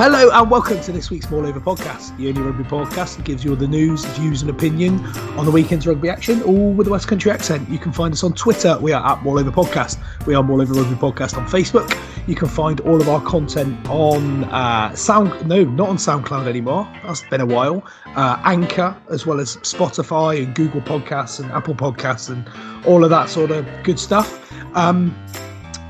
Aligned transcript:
Hello 0.00 0.30
and 0.32 0.50
welcome 0.50 0.80
to 0.80 0.92
this 0.92 1.10
week's 1.10 1.30
More 1.30 1.44
Over 1.44 1.60
podcast, 1.60 2.16
the 2.16 2.30
only 2.30 2.40
rugby 2.40 2.64
podcast 2.64 3.18
that 3.18 3.26
gives 3.26 3.44
you 3.44 3.50
all 3.50 3.56
the 3.56 3.68
news, 3.68 4.02
views, 4.06 4.40
and 4.40 4.50
opinion 4.50 4.98
on 5.36 5.44
the 5.44 5.50
weekend's 5.50 5.86
rugby 5.86 6.08
action, 6.08 6.42
all 6.44 6.72
with 6.72 6.86
a 6.86 6.90
West 6.90 7.06
Country 7.06 7.30
accent. 7.30 7.68
You 7.68 7.78
can 7.78 7.92
find 7.92 8.14
us 8.14 8.24
on 8.24 8.32
Twitter. 8.32 8.78
We 8.80 8.94
are 8.94 9.06
at 9.06 9.22
More 9.22 9.38
Over 9.38 9.50
Podcast. 9.50 9.98
We 10.26 10.34
are 10.34 10.42
More 10.42 10.62
Over 10.62 10.72
Rugby 10.72 10.94
Podcast 10.94 11.36
on 11.36 11.46
Facebook. 11.46 11.94
You 12.26 12.34
can 12.34 12.48
find 12.48 12.80
all 12.80 12.98
of 12.98 13.10
our 13.10 13.20
content 13.20 13.78
on 13.90 14.44
uh, 14.44 14.94
Sound. 14.94 15.46
No, 15.46 15.64
not 15.64 15.90
on 15.90 15.98
SoundCloud 15.98 16.48
anymore. 16.48 16.90
That's 17.04 17.22
been 17.24 17.42
a 17.42 17.46
while. 17.46 17.86
Uh, 18.16 18.40
Anchor, 18.46 18.96
as 19.10 19.26
well 19.26 19.38
as 19.38 19.58
Spotify 19.58 20.42
and 20.42 20.54
Google 20.54 20.80
Podcasts 20.80 21.40
and 21.40 21.52
Apple 21.52 21.74
Podcasts 21.74 22.30
and 22.30 22.48
all 22.86 23.04
of 23.04 23.10
that 23.10 23.28
sort 23.28 23.50
of 23.50 23.66
good 23.82 23.98
stuff. 23.98 24.50
Um, 24.74 25.14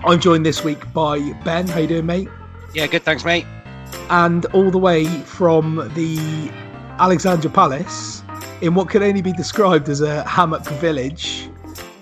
I'm 0.05 0.19
joined 0.19 0.45
this 0.45 0.64
week 0.64 0.92
by 0.92 1.33
Ben. 1.45 1.69
How 1.69 1.78
you 1.78 1.86
doing, 1.86 2.06
mate? 2.06 2.28
Yeah, 2.74 2.88
good. 2.88 3.05
Thanks, 3.05 3.24
mate 3.24 3.47
and 4.10 4.45
all 4.46 4.70
the 4.70 4.78
way 4.78 5.06
from 5.22 5.91
the 5.94 6.50
Alexandra 6.98 7.50
Palace 7.50 8.22
in 8.61 8.75
what 8.75 8.91
can 8.91 9.03
only 9.03 9.22
be 9.22 9.33
described 9.33 9.89
as 9.89 10.00
a 10.00 10.22
hammock 10.28 10.66
village 10.80 11.48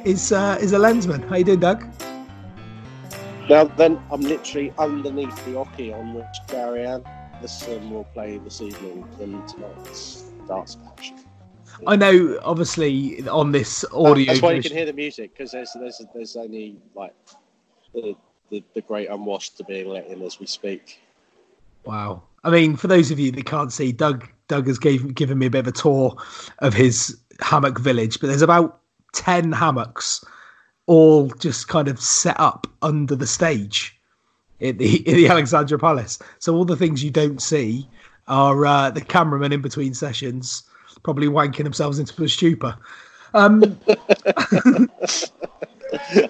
is 0.05 0.33
uh, 0.33 0.59
is 0.61 0.73
a 0.73 0.79
lensman. 0.79 1.27
How 1.29 1.37
you 1.37 1.45
doing, 1.45 1.61
Doug? 1.61 1.87
Now 3.49 3.65
then, 3.65 4.01
I'm 4.11 4.23
literally 4.23 4.73
underneath 4.79 5.37
the 5.45 5.53
oche 5.53 5.95
on 5.95 6.15
which 6.15 6.27
Gary 6.49 6.87
Anderson 6.87 7.91
will 7.91 8.05
play 8.05 8.39
this 8.39 8.61
evening 8.61 9.07
in 9.21 9.47
tonight's 9.47 10.25
darts 10.47 10.77
match. 10.79 11.13
I 11.87 11.97
know, 11.97 12.39
obviously, 12.43 13.27
on 13.29 13.53
this 13.53 13.85
audio. 13.93 14.27
That's 14.27 14.43
why 14.43 14.53
you 14.53 14.63
can 14.63 14.73
hear 14.73 14.87
the 14.87 14.93
music 14.93 15.33
because 15.37 15.53
there's 15.53 15.73
there's 15.79 16.03
there's 16.15 16.37
only 16.37 16.77
like 16.95 17.15
the, 17.95 18.17
the 18.51 18.65
the 18.75 18.81
great 18.81 19.09
unwashed 19.09 19.59
to 19.59 19.65
being 19.65 19.89
let 19.89 20.07
in 20.07 20.23
as 20.23 20.41
we 20.41 20.47
speak. 20.47 21.01
Wow. 21.89 22.23
I 22.45 22.51
mean, 22.51 22.77
for 22.77 22.87
those 22.87 23.11
of 23.11 23.19
you 23.19 23.31
that 23.33 23.47
can't 23.47 23.73
see, 23.73 23.93
Doug 23.93 24.29
Doug 24.49 24.67
has 24.67 24.79
gave, 24.79 25.15
given 25.15 25.39
me 25.39 25.47
a 25.47 25.51
bit 25.51 25.61
of 25.61 25.69
a 25.69 25.73
tour 25.73 26.15
of 26.59 26.75
his 26.75 27.17
hammock 27.41 27.79
village, 27.79 28.21
but 28.21 28.27
there's 28.27 28.43
about 28.43 28.81
10 29.15 29.53
hammocks 29.53 30.23
all 30.87 31.29
just 31.39 31.69
kind 31.69 31.89
of 31.89 31.99
set 31.99 32.39
up 32.39 32.67
under 32.83 33.17
the 33.17 33.27
stage 33.27 33.99
in 34.61 34.77
the, 34.77 34.97
in 35.09 35.17
the 35.17 35.29
Alexandra 35.31 35.79
Palace. 35.79 36.19
So 36.41 36.55
all 36.55 36.67
the 36.67 36.77
things 36.77 37.03
you 37.03 37.11
don't 37.11 37.41
see 37.41 37.89
are 38.27 38.67
uh, 38.67 38.91
the 38.91 39.01
cameramen 39.01 39.53
in 39.53 39.63
between 39.63 39.95
sessions 39.95 40.65
probably 41.03 41.29
wanking 41.29 41.65
themselves 41.65 41.99
into 41.99 42.23
a 42.23 42.29
stupor. 42.29 42.77
Um, 43.33 43.63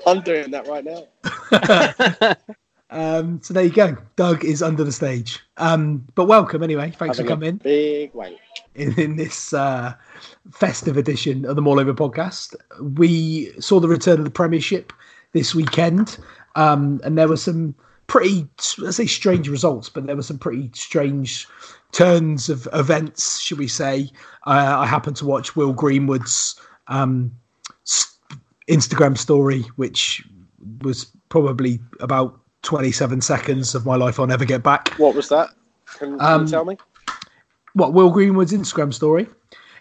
I'm 0.06 0.20
doing 0.22 0.52
that 0.52 0.68
right 0.68 0.84
now. 0.84 2.34
Um, 2.90 3.40
so 3.42 3.52
there 3.52 3.64
you 3.64 3.70
go. 3.70 3.96
Doug 4.16 4.44
is 4.44 4.62
under 4.62 4.82
the 4.82 4.92
stage. 4.92 5.40
Um, 5.58 6.06
but 6.14 6.24
welcome 6.24 6.62
anyway. 6.62 6.90
Thanks 6.90 7.18
Having 7.18 7.26
for 7.26 7.28
coming. 7.28 7.56
Big 7.56 8.14
wank. 8.14 8.38
In, 8.74 8.98
in 8.98 9.16
this 9.16 9.52
uh, 9.52 9.94
festive 10.52 10.96
edition 10.96 11.44
of 11.44 11.56
the 11.56 11.62
More 11.62 11.78
Over 11.78 11.94
podcast. 11.94 12.54
We 12.80 13.52
saw 13.60 13.80
the 13.80 13.88
return 13.88 14.18
of 14.18 14.24
the 14.24 14.30
Premiership 14.30 14.92
this 15.32 15.54
weekend, 15.54 16.18
um, 16.54 17.00
and 17.04 17.18
there 17.18 17.28
were 17.28 17.36
some 17.36 17.74
pretty, 18.06 18.48
let's 18.78 18.96
say, 18.96 19.06
strange 19.06 19.48
results, 19.48 19.88
but 19.88 20.06
there 20.06 20.16
were 20.16 20.22
some 20.22 20.38
pretty 20.38 20.70
strange 20.72 21.46
turns 21.92 22.48
of 22.48 22.66
events, 22.72 23.38
should 23.40 23.58
we 23.58 23.68
say. 23.68 24.10
Uh, 24.46 24.76
I 24.78 24.86
happened 24.86 25.16
to 25.16 25.26
watch 25.26 25.56
Will 25.56 25.72
Greenwood's 25.72 26.58
um, 26.86 27.32
Instagram 28.68 29.18
story, 29.18 29.62
which 29.76 30.26
was 30.82 31.06
probably 31.28 31.80
about 32.00 32.40
27 32.68 33.22
seconds 33.22 33.74
of 33.74 33.86
my 33.86 33.96
life 33.96 34.20
I'll 34.20 34.26
never 34.26 34.44
get 34.44 34.62
back. 34.62 34.92
What 34.98 35.14
was 35.14 35.30
that? 35.30 35.48
Can, 35.96 36.18
can 36.18 36.20
um, 36.20 36.42
you 36.42 36.50
tell 36.50 36.66
me? 36.66 36.76
What 37.72 37.94
Will 37.94 38.10
Greenwood's 38.10 38.52
Instagram 38.52 38.92
story? 38.92 39.26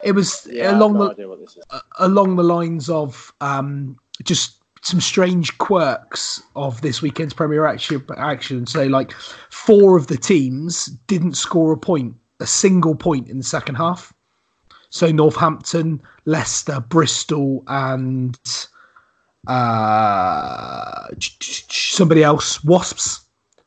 It 0.05 0.13
was 0.13 0.47
yeah, 0.49 0.71
along 0.71 0.93
the 0.93 1.57
uh, 1.69 1.79
along 1.99 2.37
the 2.37 2.45
lines 2.45 2.89
of 2.89 3.33
um, 3.41 3.97
just 4.23 4.63
some 4.83 5.01
strange 5.01 5.57
quirks 5.57 6.41
of 6.55 6.79
this 6.79 7.01
weekend's 7.01 7.33
Premier 7.33 7.65
Action. 7.65 8.05
Action. 8.15 8.65
So, 8.65 8.85
like, 8.85 9.11
four 9.49 9.97
of 9.97 10.07
the 10.07 10.17
teams 10.17 10.85
didn't 11.07 11.33
score 11.33 11.73
a 11.73 11.77
point, 11.77 12.15
a 12.39 12.47
single 12.47 12.95
point 12.95 13.27
in 13.27 13.37
the 13.37 13.43
second 13.43 13.75
half. 13.75 14.13
So, 14.91 15.11
Northampton, 15.11 16.01
Leicester, 16.23 16.79
Bristol, 16.79 17.65
and 17.67 18.39
uh, 19.45 21.07
somebody 21.19 22.23
else, 22.23 22.63
Wasps, 22.63 23.21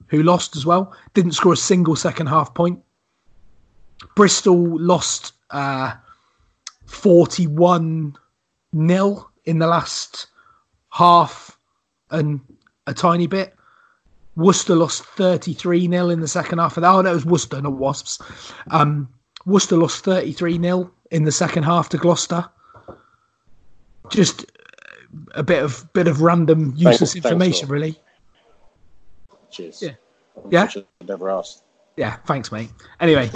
who 0.08 0.22
lost 0.22 0.56
as 0.56 0.66
well, 0.66 0.94
didn't 1.14 1.32
score 1.32 1.52
a 1.52 1.56
single 1.56 1.96
second 1.96 2.26
half 2.26 2.54
point. 2.54 2.80
Bristol 4.16 4.78
lost 4.80 5.32
uh, 5.50 5.94
41 6.86 8.16
nil 8.72 9.30
in 9.44 9.58
the 9.58 9.66
last 9.66 10.26
half 10.90 11.56
and 12.10 12.40
a 12.86 12.94
tiny 12.94 13.26
bit. 13.26 13.54
Worcester 14.36 14.74
lost 14.74 15.04
33 15.04 15.88
nil 15.88 16.10
in 16.10 16.20
the 16.20 16.28
second 16.28 16.58
half. 16.58 16.76
Of 16.76 16.82
that. 16.82 16.90
Oh, 16.90 17.00
it 17.00 17.12
was 17.12 17.26
Worcester, 17.26 17.60
not 17.60 17.74
Wasps. 17.74 18.20
Um, 18.70 19.08
Worcester 19.46 19.76
lost 19.76 20.04
33 20.04 20.58
nil 20.58 20.90
in 21.10 21.24
the 21.24 21.32
second 21.32 21.64
half 21.64 21.88
to 21.90 21.98
Gloucester. 21.98 22.48
Just 24.10 24.46
a 25.34 25.42
bit 25.42 25.62
of 25.62 25.90
bit 25.92 26.08
of 26.08 26.22
random 26.22 26.72
useless 26.76 27.12
thanks, 27.12 27.26
information, 27.26 27.68
thanks, 27.68 27.70
really. 27.70 28.00
Cheers. 29.50 29.82
Yeah. 29.82 29.92
Yeah. 30.50 30.68
Never 31.06 31.30
asked. 31.30 31.64
Yeah, 31.96 32.16
thanks, 32.24 32.50
mate. 32.50 32.70
Anyway, 33.00 33.30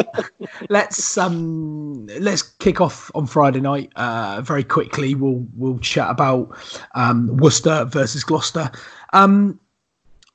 let's 0.68 1.16
um 1.16 2.06
let's 2.06 2.42
kick 2.42 2.80
off 2.80 3.10
on 3.14 3.26
Friday 3.26 3.60
night. 3.60 3.90
Uh, 3.96 4.42
very 4.42 4.64
quickly, 4.64 5.14
we'll 5.14 5.46
we'll 5.56 5.78
chat 5.78 6.10
about 6.10 6.54
um, 6.94 7.34
Worcester 7.38 7.84
versus 7.86 8.22
Gloucester. 8.22 8.70
Um, 9.12 9.58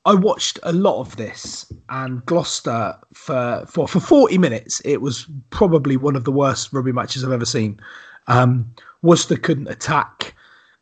I 0.05 0.15
watched 0.15 0.57
a 0.63 0.73
lot 0.73 0.99
of 1.01 1.15
this, 1.17 1.71
and 1.89 2.25
Gloucester 2.25 2.97
for 3.13 3.65
for 3.67 3.87
for 3.87 3.99
forty 3.99 4.37
minutes, 4.37 4.81
it 4.85 5.01
was 5.01 5.27
probably 5.49 5.97
one 5.97 6.15
of 6.15 6.23
the 6.23 6.31
worst 6.31 6.73
rugby 6.73 6.91
matches 6.91 7.23
I've 7.23 7.31
ever 7.31 7.45
seen. 7.45 7.79
Um, 8.27 8.73
Worcester 9.03 9.35
couldn't 9.35 9.67
attack. 9.67 10.33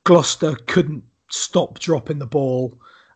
Gloucester 0.08 0.56
couldn't 0.68 1.04
stop 1.30 1.80
dropping 1.80 2.20
the 2.20 2.26
ball. 2.26 2.74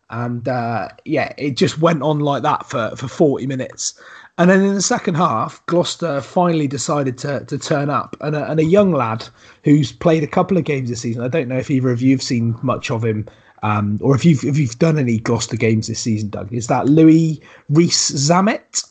And 0.10 0.46
uh, 0.46 0.90
yeah, 1.06 1.34
it 1.38 1.52
just 1.52 1.80
went 1.80 2.04
on 2.04 2.20
like 2.20 2.44
that 2.44 2.70
for, 2.70 2.94
for 2.98 3.08
40 3.08 3.48
minutes. 3.48 3.98
And 4.38 4.50
then 4.50 4.62
in 4.62 4.74
the 4.74 4.82
second 4.82 5.16
half, 5.16 5.66
Gloucester 5.68 6.20
finally 6.20 6.68
decided 6.68 7.18
to, 7.20 7.46
to 7.46 7.58
turn 7.58 7.90
up. 7.90 8.18
And 8.20 8.36
a, 8.36 8.52
and 8.52 8.60
a 8.60 8.66
young 8.66 8.92
lad 8.92 9.26
who's 9.64 9.94
played 9.94 10.22
a 10.22 10.28
couple 10.28 10.58
of 10.58 10.66
games 10.66 10.90
this 10.90 11.00
season, 11.00 11.24
I 11.24 11.30
don't 11.30 11.48
know 11.48 11.60
if 11.60 11.72
either 11.72 11.92
of 11.92 12.02
you 12.02 12.12
have 12.12 12.22
seen 12.22 12.60
much 12.62 12.92
of 12.92 13.06
him 13.06 13.26
um, 13.64 13.98
or 14.02 14.14
if 14.14 14.26
you've, 14.26 14.44
if 14.44 14.58
you've 14.58 14.78
done 14.78 15.00
any 15.00 15.18
Gloucester 15.18 15.56
games 15.56 15.88
this 15.88 16.02
season, 16.02 16.28
Doug. 16.28 16.52
Is 16.52 16.68
that 16.68 16.88
Louis 16.90 17.40
Rees 17.70 17.96
Zammit? 17.96 18.86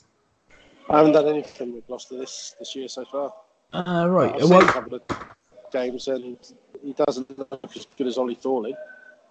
I 0.89 0.99
haven't 0.99 1.13
done 1.13 1.29
anything 1.29 1.75
with 1.75 1.87
Gloucester 1.87 2.17
this, 2.17 2.55
this 2.59 2.75
year 2.75 2.89
so 2.89 3.05
far. 3.05 3.35
Uh, 3.75 4.09
right. 4.09 4.35
I've 4.37 4.49
well, 4.49 4.67
a 4.67 4.73
couple 4.73 4.95
of 4.95 5.03
games 5.71 6.09
and 6.09 6.39
he 6.83 6.93
doesn't 6.93 7.39
look 7.39 7.49
as 7.77 7.87
good 7.97 8.07
as 8.07 8.19
Ollie 8.19 8.35
Thorley. 8.35 8.75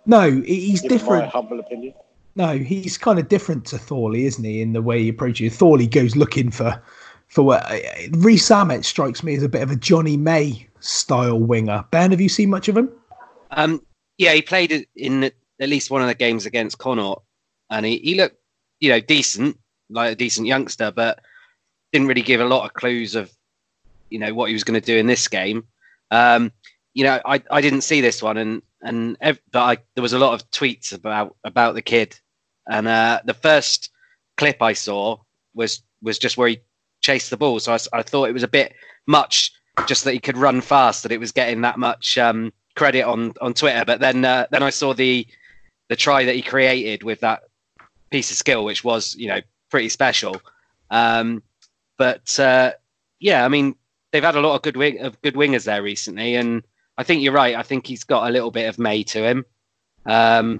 No, 0.06 0.42
he's 0.42 0.81
different. 0.81 1.25
My 1.25 1.30
humble 1.30 1.60
opinion. 1.60 1.94
No, 2.36 2.57
he's 2.57 2.98
kind 2.98 3.19
of 3.19 3.28
different 3.28 3.66
to 3.66 3.78
Thorley, 3.78 4.25
isn't 4.25 4.44
he? 4.44 4.62
In 4.62 4.74
the 4.74 4.81
way 4.81 5.04
he 5.04 5.10
approaches. 5.10 5.56
Thorley 5.56 5.88
goes 5.88 6.16
looking 6.16 6.51
for 6.51 6.81
for 7.28 7.44
what 7.44 7.63
Rees 8.12 8.48
Zammit 8.48 8.84
strikes 8.84 9.24
me 9.24 9.36
as 9.36 9.44
a 9.44 9.50
bit 9.50 9.62
of 9.62 9.72
a 9.72 9.75
Johnny 9.75 10.18
May 10.18 10.68
style 10.80 11.40
winger. 11.40 11.86
Ben, 11.92 12.12
have 12.12 12.22
you 12.22 12.30
seen 12.30 12.50
much 12.50 12.68
of 12.68 12.75
him? 12.75 12.90
Um, 13.52 13.86
yeah, 14.18 14.34
he 14.34 14.42
played 14.42 14.88
in 14.95 15.24
at 15.24 15.69
least 15.69 15.92
one 15.92 16.02
of 16.02 16.07
the 16.07 16.16
games 16.16 16.45
against 16.45 16.80
Connacht, 16.80 17.22
and 17.69 17.86
he, 17.86 17.98
he 18.00 18.16
looked, 18.16 18.38
you 18.80 18.90
know, 18.90 19.00
decent, 19.00 19.57
like 19.90 20.13
a 20.13 20.16
decent 20.16 20.48
youngster, 20.48 20.92
but 20.92 21.19
didn't 21.92 22.07
really 22.07 22.22
give 22.22 22.42
a 22.42 22.45
lot 22.45 22.66
of 22.66 22.74
clues 22.74 23.16
of, 23.16 23.31
you 24.10 24.19
know, 24.19 24.34
what 24.34 24.48
he 24.48 24.54
was 24.54 24.63
going 24.63 24.80
to 24.80 24.86
do 24.86 24.98
in 24.98 25.07
this 25.07 25.28
game. 25.28 25.68
Um, 26.12 26.52
you 26.94 27.04
know, 27.04 27.20
I, 27.26 27.42
I 27.52 27.62
didn't 27.62 27.82
see 27.82 28.02
this 28.02 28.22
one, 28.22 28.38
and 28.38 28.62
and 28.82 29.18
ev- 29.22 29.42
but 29.52 29.62
I, 29.62 29.78
there 29.96 30.02
was 30.02 30.14
a 30.14 30.20
lot 30.20 30.34
of 30.34 30.50
tweets 30.52 30.94
about 30.94 31.36
about 31.44 31.76
the 31.76 31.82
kid 31.82 32.20
and 32.70 32.88
uh, 32.88 33.20
the 33.26 33.34
first 33.34 33.90
clip 34.38 34.62
I 34.62 34.74
saw 34.74 35.18
was 35.54 35.82
was 36.02 36.20
just 36.20 36.38
where 36.38 36.50
he 36.50 36.60
chased 37.02 37.30
the 37.30 37.38
ball. 37.38 37.60
So 37.60 37.74
I, 37.74 37.80
I, 37.92 38.04
thought 38.04 38.30
it 38.30 38.34
was 38.34 38.44
a 38.44 38.48
bit 38.48 38.74
much, 39.08 39.52
just 39.88 40.06
that 40.06 40.14
he 40.14 40.20
could 40.20 40.38
run 40.38 40.62
fast, 40.62 41.04
that 41.04 41.12
it 41.12 41.20
was 41.20 41.32
getting 41.32 41.62
that 41.62 41.80
much 41.80 42.18
um, 42.18 42.54
credit 42.76 43.02
on 43.02 43.34
on 43.42 43.54
Twitter. 43.54 43.84
But 43.86 44.00
then 44.00 44.24
uh, 44.24 44.46
then 44.52 44.64
I 44.64 44.70
saw 44.70 44.94
the 44.94 45.28
the 45.90 45.96
try 45.96 46.24
that 46.24 46.36
he 46.36 46.42
created 46.42 47.04
with 47.04 47.20
that 47.22 47.42
piece 48.12 48.30
of 48.30 48.38
skill, 48.38 48.64
which 48.64 48.84
was 48.84 49.16
you 49.16 49.28
know 49.28 49.42
pretty 49.72 49.90
special. 49.90 50.40
Um, 50.92 51.42
but 51.98 52.40
uh, 52.40 52.74
yeah, 53.20 53.44
I 53.44 53.48
mean 53.48 53.76
they've 54.12 54.24
had 54.24 54.36
a 54.36 54.42
lot 54.42 54.56
of 54.56 54.62
good 54.62 54.78
wing 54.78 55.00
of 55.00 55.20
good 55.24 55.34
wingers 55.34 55.66
there 55.66 55.82
recently, 55.82 56.36
and 56.36 56.64
I 57.00 57.04
think 57.04 57.24
you're 57.24 57.31
right. 57.31 57.56
I 57.56 57.63
think 57.63 57.88
he's 57.88 58.04
got 58.04 58.28
a 58.28 58.31
little 58.31 58.51
bit 58.51 58.68
of 58.68 58.78
May 58.78 59.04
to 59.04 59.24
him. 59.24 59.46
Um, 60.06 60.60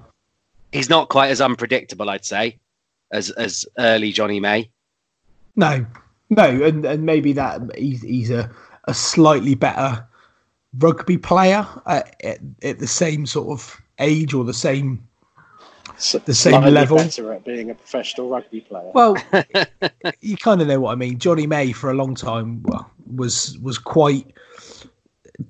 he's 0.72 0.88
not 0.88 1.10
quite 1.10 1.30
as 1.30 1.42
unpredictable, 1.42 2.08
I'd 2.08 2.24
say, 2.24 2.56
as 3.12 3.28
as 3.32 3.66
early 3.78 4.10
Johnny 4.10 4.40
May. 4.40 4.70
No, 5.54 5.84
no, 6.30 6.44
and, 6.44 6.86
and 6.86 7.04
maybe 7.04 7.34
that 7.34 7.60
he's 7.76 8.00
he's 8.00 8.30
a, 8.30 8.50
a 8.84 8.94
slightly 8.94 9.54
better 9.54 10.02
rugby 10.78 11.18
player 11.18 11.66
at, 11.86 12.16
at, 12.24 12.38
at 12.62 12.78
the 12.78 12.86
same 12.86 13.26
sort 13.26 13.48
of 13.50 13.78
age 13.98 14.32
or 14.32 14.42
the 14.42 14.54
same 14.54 15.06
the 16.24 16.32
same 16.32 16.62
level. 16.62 16.96
Better 16.96 17.34
at 17.34 17.44
being 17.44 17.68
a 17.68 17.74
professional 17.74 18.30
rugby 18.30 18.62
player. 18.62 18.90
Well, 18.94 19.14
you 20.22 20.38
kind 20.38 20.62
of 20.62 20.68
know 20.68 20.80
what 20.80 20.92
I 20.92 20.94
mean. 20.94 21.18
Johnny 21.18 21.46
May 21.46 21.72
for 21.72 21.90
a 21.90 21.94
long 21.94 22.14
time 22.14 22.62
well, 22.62 22.90
was 23.14 23.58
was 23.58 23.76
quite 23.76 24.32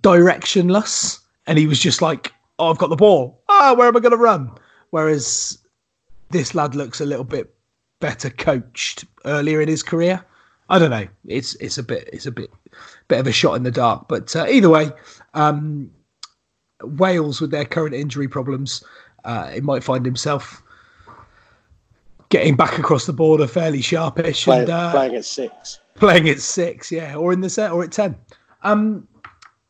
directionless, 0.02 1.20
and 1.46 1.58
he 1.58 1.66
was 1.66 1.78
just 1.78 2.02
like, 2.02 2.32
"Oh, 2.58 2.70
I've 2.70 2.78
got 2.78 2.90
the 2.90 2.96
ball. 2.96 3.42
Ah, 3.48 3.75
where 3.76 3.88
am 3.88 3.96
I 3.96 4.00
going 4.00 4.12
to 4.12 4.16
run?" 4.16 4.50
Whereas 4.90 5.58
this 6.31 6.54
lad 6.54 6.75
looks 6.75 7.00
a 7.00 7.06
little 7.06 7.25
bit 7.25 7.54
better 8.00 8.31
coached 8.31 9.04
earlier 9.25 9.60
in 9.60 9.69
his 9.69 9.82
career. 9.82 10.25
I 10.69 10.78
don't 10.78 10.90
know. 10.90 11.06
It's 11.26 11.54
it's 11.56 11.78
a 11.78 11.82
bit 11.82 12.08
it's 12.12 12.26
a 12.26 12.32
bit 12.32 12.50
bit 13.08 13.19
of 13.19 13.26
a 13.26 13.32
shot 13.32 13.54
in 13.54 13.64
the 13.64 13.70
dark, 13.70 14.06
but 14.08 14.34
uh, 14.37 14.46
either 14.48 14.70
way, 14.70 14.90
um, 15.34 15.90
Wales 16.82 17.40
with 17.40 17.50
their 17.50 17.64
current 17.64 17.94
injury 17.94 18.28
problems, 18.28 18.84
uh, 19.25 19.48
he 19.48 19.60
might 19.60 19.82
find 19.82 20.04
himself 20.06 20.62
getting 22.28 22.54
back 22.54 22.78
across 22.78 23.06
the 23.06 23.12
border 23.12 23.48
fairly 23.48 23.82
sharpish 23.82 24.44
Play, 24.44 24.60
and 24.60 24.70
uh, 24.70 24.93
playing 24.93 25.16
at 25.16 25.25
six, 25.25 25.81
playing 25.96 26.28
at 26.28 26.38
six, 26.38 26.93
yeah, 26.93 27.16
or 27.16 27.32
in 27.32 27.40
the 27.40 27.50
set 27.50 27.72
or 27.72 27.82
at 27.82 27.90
ten. 27.90 28.16
Um, 28.62 29.08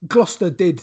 Gloucester 0.07 0.51
did 0.51 0.83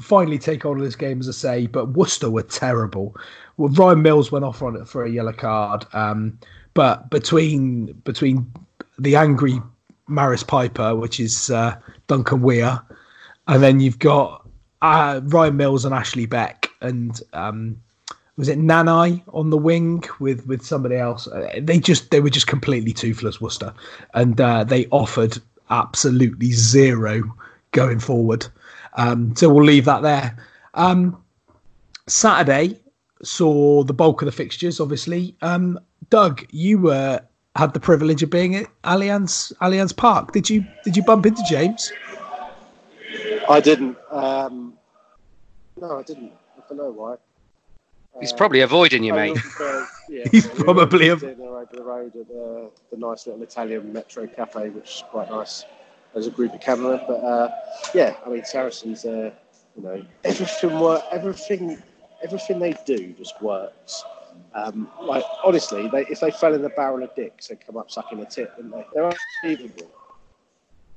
finally 0.00 0.38
take 0.38 0.64
on 0.64 0.78
this 0.78 0.96
game, 0.96 1.20
as 1.20 1.28
I 1.28 1.32
say, 1.32 1.66
but 1.66 1.90
Worcester 1.90 2.30
were 2.30 2.42
terrible. 2.42 3.14
Well, 3.56 3.70
Ryan 3.70 4.02
Mills 4.02 4.32
went 4.32 4.44
off 4.44 4.62
on 4.62 4.76
it 4.76 4.88
for 4.88 5.04
a 5.04 5.10
yellow 5.10 5.32
card, 5.32 5.86
um, 5.92 6.38
but 6.74 7.10
between 7.10 7.86
between 8.04 8.50
the 8.98 9.16
angry 9.16 9.60
Maris 10.08 10.42
Piper, 10.42 10.94
which 10.96 11.20
is 11.20 11.50
uh, 11.50 11.76
Duncan 12.06 12.42
Weir, 12.42 12.80
and 13.48 13.62
then 13.62 13.80
you've 13.80 13.98
got 13.98 14.46
uh, 14.82 15.20
Ryan 15.24 15.56
Mills 15.56 15.84
and 15.84 15.94
Ashley 15.94 16.26
Beck, 16.26 16.70
and 16.80 17.20
um, 17.32 17.80
was 18.36 18.48
it 18.48 18.58
Nanai 18.58 19.22
on 19.32 19.50
the 19.50 19.58
wing 19.58 20.02
with 20.18 20.46
with 20.46 20.64
somebody 20.64 20.96
else? 20.96 21.26
Uh, 21.26 21.60
they 21.60 21.78
just 21.78 22.10
they 22.10 22.20
were 22.20 22.30
just 22.30 22.46
completely 22.46 22.92
toothless, 22.92 23.40
Worcester, 23.40 23.72
and 24.14 24.40
uh, 24.40 24.64
they 24.64 24.86
offered 24.86 25.38
absolutely 25.70 26.52
zero 26.52 27.22
going 27.72 28.00
forward. 28.00 28.46
Um, 28.94 29.34
so 29.36 29.52
we'll 29.52 29.64
leave 29.64 29.84
that 29.84 30.02
there. 30.02 30.36
Um, 30.74 31.22
Saturday 32.06 32.78
saw 33.22 33.82
the 33.84 33.92
bulk 33.92 34.22
of 34.22 34.26
the 34.26 34.32
fixtures, 34.32 34.80
obviously. 34.80 35.36
Um, 35.42 35.78
Doug, 36.08 36.44
you 36.50 36.78
were 36.78 37.20
had 37.56 37.74
the 37.74 37.80
privilege 37.80 38.22
of 38.22 38.30
being 38.30 38.54
at 38.56 38.66
Allianz 38.84 39.52
Allianz 39.58 39.96
Park. 39.96 40.32
Did 40.32 40.48
you 40.48 40.64
did 40.84 40.96
you 40.96 41.02
bump 41.02 41.26
into 41.26 41.42
James? 41.48 41.92
I 43.48 43.60
didn't. 43.60 43.96
Um, 44.10 44.74
no, 45.80 45.98
I 45.98 46.02
didn't. 46.02 46.32
I 46.56 46.62
don't 46.68 46.78
know 46.78 46.90
why. 46.90 47.16
He's 48.20 48.32
uh, 48.32 48.36
probably 48.36 48.60
avoiding 48.60 49.04
you, 49.04 49.14
mate. 49.14 49.38
Uh, 49.60 49.86
yeah, 50.08 50.24
He's 50.32 50.46
probably 50.46 51.08
a... 51.08 51.16
the 51.16 51.36
road, 51.36 51.68
the 51.70 51.82
road 51.82 52.16
at 52.16 52.26
the, 52.26 52.70
the 52.90 52.96
nice 52.96 53.26
little 53.26 53.42
Italian 53.42 53.92
Metro 53.92 54.26
Cafe, 54.26 54.70
which 54.70 54.96
is 54.96 55.04
quite 55.08 55.30
nice 55.30 55.64
as 56.14 56.26
a 56.26 56.30
group 56.30 56.54
of 56.54 56.60
cameramen. 56.60 57.00
But 57.06 57.24
uh, 57.24 57.50
yeah, 57.94 58.14
I 58.24 58.28
mean, 58.28 58.44
Saracens, 58.44 59.04
uh, 59.04 59.30
you 59.76 59.82
know, 59.82 60.04
everything 60.24 60.80
work, 60.80 61.02
everything, 61.12 61.82
everything 62.22 62.58
they 62.58 62.74
do 62.86 63.12
just 63.12 63.40
works. 63.42 64.04
Um, 64.54 64.88
like 65.00 65.24
honestly, 65.44 65.88
they, 65.88 66.02
if 66.06 66.20
they 66.20 66.30
fell 66.30 66.54
in 66.54 66.62
the 66.62 66.70
barrel 66.70 67.02
of 67.02 67.14
dicks, 67.14 67.48
they'd 67.48 67.64
come 67.64 67.76
up 67.76 67.90
sucking 67.90 68.20
a 68.20 68.24
tit, 68.24 68.50
wouldn't 68.56 68.74
they? 68.74 68.84
They're 68.94 69.12
unbelievable. 69.44 69.90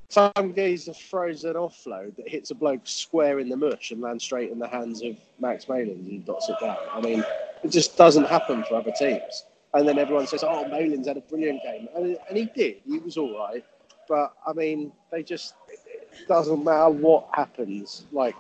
Some 0.10 0.54
geezer 0.56 0.94
throws 0.94 1.44
an 1.44 1.56
offload 1.56 2.16
that 2.18 2.28
hits 2.28 2.52
a 2.52 2.56
bloke 2.56 2.82
square 2.84 3.40
in 3.40 3.50
the 3.50 3.58
mush 3.58 3.90
and 3.90 4.00
lands 4.00 4.24
straight 4.24 4.52
in 4.52 4.60
the 4.60 4.68
hands 4.68 5.02
of 5.02 5.18
Max 5.40 5.68
Malins 5.68 6.08
and 6.08 6.24
dots 6.24 6.50
it 6.50 6.56
down. 6.62 6.78
I 6.92 7.02
mean, 7.02 7.24
it 7.64 7.72
just 7.72 7.98
doesn't 7.98 8.26
happen 8.26 8.64
for 8.64 8.76
other 8.76 8.92
teams. 8.92 9.46
And 9.74 9.88
then 9.88 9.98
everyone 9.98 10.28
says, 10.28 10.44
"Oh, 10.44 10.68
Malins 10.68 11.08
had 11.08 11.18
a 11.18 11.22
brilliant 11.22 11.64
game," 11.64 11.88
and, 11.96 12.18
and 12.28 12.38
he 12.38 12.46
did. 12.46 12.82
He 12.86 13.00
was 13.00 13.18
all 13.18 13.36
right, 13.40 13.66
but 14.08 14.34
I 14.46 14.54
mean, 14.54 14.92
they 15.12 15.24
just 15.24 15.56
it 15.70 16.28
doesn't 16.28 16.64
matter 16.64 16.90
what 16.90 17.28
happens. 17.34 18.06
Like 18.12 18.36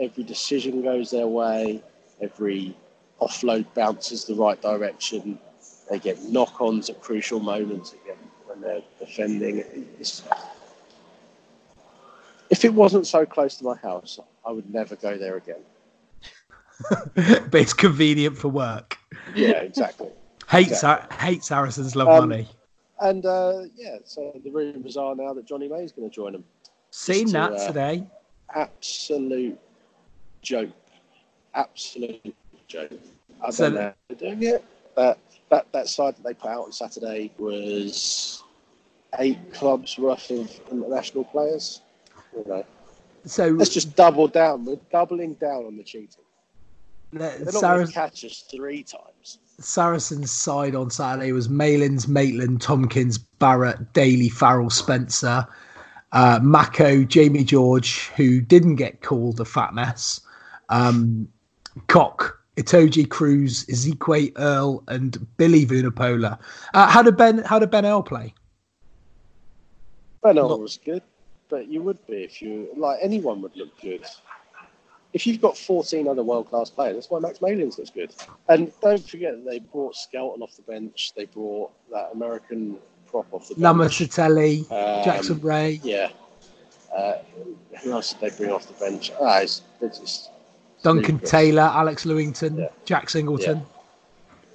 every 0.00 0.24
decision 0.24 0.82
goes 0.82 1.10
their 1.10 1.26
way, 1.26 1.82
every 2.20 2.76
offload 3.20 3.66
bounces 3.74 4.24
the 4.24 4.34
right 4.34 4.60
direction. 4.60 5.38
They 5.90 5.98
get 5.98 6.22
knock-ons 6.24 6.90
at 6.90 7.00
crucial 7.00 7.40
moments 7.40 7.92
again 7.92 8.18
when 8.46 8.60
they're 8.60 8.82
defending. 8.98 9.64
It's, 9.98 10.22
if 12.50 12.64
it 12.64 12.72
wasn't 12.72 13.06
so 13.06 13.26
close 13.26 13.56
to 13.56 13.64
my 13.64 13.76
house, 13.76 14.18
I 14.46 14.50
would 14.50 14.72
never 14.72 14.96
go 14.96 15.16
there 15.16 15.36
again. 15.36 15.60
but 17.14 17.54
it's 17.54 17.74
convenient 17.74 18.36
for 18.36 18.48
work. 18.48 18.96
Yeah, 19.34 19.60
exactly. 19.60 20.08
hate, 20.48 20.68
exactly. 20.68 21.16
Sa- 21.16 21.24
hate 21.24 21.44
Saracens, 21.44 21.96
love 21.96 22.08
um, 22.08 22.28
money. 22.28 22.48
And 23.00 23.24
uh, 23.24 23.62
yeah, 23.76 23.98
so 24.04 24.32
the 24.42 24.50
rumours 24.50 24.96
are 24.96 25.14
now 25.14 25.32
that 25.34 25.46
Johnny 25.46 25.68
May 25.68 25.84
is 25.84 25.92
going 25.92 26.08
to 26.08 26.14
join 26.14 26.32
them. 26.32 26.44
Seen 26.90 27.26
to, 27.26 27.32
that 27.32 27.52
uh, 27.52 27.66
today. 27.66 28.06
Absolute 28.54 29.58
joke. 30.42 30.70
Absolute 31.54 32.34
joke. 32.66 32.90
I 33.42 33.50
so 33.50 33.64
don't 33.64 33.74
know 33.74 33.92
they're 34.08 34.16
doing 34.16 34.42
it. 34.42 34.64
But 34.96 35.18
that, 35.50 35.66
that 35.72 35.88
side 35.88 36.16
that 36.16 36.24
they 36.24 36.34
put 36.34 36.50
out 36.50 36.64
on 36.64 36.72
Saturday 36.72 37.30
was 37.38 38.42
eight 39.18 39.52
clubs 39.52 39.96
worth 39.98 40.30
of 40.30 40.50
international 40.70 41.24
players. 41.24 41.82
You 42.36 42.44
know. 42.46 42.64
So 43.24 43.48
let's 43.48 43.72
just 43.72 43.94
double 43.94 44.26
down. 44.26 44.64
We're 44.64 44.78
doubling 44.90 45.34
down 45.34 45.66
on 45.66 45.76
the 45.76 45.84
cheating. 45.84 46.24
They're 47.12 47.38
not 47.44 47.60
going 47.60 47.86
to 47.86 47.92
catch 47.92 48.24
us 48.24 48.44
three 48.50 48.82
times. 48.82 49.38
Saracens' 49.60 50.30
side 50.30 50.74
on 50.74 50.90
Saturday 50.90 51.32
was 51.32 51.48
Malins, 51.48 52.06
Maitland, 52.06 52.60
Tompkins, 52.60 53.18
Barritt, 53.18 53.92
Daly, 53.92 54.28
Farrell, 54.28 54.70
Spencer, 54.70 55.46
uh, 56.12 56.38
Mako, 56.42 57.04
Jamie 57.04 57.44
George, 57.44 58.08
who 58.16 58.40
didn't 58.40 58.76
get 58.76 59.02
called 59.02 59.40
a 59.40 59.44
fat 59.44 59.74
mess, 59.74 60.20
um, 60.68 61.28
Koch, 61.88 62.38
Itoje 62.56 63.06
Kruis, 63.06 63.66
Isiekwe 63.66 64.32
Earl, 64.38 64.82
and 64.88 65.26
Billy 65.36 65.66
Vunipola. 65.66 66.38
Uh, 66.74 66.88
how 66.88 67.02
did 67.02 67.16
Ben? 67.16 67.38
How 67.38 67.58
did 67.58 67.70
Ben 67.70 67.84
Earl 67.84 68.02
play? 68.02 68.34
Ben 70.22 70.38
Earl 70.38 70.60
was 70.60 70.78
good, 70.84 71.02
but 71.48 71.68
you 71.68 71.82
would 71.82 72.04
be 72.06 72.24
if 72.24 72.40
you 72.40 72.68
like 72.76 72.98
anyone 73.02 73.42
would 73.42 73.56
look 73.56 73.78
good 73.80 74.04
if 75.12 75.26
you've 75.26 75.40
got 75.40 75.56
14 75.56 76.06
other 76.06 76.22
world 76.22 76.50
class 76.50 76.70
players, 76.70 76.94
that's 76.96 77.10
why 77.10 77.18
Max 77.18 77.40
Malins 77.40 77.78
looks 77.78 77.90
good. 77.90 78.14
And 78.48 78.72
don't 78.82 79.06
forget 79.08 79.32
that 79.32 79.50
they 79.50 79.58
brought 79.58 79.96
Skelton 79.96 80.42
off 80.42 80.54
the 80.56 80.62
bench. 80.62 81.12
They 81.16 81.24
brought 81.24 81.70
that 81.90 82.10
American 82.12 82.76
prop 83.06 83.26
off 83.32 83.48
the 83.48 83.54
bench. 83.54 83.64
Lamositele, 83.64 84.70
um, 84.70 85.04
Jackson 85.04 85.40
Wray. 85.40 85.80
Yeah. 85.82 86.10
Uh, 86.94 87.18
who 87.82 87.92
else 87.92 88.12
did 88.12 88.20
they 88.20 88.36
bring 88.36 88.50
off 88.50 88.66
the 88.66 88.84
bench? 88.84 89.12
Ah, 89.20 89.40
it's, 89.40 89.62
it's 89.80 89.98
just 89.98 90.30
Duncan 90.82 91.18
Taylor, 91.18 91.62
Alex 91.62 92.04
Lewington, 92.04 92.58
yeah. 92.58 92.68
Jack 92.84 93.10
Singleton. 93.10 93.62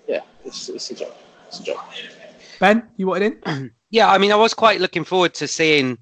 Yeah, 0.08 0.16
yeah 0.16 0.22
it's, 0.46 0.70
it's 0.70 0.92
a 0.92 0.96
joke. 0.96 1.16
It's 1.48 1.60
a 1.60 1.64
joke. 1.64 1.84
Ben, 2.60 2.84
you 2.98 3.08
wanted 3.08 3.38
in? 3.46 3.72
yeah, 3.90 4.10
I 4.10 4.18
mean, 4.18 4.32
I 4.32 4.36
was 4.36 4.54
quite 4.54 4.82
looking 4.82 5.04
forward 5.04 5.34
to 5.36 5.48
seeing 5.48 5.98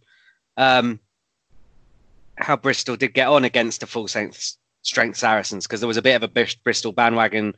um, 0.58 1.00
how 2.42 2.58
Bristol 2.58 2.96
did 2.96 3.14
get 3.14 3.28
on 3.28 3.46
against 3.46 3.80
the 3.80 3.88
full 3.88 4.08
strength, 4.08 4.58
strength 4.82 5.18
Saracens 5.18 5.68
because 5.68 5.80
there 5.80 5.88
was 5.88 5.98
a 5.98 6.02
bit 6.02 6.22
of 6.22 6.24
a 6.24 6.48
Bristol 6.64 6.92
bandwagon 6.92 7.56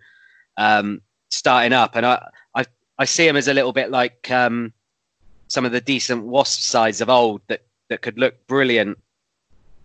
um, 0.57 1.01
starting 1.29 1.73
up, 1.73 1.95
and 1.95 2.05
I, 2.05 2.27
I 2.55 2.65
I 2.99 3.05
see 3.05 3.27
him 3.27 3.35
as 3.35 3.47
a 3.47 3.53
little 3.53 3.73
bit 3.73 3.89
like 3.89 4.29
um, 4.29 4.73
some 5.47 5.65
of 5.65 5.71
the 5.71 5.81
decent 5.81 6.25
Wasp 6.25 6.61
sides 6.61 7.01
of 7.01 7.09
old 7.09 7.41
that 7.47 7.61
that 7.89 8.01
could 8.01 8.19
look 8.19 8.45
brilliant 8.47 8.97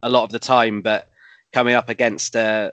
a 0.02 0.08
lot 0.08 0.24
of 0.24 0.30
the 0.30 0.38
time, 0.38 0.82
but 0.82 1.10
coming 1.52 1.74
up 1.74 1.88
against 1.88 2.36
a 2.36 2.72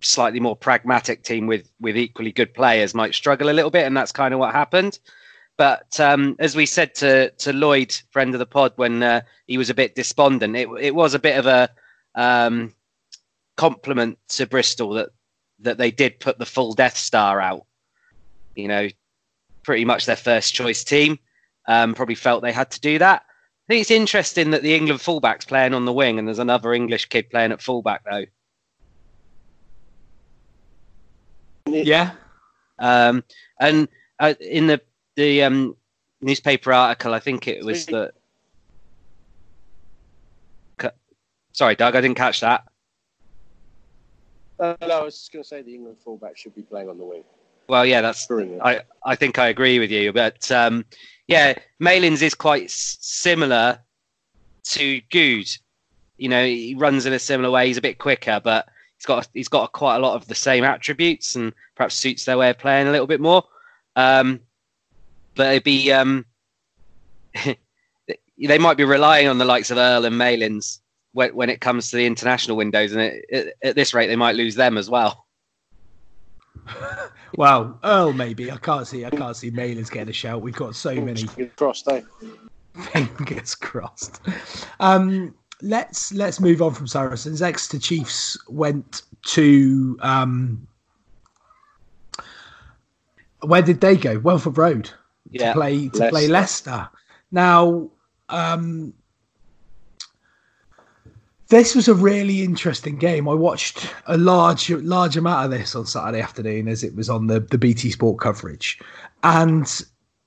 slightly 0.00 0.38
more 0.38 0.56
pragmatic 0.56 1.22
team 1.22 1.46
with 1.46 1.68
with 1.80 1.96
equally 1.96 2.32
good 2.32 2.54
players 2.54 2.94
might 2.94 3.14
struggle 3.14 3.50
a 3.50 3.52
little 3.52 3.70
bit, 3.70 3.86
and 3.86 3.96
that's 3.96 4.12
kind 4.12 4.34
of 4.34 4.40
what 4.40 4.52
happened. 4.52 4.98
But 5.56 5.98
um, 6.00 6.36
as 6.38 6.56
we 6.56 6.66
said 6.66 6.94
to 6.96 7.30
to 7.30 7.52
Lloyd, 7.52 7.96
friend 8.10 8.34
of 8.34 8.38
the 8.38 8.46
pod, 8.46 8.72
when 8.76 9.02
uh, 9.02 9.20
he 9.46 9.56
was 9.56 9.70
a 9.70 9.74
bit 9.74 9.94
despondent, 9.94 10.56
it 10.56 10.68
it 10.80 10.94
was 10.94 11.14
a 11.14 11.18
bit 11.18 11.38
of 11.38 11.46
a 11.46 11.68
um, 12.14 12.74
compliment 13.56 14.18
to 14.30 14.46
Bristol 14.46 14.90
that 14.94 15.10
that 15.60 15.78
they 15.78 15.90
did 15.90 16.18
put 16.18 16.38
the 16.38 16.46
full 16.46 16.72
Death 16.72 16.96
Star 16.96 17.40
out. 17.40 17.66
You 18.56 18.68
know, 18.68 18.88
pretty 19.62 19.84
much 19.84 20.06
their 20.06 20.16
first 20.16 20.54
choice 20.54 20.82
team. 20.82 21.18
Um, 21.66 21.94
probably 21.94 22.14
felt 22.14 22.42
they 22.42 22.52
had 22.52 22.70
to 22.72 22.80
do 22.80 22.98
that. 22.98 23.22
I 23.22 23.72
think 23.72 23.80
it's 23.80 23.90
interesting 23.90 24.50
that 24.50 24.62
the 24.62 24.74
England 24.74 25.00
fullback's 25.00 25.46
playing 25.46 25.72
on 25.72 25.86
the 25.86 25.92
wing, 25.92 26.18
and 26.18 26.28
there's 26.28 26.38
another 26.38 26.74
English 26.74 27.06
kid 27.06 27.30
playing 27.30 27.52
at 27.52 27.62
fullback 27.62 28.02
though. 28.04 28.24
Yeah. 31.66 32.12
Um, 32.78 33.24
and 33.58 33.88
uh, 34.18 34.34
in 34.40 34.66
the 34.66 34.80
the 35.16 35.42
um, 35.42 35.76
newspaper 36.20 36.72
article, 36.72 37.14
I 37.14 37.20
think 37.20 37.48
it 37.48 37.64
was 37.64 37.86
that. 37.86 38.12
Sorry, 41.52 41.76
Doug, 41.76 41.94
I 41.94 42.00
didn't 42.00 42.16
catch 42.16 42.40
that. 42.40 42.64
Uh, 44.58 44.74
no, 44.80 45.00
I 45.00 45.02
was 45.04 45.18
just 45.18 45.32
going 45.32 45.42
to 45.44 45.48
say 45.48 45.62
the 45.62 45.72
England 45.72 45.98
fullback 46.02 46.36
should 46.36 46.54
be 46.54 46.62
playing 46.62 46.88
on 46.88 46.98
the 46.98 47.04
wing. 47.04 47.22
Well, 47.68 47.86
yeah, 47.86 48.00
that's. 48.00 48.28
I 48.62 48.80
I 49.04 49.14
think 49.14 49.38
I 49.38 49.48
agree 49.48 49.78
with 49.78 49.90
you, 49.90 50.12
but 50.12 50.50
um, 50.50 50.84
yeah, 51.28 51.54
Malins 51.78 52.22
is 52.22 52.34
quite 52.34 52.64
s- 52.64 52.98
similar 53.00 53.78
to 54.64 55.00
Goode. 55.12 55.48
You 56.18 56.28
know, 56.28 56.44
he 56.44 56.74
runs 56.74 57.06
in 57.06 57.12
a 57.12 57.18
similar 57.18 57.50
way. 57.50 57.68
He's 57.68 57.76
a 57.76 57.82
bit 57.82 57.98
quicker, 57.98 58.40
but 58.42 58.68
he's 58.98 59.06
got 59.06 59.28
he's 59.32 59.48
got 59.48 59.72
quite 59.72 59.96
a 59.96 60.00
lot 60.00 60.14
of 60.14 60.26
the 60.26 60.34
same 60.34 60.64
attributes, 60.64 61.36
and 61.36 61.54
perhaps 61.74 61.94
suits 61.94 62.24
their 62.24 62.36
way 62.36 62.50
of 62.50 62.58
playing 62.58 62.88
a 62.88 62.92
little 62.92 63.06
bit 63.06 63.20
more. 63.20 63.44
Um, 63.96 64.40
but 65.34 65.46
it'd 65.48 65.64
be 65.64 65.92
um, 65.92 66.24
they 68.38 68.58
might 68.58 68.76
be 68.76 68.84
relying 68.84 69.28
on 69.28 69.38
the 69.38 69.44
likes 69.44 69.70
of 69.70 69.78
Earl 69.78 70.04
and 70.04 70.16
Malins 70.16 70.80
when, 71.12 71.34
when 71.34 71.50
it 71.50 71.60
comes 71.60 71.90
to 71.90 71.96
the 71.96 72.06
international 72.06 72.56
windows, 72.56 72.92
and 72.92 73.00
it, 73.00 73.24
it, 73.28 73.54
at 73.62 73.76
this 73.76 73.94
rate, 73.94 74.08
they 74.08 74.16
might 74.16 74.34
lose 74.34 74.54
them 74.54 74.76
as 74.78 74.90
well. 74.90 75.26
Well, 77.36 77.80
Earl 77.82 78.12
maybe. 78.12 78.52
I 78.52 78.56
can't 78.58 78.86
see. 78.86 79.04
I 79.04 79.10
can't 79.10 79.36
see 79.36 79.50
Malins 79.50 79.90
getting 79.90 80.08
a 80.08 80.12
shout. 80.12 80.40
We've 80.40 80.54
got 80.54 80.76
so 80.76 80.94
many 80.94 81.26
Fingers 81.26 81.52
crossed, 81.56 81.88
eh? 81.88 82.02
fingers 82.92 83.54
crossed. 83.54 84.20
Um, 84.80 85.34
let's 85.62 86.12
let's 86.12 86.40
move 86.40 86.62
on 86.62 86.74
from 86.74 86.86
Saracens. 86.86 87.42
Exeter 87.42 87.78
Chiefs 87.78 88.38
went 88.48 89.02
to 89.26 89.98
um, 90.00 90.66
where 93.40 93.62
did 93.62 93.80
they 93.80 93.96
go? 93.96 94.18
Welford 94.18 94.58
Road 94.58 94.90
Yeah, 95.30 95.48
to 95.48 95.54
play 95.54 95.88
to 95.88 96.08
play 96.10 96.28
Leicester. 96.28 96.88
Now, 97.30 97.90
um, 98.28 98.92
this 101.48 101.74
was 101.74 101.88
a 101.88 101.94
really 101.94 102.42
interesting 102.42 102.96
game. 102.96 103.28
I 103.28 103.34
watched 103.34 103.92
a 104.06 104.16
large 104.16 104.70
large 104.70 105.16
amount 105.16 105.46
of 105.46 105.50
this 105.50 105.74
on 105.74 105.86
Saturday 105.86 106.20
afternoon 106.20 106.68
as 106.68 106.84
it 106.84 106.94
was 106.94 107.08
on 107.08 107.26
the 107.26 107.40
the 107.40 107.58
BT 107.58 107.90
Sport 107.90 108.20
coverage, 108.20 108.78
and 109.22 109.82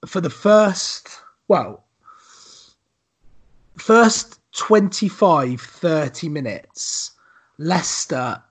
for 0.06 0.22
the 0.22 0.30
first 0.30 1.22
well, 1.48 1.86
first 3.77 4.39
25 4.54 5.62
30 5.62 6.30
minutes, 6.30 7.12
Leicester 7.58 8.42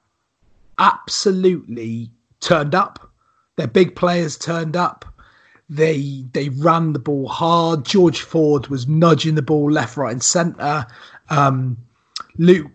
absolutely 0.79 2.11
turned 2.41 2.75
up. 2.75 3.11
Their 3.57 3.67
big 3.67 3.97
players 3.97 4.37
turned 4.37 4.77
up. 4.77 5.05
They 5.69 6.25
they 6.33 6.49
ran 6.51 6.93
the 6.93 6.99
ball 6.99 7.29
hard. 7.29 7.85
George 7.85 8.21
Ford 8.21 8.69
was 8.69 8.87
nudging 8.87 9.35
the 9.35 9.43
ball 9.43 9.71
left, 9.71 9.97
right, 9.97 10.13
and 10.13 10.23
centre. 10.23 10.87
Um, 11.29 11.77
Luke, 12.39 12.71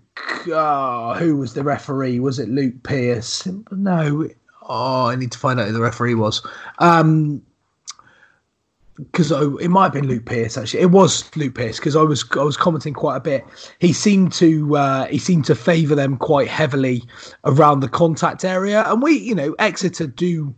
uh, 0.54 1.18
who 1.18 1.38
was 1.38 1.54
the 1.54 1.64
referee? 1.64 2.20
Was 2.20 2.40
it 2.40 2.50
Luke 2.50 2.84
Pearce? 2.84 3.48
No. 3.72 4.28
Oh, 4.64 5.06
I 5.06 5.16
need 5.16 5.32
to 5.32 5.38
find 5.38 5.60
out 5.60 5.68
who 5.68 5.74
the 5.74 5.82
referee 5.82 6.16
was. 6.16 6.46
Um, 6.80 7.42
because 8.98 9.32
it 9.32 9.70
might 9.70 9.86
have 9.86 9.94
been 9.94 10.08
Luke 10.08 10.26
Pearce 10.26 10.58
actually. 10.58 10.82
It 10.82 10.92
was 10.92 11.36
Luke 11.36 11.56
Pearce 11.56 11.78
because 11.78 11.96
I 11.96 12.04
was 12.04 12.26
I 12.34 12.44
was 12.44 12.58
commenting 12.58 12.94
quite 12.94 13.18
a 13.18 13.22
bit. 13.22 13.46
He 13.80 13.94
seemed 13.94 14.34
to 14.34 14.76
uh, 14.76 15.06
he 15.08 15.18
seemed 15.18 15.46
to 15.46 15.56
favour 15.56 15.96
them 15.96 16.18
quite 16.18 16.48
heavily 16.48 17.04
around 17.46 17.80
the 17.80 17.90
contact 17.90 18.44
area, 18.46 18.84
and 18.88 19.02
we 19.02 19.18
you 19.18 19.34
know 19.34 19.56
Exeter 19.60 20.08
do 20.08 20.54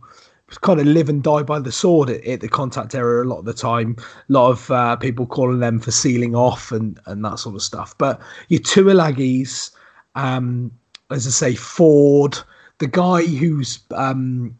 kind 0.60 0.80
of 0.80 0.86
live 0.86 1.08
and 1.08 1.22
die 1.22 1.42
by 1.42 1.58
the 1.58 1.72
sword 1.72 2.10
at, 2.10 2.24
at 2.26 2.40
the 2.40 2.48
contact 2.48 2.94
area 2.94 3.22
a 3.22 3.26
lot 3.26 3.38
of 3.38 3.44
the 3.44 3.54
time. 3.54 3.96
A 3.98 4.32
lot 4.32 4.50
of 4.50 4.70
uh, 4.70 4.96
people 4.96 5.26
calling 5.26 5.60
them 5.60 5.80
for 5.80 5.90
sealing 5.90 6.34
off 6.34 6.72
and 6.72 6.98
and 7.06 7.24
that 7.24 7.38
sort 7.38 7.54
of 7.54 7.62
stuff. 7.62 7.96
But 7.98 8.20
your 8.48 8.60
Tuilagis, 8.60 9.70
um, 10.14 10.70
as 11.10 11.26
I 11.26 11.30
say, 11.30 11.54
Ford, 11.54 12.38
the 12.78 12.86
guy 12.86 13.22
who's 13.22 13.78
um, 13.92 14.58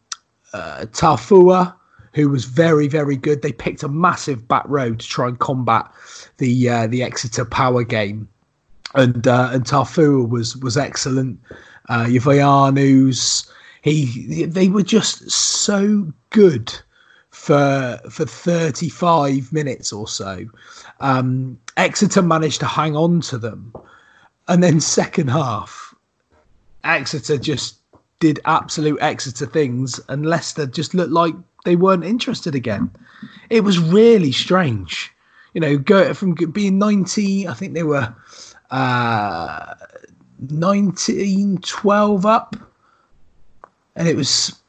uh, 0.53 0.85
Taufua 0.91 1.75
who 2.13 2.29
was 2.29 2.45
very 2.45 2.87
very 2.87 3.17
good. 3.17 3.41
They 3.41 3.51
picked 3.51 3.83
a 3.83 3.89
massive 3.89 4.47
back 4.47 4.63
row 4.67 4.95
to 4.95 5.07
try 5.07 5.27
and 5.27 5.37
combat 5.37 5.85
the 6.37 6.69
uh, 6.69 6.87
the 6.87 7.03
Exeter 7.03 7.45
power 7.45 7.83
game, 7.83 8.27
and 8.95 9.27
uh, 9.27 9.49
and 9.51 9.65
Taufua 9.65 10.27
was 10.27 10.57
was 10.57 10.77
excellent. 10.77 11.39
Uh, 11.89 12.05
Yavayanu's 12.05 13.51
he 13.85 14.45
they 14.45 14.67
were 14.67 14.81
just 14.81 15.29
so 15.29 16.11
good 16.31 16.73
for 17.29 17.99
for 18.09 18.25
35 18.25 19.53
minutes 19.53 19.93
or 19.93 20.07
so. 20.07 20.47
Um, 20.99 21.59
Exeter 21.77 22.23
managed 22.23 22.61
to 22.61 22.65
hang 22.65 22.95
on 22.95 23.21
to 23.21 23.37
them, 23.37 23.71
and 24.47 24.63
then 24.63 24.79
second 24.79 25.29
half, 25.29 25.93
Exeter 26.83 27.37
just 27.37 27.75
did 28.19 28.39
absolute 28.45 28.97
Exeter 29.01 29.45
things, 29.45 29.99
and 30.09 30.25
Leicester 30.25 30.65
just 30.65 30.95
looked 30.95 31.11
like 31.11 31.35
they 31.63 31.75
weren't 31.75 32.05
interested 32.05 32.55
again. 32.55 32.89
It 33.51 33.63
was 33.63 33.77
really 33.77 34.31
strange, 34.31 35.11
you 35.53 35.61
know, 35.61 35.77
go 35.77 36.11
from 36.15 36.33
being 36.33 36.79
90, 36.79 37.47
I 37.47 37.53
think 37.53 37.75
they 37.75 37.83
were 37.83 38.15
uh, 38.71 39.75
19, 40.39 41.59
12 41.59 42.25
up, 42.25 42.55
and 43.95 44.07
it 44.07 44.15
was 44.15 44.61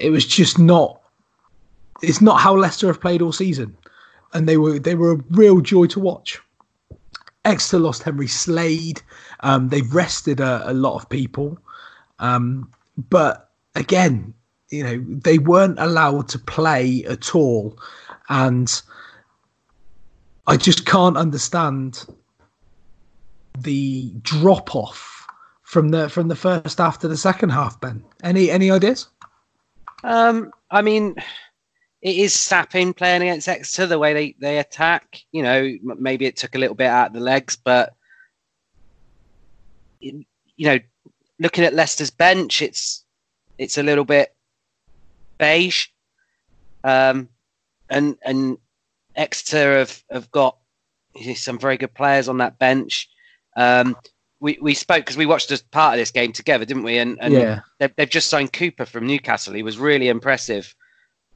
it 0.00 0.10
was 0.10 0.26
just 0.26 0.58
not. 0.58 1.00
It's 2.02 2.20
not 2.20 2.40
how 2.40 2.56
Leicester 2.56 2.88
have 2.88 3.00
played 3.00 3.22
all 3.22 3.32
season, 3.32 3.76
and 4.32 4.48
they 4.48 4.56
were 4.56 4.78
they 4.78 4.94
were 4.94 5.12
a 5.12 5.24
real 5.30 5.60
joy 5.60 5.86
to 5.86 6.00
watch. 6.00 6.40
Exeter 7.44 7.78
lost 7.78 8.02
Henry 8.02 8.26
Slade. 8.26 9.02
Um, 9.40 9.68
they've 9.68 9.94
rested 9.94 10.40
a, 10.40 10.70
a 10.70 10.72
lot 10.72 10.96
of 10.96 11.08
people, 11.08 11.58
um, 12.18 12.70
but 13.10 13.50
again, 13.74 14.34
you 14.70 14.82
know 14.82 15.04
they 15.08 15.38
weren't 15.38 15.78
allowed 15.78 16.28
to 16.30 16.38
play 16.38 17.04
at 17.04 17.34
all, 17.34 17.78
and 18.28 18.82
I 20.46 20.56
just 20.56 20.86
can't 20.86 21.16
understand 21.16 22.04
the 23.56 24.12
drop 24.22 24.74
off 24.74 25.13
from 25.74 25.88
the 25.88 26.08
from 26.08 26.28
the 26.28 26.36
first 26.36 26.78
half 26.78 27.00
to 27.00 27.08
the 27.08 27.16
second 27.16 27.50
half. 27.50 27.80
Ben, 27.80 28.04
any 28.22 28.48
any 28.48 28.70
ideas? 28.70 29.08
Um, 30.04 30.52
I 30.70 30.82
mean, 30.82 31.16
it 32.00 32.16
is 32.16 32.32
sapping 32.32 32.94
playing 32.94 33.22
against 33.22 33.48
Exeter 33.48 33.88
the 33.88 33.98
way 33.98 34.14
they, 34.14 34.36
they 34.38 34.58
attack. 34.60 35.20
You 35.32 35.42
know, 35.42 35.76
maybe 35.82 36.26
it 36.26 36.36
took 36.36 36.54
a 36.54 36.58
little 36.58 36.76
bit 36.76 36.86
out 36.86 37.08
of 37.08 37.12
the 37.14 37.20
legs, 37.20 37.56
but 37.56 37.92
you 39.98 40.24
know, 40.58 40.78
looking 41.40 41.64
at 41.64 41.74
Leicester's 41.74 42.12
bench, 42.12 42.62
it's 42.62 43.04
it's 43.58 43.76
a 43.76 43.82
little 43.82 44.04
bit 44.04 44.32
beige. 45.38 45.88
Um, 46.84 47.28
and 47.90 48.16
and 48.24 48.58
Exeter 49.16 49.78
have, 49.78 50.04
have 50.08 50.30
got 50.30 50.56
some 51.34 51.58
very 51.58 51.78
good 51.78 51.94
players 51.94 52.28
on 52.28 52.38
that 52.38 52.60
bench. 52.60 53.08
Um, 53.56 53.96
we, 54.44 54.58
we 54.60 54.74
spoke 54.74 54.98
because 54.98 55.16
we 55.16 55.24
watched 55.24 55.50
as 55.50 55.62
part 55.62 55.94
of 55.94 55.98
this 55.98 56.10
game 56.10 56.30
together, 56.30 56.66
didn't 56.66 56.82
we? 56.82 56.98
And, 56.98 57.16
and 57.18 57.32
Yeah. 57.32 57.60
they've, 57.78 57.96
they've 57.96 58.10
just 58.10 58.28
signed 58.28 58.52
Cooper 58.52 58.84
from 58.84 59.06
Newcastle. 59.06 59.54
He 59.54 59.62
was 59.62 59.78
really 59.78 60.08
impressive 60.08 60.74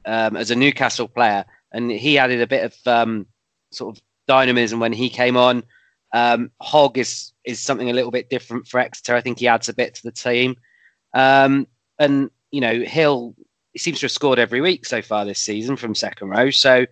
um, 0.05 0.37
as 0.37 0.51
a 0.51 0.55
Newcastle 0.55 1.07
player, 1.07 1.43
and 1.71 1.89
he 1.89 2.19
added 2.19 2.39
a 2.39 2.45
bit 2.45 2.65
of 2.65 2.75
um, 2.85 3.25
sort 3.71 3.97
of 3.97 4.03
dynamism 4.27 4.79
when 4.79 4.93
he 4.93 5.09
came 5.09 5.37
on. 5.37 5.63
Um, 6.13 6.51
Hogg 6.61 6.99
is 6.99 7.33
is 7.45 7.59
something 7.59 7.89
a 7.89 7.93
little 7.93 8.11
bit 8.11 8.29
different 8.29 8.67
for 8.67 8.79
Exeter. 8.79 9.15
I 9.15 9.21
think 9.21 9.39
he 9.39 9.47
adds 9.47 9.69
a 9.69 9.73
bit 9.73 9.95
to 9.95 10.03
the 10.03 10.11
team, 10.11 10.55
um, 11.15 11.65
and 11.97 12.29
you 12.51 12.61
know 12.61 12.79
Hill 12.81 13.33
he 13.73 13.79
seems 13.79 13.99
to 14.01 14.05
have 14.05 14.11
scored 14.11 14.37
every 14.37 14.61
week 14.61 14.85
so 14.85 15.01
far 15.01 15.25
this 15.25 15.39
season 15.39 15.77
from 15.77 15.95
second 15.95 16.29
row. 16.29 16.51
So 16.51 16.85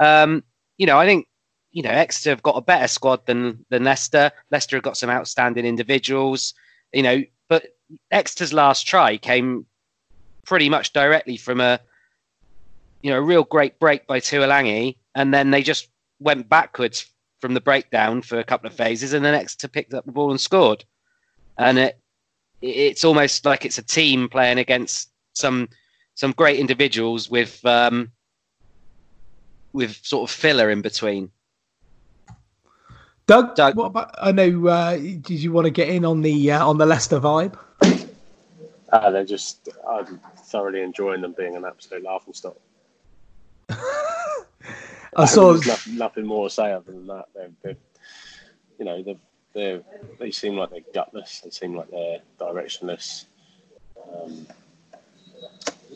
um, 0.00 0.42
you 0.76 0.86
know 0.86 0.98
I 0.98 1.06
think 1.06 1.28
you 1.72 1.82
know 1.82 1.90
Exeter 1.90 2.30
have 2.30 2.42
got 2.42 2.56
a 2.56 2.60
better 2.60 2.88
squad 2.88 3.26
than 3.26 3.64
than 3.70 3.84
Leicester. 3.84 4.30
Leicester 4.50 4.76
have 4.76 4.84
got 4.84 4.96
some 4.96 5.10
outstanding 5.10 5.66
individuals, 5.66 6.54
you 6.92 7.02
know, 7.02 7.22
but 7.48 7.76
Exeter's 8.10 8.52
last 8.52 8.86
try 8.86 9.16
came 9.16 9.66
pretty 10.46 10.68
much 10.68 10.92
directly 10.92 11.36
from 11.36 11.60
a 11.60 11.80
you 13.02 13.10
know 13.10 13.18
a 13.18 13.22
real 13.22 13.44
great 13.44 13.78
break 13.78 14.06
by 14.06 14.20
Tuilagi, 14.20 14.96
and 15.14 15.32
then 15.32 15.50
they 15.50 15.62
just 15.62 15.88
went 16.20 16.48
backwards 16.48 17.06
from 17.40 17.54
the 17.54 17.60
breakdown 17.60 18.22
for 18.22 18.38
a 18.38 18.44
couple 18.44 18.68
of 18.68 18.74
phases, 18.74 19.12
and 19.12 19.24
then 19.24 19.34
Exeter 19.34 19.68
picked 19.68 19.94
up 19.94 20.04
the 20.06 20.12
ball 20.12 20.30
and 20.30 20.40
scored. 20.40 20.84
And 21.58 21.78
it 21.78 21.98
it's 22.60 23.04
almost 23.04 23.44
like 23.44 23.64
it's 23.64 23.78
a 23.78 23.82
team 23.82 24.28
playing 24.28 24.58
against 24.58 25.10
some 25.34 25.68
some 26.14 26.32
great 26.32 26.60
individuals 26.60 27.28
with 27.30 27.64
um, 27.64 28.12
with 29.72 29.96
sort 30.04 30.30
of 30.30 30.34
filler 30.34 30.70
in 30.70 30.82
between. 30.82 31.30
Doug, 33.32 33.54
Doug. 33.54 33.76
what 33.76 33.86
about? 33.86 34.14
I 34.20 34.30
know. 34.30 34.66
Uh, 34.66 34.96
did 34.98 35.30
you 35.30 35.52
want 35.52 35.64
to 35.64 35.70
get 35.70 35.88
in 35.88 36.04
on 36.04 36.20
the 36.20 36.52
uh, 36.52 36.68
on 36.68 36.76
the 36.76 36.84
Leicester 36.84 37.18
vibe? 37.18 37.58
Uh, 38.92 39.10
they're 39.10 39.24
just, 39.24 39.70
I'm 39.88 40.20
thoroughly 40.36 40.82
enjoying 40.82 41.22
them 41.22 41.32
being 41.32 41.56
an 41.56 41.64
absolute 41.64 42.04
laughing 42.04 42.34
stock. 42.34 42.58
I 43.70 45.24
saw. 45.24 45.54
There's 45.54 45.66
nothing, 45.66 45.96
nothing 45.96 46.26
more 46.26 46.50
to 46.50 46.54
say 46.54 46.72
other 46.72 46.92
than 46.92 47.06
that. 47.06 47.24
They're, 47.34 47.50
they're 47.62 47.76
you 48.78 48.84
know, 48.84 49.02
they're, 49.02 49.14
they're, 49.54 49.82
they 50.18 50.30
seem 50.30 50.58
like 50.58 50.68
they're 50.68 50.80
gutless. 50.92 51.40
They 51.40 51.48
seem 51.48 51.74
like 51.74 51.90
they're 51.90 52.20
directionless. 52.38 53.24
Um, 54.14 54.46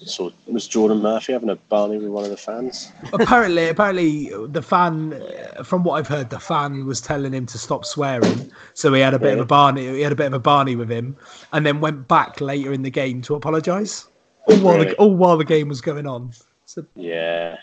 saw 0.04 0.28
it 0.28 0.52
was 0.52 0.68
Jordan 0.68 0.98
Murphy 0.98 1.32
having 1.32 1.50
a 1.50 1.56
Barney 1.56 1.98
with 1.98 2.08
one 2.08 2.24
of 2.24 2.30
the 2.30 2.36
fans. 2.36 2.92
apparently, 3.12 3.68
apparently, 3.68 4.30
the 4.46 4.62
fan, 4.62 5.22
from 5.64 5.84
what 5.84 5.94
I've 5.94 6.08
heard, 6.08 6.30
the 6.30 6.38
fan 6.38 6.86
was 6.86 7.00
telling 7.00 7.32
him 7.32 7.46
to 7.46 7.58
stop 7.58 7.84
swearing. 7.84 8.50
So 8.74 8.92
he 8.92 9.00
had 9.00 9.14
a 9.14 9.18
bit 9.18 9.34
of 9.34 9.40
a 9.40 9.46
Barney. 9.46 9.86
He 9.86 10.00
had 10.00 10.12
a 10.12 10.16
bit 10.16 10.26
of 10.26 10.34
a 10.34 10.38
Barney 10.38 10.76
with 10.76 10.90
him, 10.90 11.16
and 11.52 11.64
then 11.64 11.80
went 11.80 12.08
back 12.08 12.40
later 12.40 12.72
in 12.72 12.82
the 12.82 12.90
game 12.90 13.22
to 13.22 13.34
apologise. 13.34 14.08
All 14.48 14.58
while 14.58 14.78
the 14.78 14.94
all 14.96 15.14
while 15.14 15.36
the 15.36 15.44
game 15.44 15.68
was 15.68 15.80
going 15.80 16.06
on. 16.06 16.32
So 16.66 16.84
Yeah, 16.94 17.56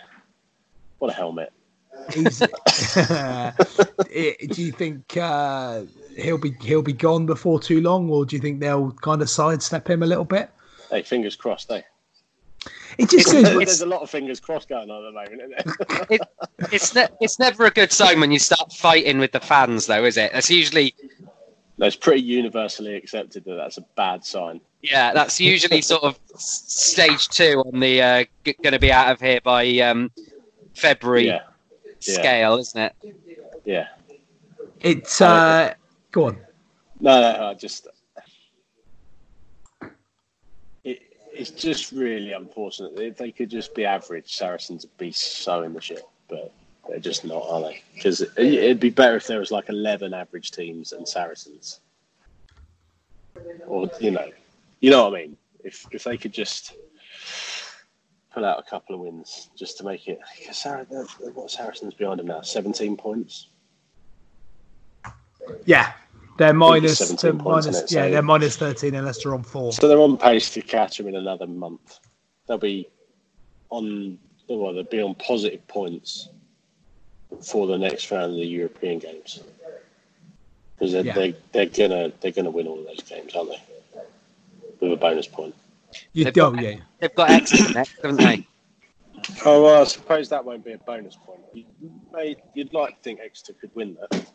what 1.00 1.12
a 1.12 1.14
helmet. 1.14 1.52
do 2.14 2.22
you 4.62 4.72
think 4.74 5.16
uh, 5.16 5.84
he'll 6.18 6.38
be 6.38 6.54
he'll 6.62 6.82
be 6.82 6.94
gone 6.94 7.26
before 7.26 7.62
too 7.62 7.82
long, 7.82 8.10
or 8.10 8.26
do 8.26 8.36
you 8.36 8.42
think 8.42 8.60
they'll 8.60 8.92
kind 8.92 9.22
of 9.22 9.30
sidestep 9.30 9.90
him 9.90 10.04
a 10.04 10.06
little 10.06 10.26
bit? 10.26 10.50
Hey, 10.90 11.02
fingers 11.02 11.36
crossed, 11.36 11.72
eh? 11.72 11.82
It 12.98 13.10
just 13.10 13.34
It's- 13.34 13.44
goes. 13.54 13.66
There's 13.66 13.82
a 13.82 13.86
lot 13.86 14.02
of 14.02 14.10
fingers 14.10 14.40
crossed 14.40 14.70
going 14.70 14.90
on 14.90 15.06
at 15.06 15.12
the 15.28 15.38
moment, 15.38 15.54
isn't 15.60 16.10
there? 16.10 16.20
It's 16.72 16.96
ne- 16.96 17.08
it's 17.22 17.40
never 17.40 17.66
a 17.66 17.72
good 17.72 17.92
sign 17.92 18.20
when 18.20 18.32
you 18.32 18.40
start 18.40 18.72
fighting 18.74 19.20
with 19.20 19.32
the 19.32 19.40
fans, 19.40 19.86
though, 19.88 20.06
is 20.06 20.18
it? 20.18 20.32
That's 20.34 20.50
usually 20.50 20.96
no, 21.78 21.86
it's 21.88 21.96
pretty 21.96 22.22
universally 22.22 22.96
accepted 22.96 23.44
that 23.46 23.56
that's 23.56 23.78
a 23.78 23.82
bad 23.96 24.24
sign. 24.24 24.62
yeah, 24.82 25.12
that's 25.14 25.40
usually 25.42 25.82
sort 25.94 26.04
of 26.04 26.20
stage 26.38 27.28
two 27.30 27.64
on 27.66 27.80
the 27.80 28.02
uh, 28.02 28.26
g- 28.46 28.56
going 28.64 28.74
to 28.74 28.80
be 28.80 28.92
out 28.92 29.12
of 29.12 29.20
here 29.20 29.40
by 29.44 29.68
um, 29.80 30.12
February 30.76 31.28
Yeah, 31.28 31.40
yeah. 32.02 32.14
scale, 32.14 32.58
isn't 32.58 32.80
it? 32.80 33.16
yeah. 33.66 33.88
It's 34.82 35.20
uh, 35.22 35.74
go 36.12 36.26
on. 36.28 36.38
No, 37.00 37.20
no, 37.22 37.48
I 37.48 37.54
just. 37.56 37.88
It, 40.84 41.02
it's 41.34 41.52
just 41.52 41.92
really 41.92 42.32
unfortunate. 42.32 42.94
If 42.98 43.18
they 43.18 43.32
could 43.32 43.50
just 43.50 43.74
be 43.74 43.86
average, 43.86 44.36
Saracens 44.36 44.86
would 44.86 44.98
be 44.98 45.12
so 45.12 45.64
in 45.64 45.74
the 45.74 45.82
shit, 45.82 46.04
but 46.30 46.54
they're 46.88 47.00
just 47.00 47.26
not, 47.26 47.44
are 47.50 47.62
they? 47.62 47.82
Because 47.96 48.22
it, 48.22 48.38
it'd 48.38 48.80
be 48.80 48.90
better 48.90 49.18
if 49.18 49.28
there 49.28 49.40
was 49.40 49.52
like 49.52 49.70
11 49.70 50.14
average 50.14 50.52
teams 50.52 50.92
and 50.92 51.08
Saracens. 51.08 51.80
Or, 53.66 53.90
you 54.00 54.12
know, 54.12 54.30
you 54.80 54.92
know 54.92 55.10
what 55.10 55.20
I 55.20 55.24
mean? 55.24 55.38
If, 55.64 55.88
if 55.92 56.04
they 56.04 56.18
could 56.18 56.34
just 56.34 56.76
pull 58.32 58.46
out 58.46 58.60
a 58.60 58.70
couple 58.70 58.96
of 58.96 59.02
wins 59.02 59.50
just 59.58 59.78
to 59.78 59.84
make 59.84 60.08
it. 60.08 60.20
Because 60.38 60.58
Sar- 60.58 60.84
what 60.84 61.50
Saracens 61.50 61.94
behind 61.94 62.20
them 62.20 62.28
now? 62.28 62.42
17 62.42 62.98
points? 62.98 63.48
Yeah, 65.66 65.94
they're 66.38 66.54
minus, 66.54 66.98
17 67.00 67.18
they're 67.38 67.44
points, 67.44 67.66
minus 67.68 67.82
isn't 67.84 67.92
yeah, 67.98 68.06
So- 68.08 68.12
they're 68.12 68.22
minus 68.22 68.58
thirteen, 68.58 68.96
and 68.96 69.06
Leicester 69.06 69.34
on 69.34 69.44
four. 69.44 69.72
So 69.74 69.88
they're 69.88 70.00
on 70.00 70.18
pace 70.18 70.54
to 70.54 70.62
catch 70.62 70.98
them 70.98 71.08
in 71.08 71.16
another 71.16 71.48
month. 71.48 72.00
They'll 72.48 72.58
be 72.58 72.88
on 73.70 74.18
well, 74.50 74.74
they'll 74.74 74.84
be 74.84 75.02
on 75.02 75.16
positive 75.16 75.66
points 75.68 76.30
for 77.42 77.66
the 77.68 77.78
next 77.78 78.12
round 78.12 78.32
of 78.34 78.38
the 78.38 78.46
European 78.46 79.00
games. 79.00 79.40
Because 80.76 80.92
they're, 80.92 81.06
Yeah. 81.06 81.14
they, 81.16 81.36
they're 81.52 81.66
gonna 81.68 82.12
they're 82.22 82.32
gonna 82.32 82.52
win 82.52 82.68
all 82.68 82.80
of 82.80 82.86
those 82.86 83.02
games, 83.04 83.34
aren't 83.36 83.50
they? 83.52 83.62
With 84.80 84.92
a 84.94 84.98
bonus 84.98 85.28
point. 85.28 85.56
You 86.14 86.26
They've 86.26 86.34
do, 86.34 86.42
got- 86.52 86.62
yeah. 86.62 86.76
They've 87.00 87.16
got 87.16 87.30
Exeter 87.30 87.74
next, 87.74 87.96
haven't 88.02 88.18
they? 88.18 88.48
Oh 89.46 89.64
well, 89.64 89.82
I 89.82 89.86
suppose 89.86 90.28
that 90.30 90.44
won't 90.44 90.66
be 90.66 90.74
a 90.74 90.78
bonus 90.80 91.16
point. 91.16 91.40
You, 91.54 91.64
mate, 92.12 92.40
you'd 92.54 92.74
like 92.74 92.98
to 92.98 93.02
think 93.04 93.20
Exeter 93.22 93.54
could 93.54 93.72
win 93.76 93.96
that. 94.12 94.26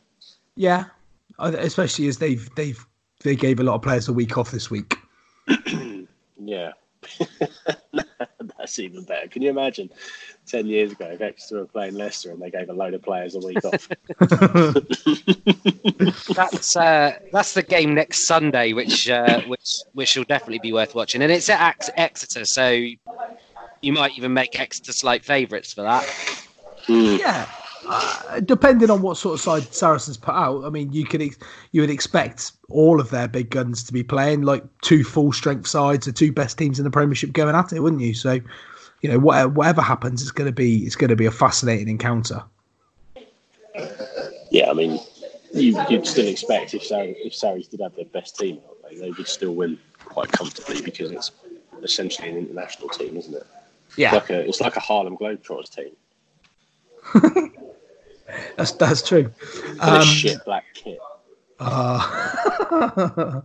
Yeah, 0.57 0.85
I- 0.87 0.91
especially 1.39 2.09
as 2.09 2.19
they've 2.19 2.49
they've 2.55 2.85
they 3.25 3.37
gave 3.37 3.61
a 3.61 3.63
lot 3.63 3.75
of 3.75 3.83
players 3.83 4.09
a 4.09 4.13
week 4.13 4.39
off 4.39 4.51
this 4.51 4.71
week. 4.71 4.97
Yeah. 6.49 6.73
That's 8.59 8.79
even 8.79 9.05
better. 9.05 9.29
Can 9.29 9.43
you 9.43 9.51
imagine 9.51 9.91
10 10.47 10.67
years 10.67 10.93
ago 10.93 11.11
if 11.13 11.21
Exeter 11.21 11.61
were 11.61 11.67
playing 11.67 11.93
Leicester 11.95 12.31
and 12.31 12.41
they 12.41 12.51
gave 12.51 12.71
a 12.71 12.73
load 12.73 12.95
of 12.95 13.03
players 13.03 13.35
a 13.35 13.41
week 13.41 13.63
off? 13.65 13.89
That's 16.35 16.77
uh, 16.77 17.19
that's 17.33 17.55
the 17.55 17.63
game 17.63 17.95
next 17.95 18.27
Sunday, 18.27 18.73
which 18.73 19.11
uh, 19.11 19.43
which 19.43 19.83
which 19.93 20.17
will 20.17 20.25
definitely 20.25 20.61
be 20.61 20.73
worth 20.73 20.95
watching, 20.95 21.21
and 21.23 21.31
it's 21.31 21.51
at 21.51 21.89
Exeter, 21.97 22.45
so 22.45 22.71
you 22.71 23.93
might 23.93 24.17
even 24.17 24.33
make 24.33 24.59
Exeter 24.59 24.93
slight 24.93 25.25
favourites 25.25 25.73
for 25.73 25.83
that. 25.83 26.09
Yeah, 26.89 27.47
uh, 27.89 28.41
depending 28.41 28.91
on 28.91 29.03
what 29.03 29.17
sort 29.17 29.35
of 29.35 29.41
side 29.41 29.75
Saracens 29.75 30.17
put 30.17 30.35
out. 30.35 30.65
I 30.65 30.71
mean, 30.71 30.93
you 30.93 31.05
could 31.05 31.23
ex- 31.23 31.39
you 31.73 31.81
would 31.81 31.91
expect 31.91 32.53
all 32.69 33.01
of 33.01 33.11
their 33.11 33.29
big 33.29 33.51
guns 33.51 33.83
to 33.85 33.93
be 33.93 34.03
playing 34.03 34.43
like 34.43 34.63
two 34.83 35.05
full 35.05 35.33
strength 35.33 35.67
sides, 35.67 36.07
the 36.07 36.13
two 36.13 36.33
best 36.33 36.59
teams 36.59 36.79
in 36.79 36.85
the 36.85 36.91
Premiership 36.91 37.33
going 37.33 37.55
at 37.55 37.73
it, 37.73 37.81
wouldn't 37.81 38.03
you? 38.03 38.15
So, 38.15 38.41
you 39.01 39.11
know, 39.11 39.19
whatever, 39.19 39.49
whatever 39.49 39.83
happens, 39.83 40.23
it's 40.23 40.31
going 40.31 40.49
to 40.49 40.55
be 40.55 40.85
it's 40.85 40.97
going 40.97 41.11
to 41.11 41.17
be 41.17 41.27
a 41.27 41.31
fascinating 41.31 41.89
encounter. 41.89 42.43
Yeah, 44.51 44.71
I 44.71 44.75
mean, 44.75 44.99
you, 45.53 45.81
you'd 45.89 46.07
still 46.07 46.27
expect 46.27 46.75
if 46.75 46.83
Sarri, 46.83 47.15
if 47.25 47.33
Sarries 47.33 47.69
did 47.69 47.81
have 47.81 47.95
their 47.97 48.07
best 48.07 48.37
team, 48.39 48.61
they, 48.89 48.97
they 48.97 49.11
would 49.11 49.29
still 49.29 49.55
win 49.55 49.79
quite 50.05 50.33
comfortably 50.33 50.83
because 50.83 51.11
it's 51.11 51.31
essentially 51.83 52.29
an 52.31 52.37
international 52.37 52.89
team, 52.89 53.17
isn't 53.17 53.35
it? 53.35 53.47
Yeah, 53.97 54.15
Like 54.15 54.31
a, 54.31 54.47
it's 54.47 54.61
like 54.61 54.77
a 54.77 54.81
Harlem 54.81 55.17
Globetrotters 55.17 55.75
team. 55.75 55.93
that's 58.57 58.73
that's 58.73 59.03
true. 59.03 59.31
Um, 59.81 60.03
shit 60.05 60.45
black 60.45 60.65
kit. 60.75 60.99
Uh, 61.61 62.01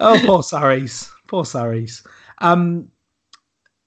oh, 0.00 0.22
poor 0.24 0.42
Sarries, 0.42 1.10
poor 1.26 1.44
Sarries. 1.44 2.06
Um, 2.38 2.90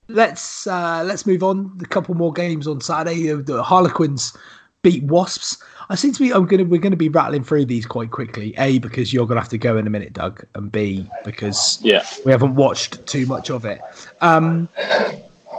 let's 0.08 0.68
uh, 0.68 1.04
let's 1.06 1.26
move 1.26 1.44
on. 1.44 1.78
A 1.82 1.86
couple 1.86 2.16
more 2.16 2.34
games 2.34 2.68
on 2.68 2.82
Saturday. 2.82 3.32
The 3.34 3.62
Harlequins 3.62 4.36
beat 4.82 5.04
Wasps. 5.04 5.62
I 5.90 5.96
seem 5.96 6.14
to 6.14 6.20
be. 6.20 6.34
I'm 6.34 6.46
gonna. 6.46 6.66
We're 6.66 6.80
gonna 6.82 6.96
be 6.96 7.10
rattling 7.10 7.44
through 7.44 7.66
these 7.66 7.86
quite 7.86 8.12
quickly. 8.12 8.54
A 8.58 8.80
because 8.80 9.14
you're 9.14 9.28
gonna 9.28 9.42
have 9.42 9.50
to 9.50 9.58
go 9.58 9.78
in 9.78 9.86
a 9.88 9.90
minute, 9.90 10.14
Doug, 10.14 10.44
and 10.56 10.72
B 10.72 11.10
because 11.26 11.80
Yeah. 11.82 12.06
we 12.26 12.32
haven't 12.32 12.56
watched 12.56 13.06
too 13.06 13.26
much 13.26 13.50
of 13.50 13.66
it. 13.66 13.82
Um, 14.22 14.70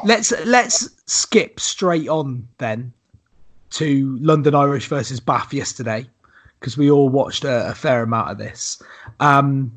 let's 0.04 0.32
let's 0.44 0.90
skip 1.06 1.60
straight 1.60 2.08
on 2.08 2.48
then 2.58 2.92
to 3.70 4.18
London 4.20 4.54
Irish 4.54 4.88
versus 4.88 5.20
Bath 5.20 5.52
yesterday 5.52 6.06
because 6.58 6.76
we 6.76 6.90
all 6.90 7.08
watched 7.08 7.44
a, 7.44 7.70
a 7.70 7.74
fair 7.74 8.02
amount 8.02 8.30
of 8.30 8.38
this. 8.38 8.82
Um, 9.18 9.72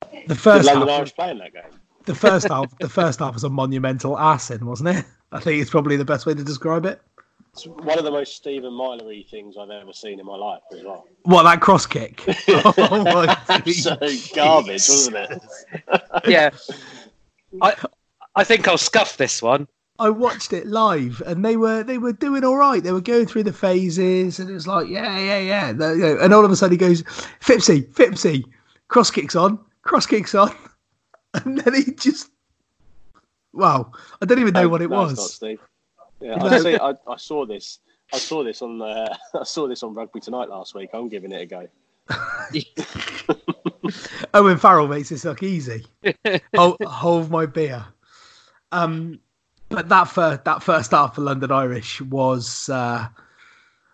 the 0.00 0.28
Did 0.28 0.38
first 0.38 0.66
London 0.66 0.88
half, 0.88 0.98
Irish 0.98 1.14
play 1.14 1.30
in 1.30 1.38
that 1.38 1.52
game? 1.52 1.62
the 2.04 2.14
first 2.14 2.48
half, 2.48 2.76
the 2.78 2.88
first 2.88 3.18
half 3.18 3.34
was 3.34 3.44
a 3.44 3.50
monumental 3.50 4.16
arson, 4.16 4.66
wasn't 4.66 4.90
it? 4.90 5.04
I 5.32 5.40
think 5.40 5.60
it's 5.60 5.70
probably 5.70 5.96
the 5.96 6.04
best 6.04 6.26
way 6.26 6.34
to 6.34 6.44
describe 6.44 6.86
it. 6.86 7.00
It's 7.52 7.66
one 7.66 7.98
of 7.98 8.04
the 8.04 8.10
most 8.10 8.34
Stephen 8.34 8.72
Mylery 8.72 9.28
things 9.28 9.56
I've 9.58 9.70
ever 9.70 9.92
seen 9.92 10.18
in 10.18 10.26
my 10.26 10.36
life 10.36 10.62
as 10.72 10.82
well. 10.82 11.06
What 11.22 11.44
that 11.44 11.60
cross 11.60 11.86
kick? 11.86 12.24
oh 12.48 13.04
my 13.04 13.62
so 13.70 13.96
garbage, 14.34 14.72
wasn't 14.88 15.16
it? 15.16 15.42
Yeah, 16.26 16.50
I 17.62 17.74
I 18.34 18.44
think 18.44 18.66
I'll 18.66 18.78
scuff 18.78 19.16
this 19.16 19.40
one. 19.40 19.68
I 19.98 20.10
watched 20.10 20.52
it 20.52 20.66
live, 20.66 21.22
and 21.24 21.44
they 21.44 21.56
were 21.56 21.82
they 21.84 21.98
were 21.98 22.12
doing 22.12 22.42
all 22.44 22.56
right. 22.56 22.82
They 22.82 22.90
were 22.92 23.00
going 23.00 23.26
through 23.26 23.44
the 23.44 23.52
phases, 23.52 24.40
and 24.40 24.50
it 24.50 24.54
was 24.54 24.66
like, 24.66 24.88
yeah, 24.88 25.18
yeah, 25.18 25.38
yeah. 25.38 25.72
The- 25.72 25.92
you 25.94 26.00
know, 26.00 26.18
and 26.20 26.34
all 26.34 26.44
of 26.44 26.50
a 26.50 26.56
sudden 26.56 26.72
he 26.72 26.78
goes, 26.78 27.02
Fipsy, 27.40 27.86
Fipsy, 27.92 28.44
cross 28.88 29.10
kicks 29.10 29.36
on, 29.36 29.58
cross 29.82 30.06
kicks 30.06 30.34
on, 30.34 30.52
and 31.34 31.58
then 31.58 31.74
he 31.74 31.92
just, 31.92 32.30
wow, 33.52 33.92
I 34.20 34.26
don't 34.26 34.40
even 34.40 34.54
know 34.54 34.68
what 34.68 34.82
it 34.82 34.90
No, 34.90 35.04
it's 35.04 35.16
not, 35.16 35.22
was. 35.22 35.34
Steve. 35.34 35.60
Yeah, 36.20 36.36
No. 36.36 36.46
I, 36.46 36.58
see, 36.58 36.76
I, 36.76 36.94
I 37.06 37.16
saw 37.16 37.46
this. 37.46 37.78
I 38.12 38.18
saw 38.18 38.42
this 38.44 38.62
on 38.62 38.82
uh, 38.82 39.16
I 39.40 39.44
saw 39.44 39.68
this 39.68 39.82
on 39.84 39.94
Rugby 39.94 40.18
Tonight 40.20 40.48
last 40.48 40.74
week. 40.74 40.90
I'm 40.92 41.08
giving 41.08 41.30
it 41.32 41.42
a 41.42 41.46
go. 41.46 41.68
Owen 44.34 44.58
Farrell 44.58 44.88
makes 44.88 45.08
this 45.10 45.24
look 45.24 45.42
easy. 45.42 45.86
hold, 46.56 46.76
hold 46.82 47.30
my 47.30 47.46
beer. 47.46 47.84
Um, 48.72 49.20
but 49.74 49.88
that 49.88 50.04
first 50.04 50.44
that 50.44 50.62
first 50.62 50.92
half 50.92 51.16
for 51.16 51.22
London 51.22 51.50
Irish 51.50 52.00
was 52.00 52.68
uh, 52.68 53.08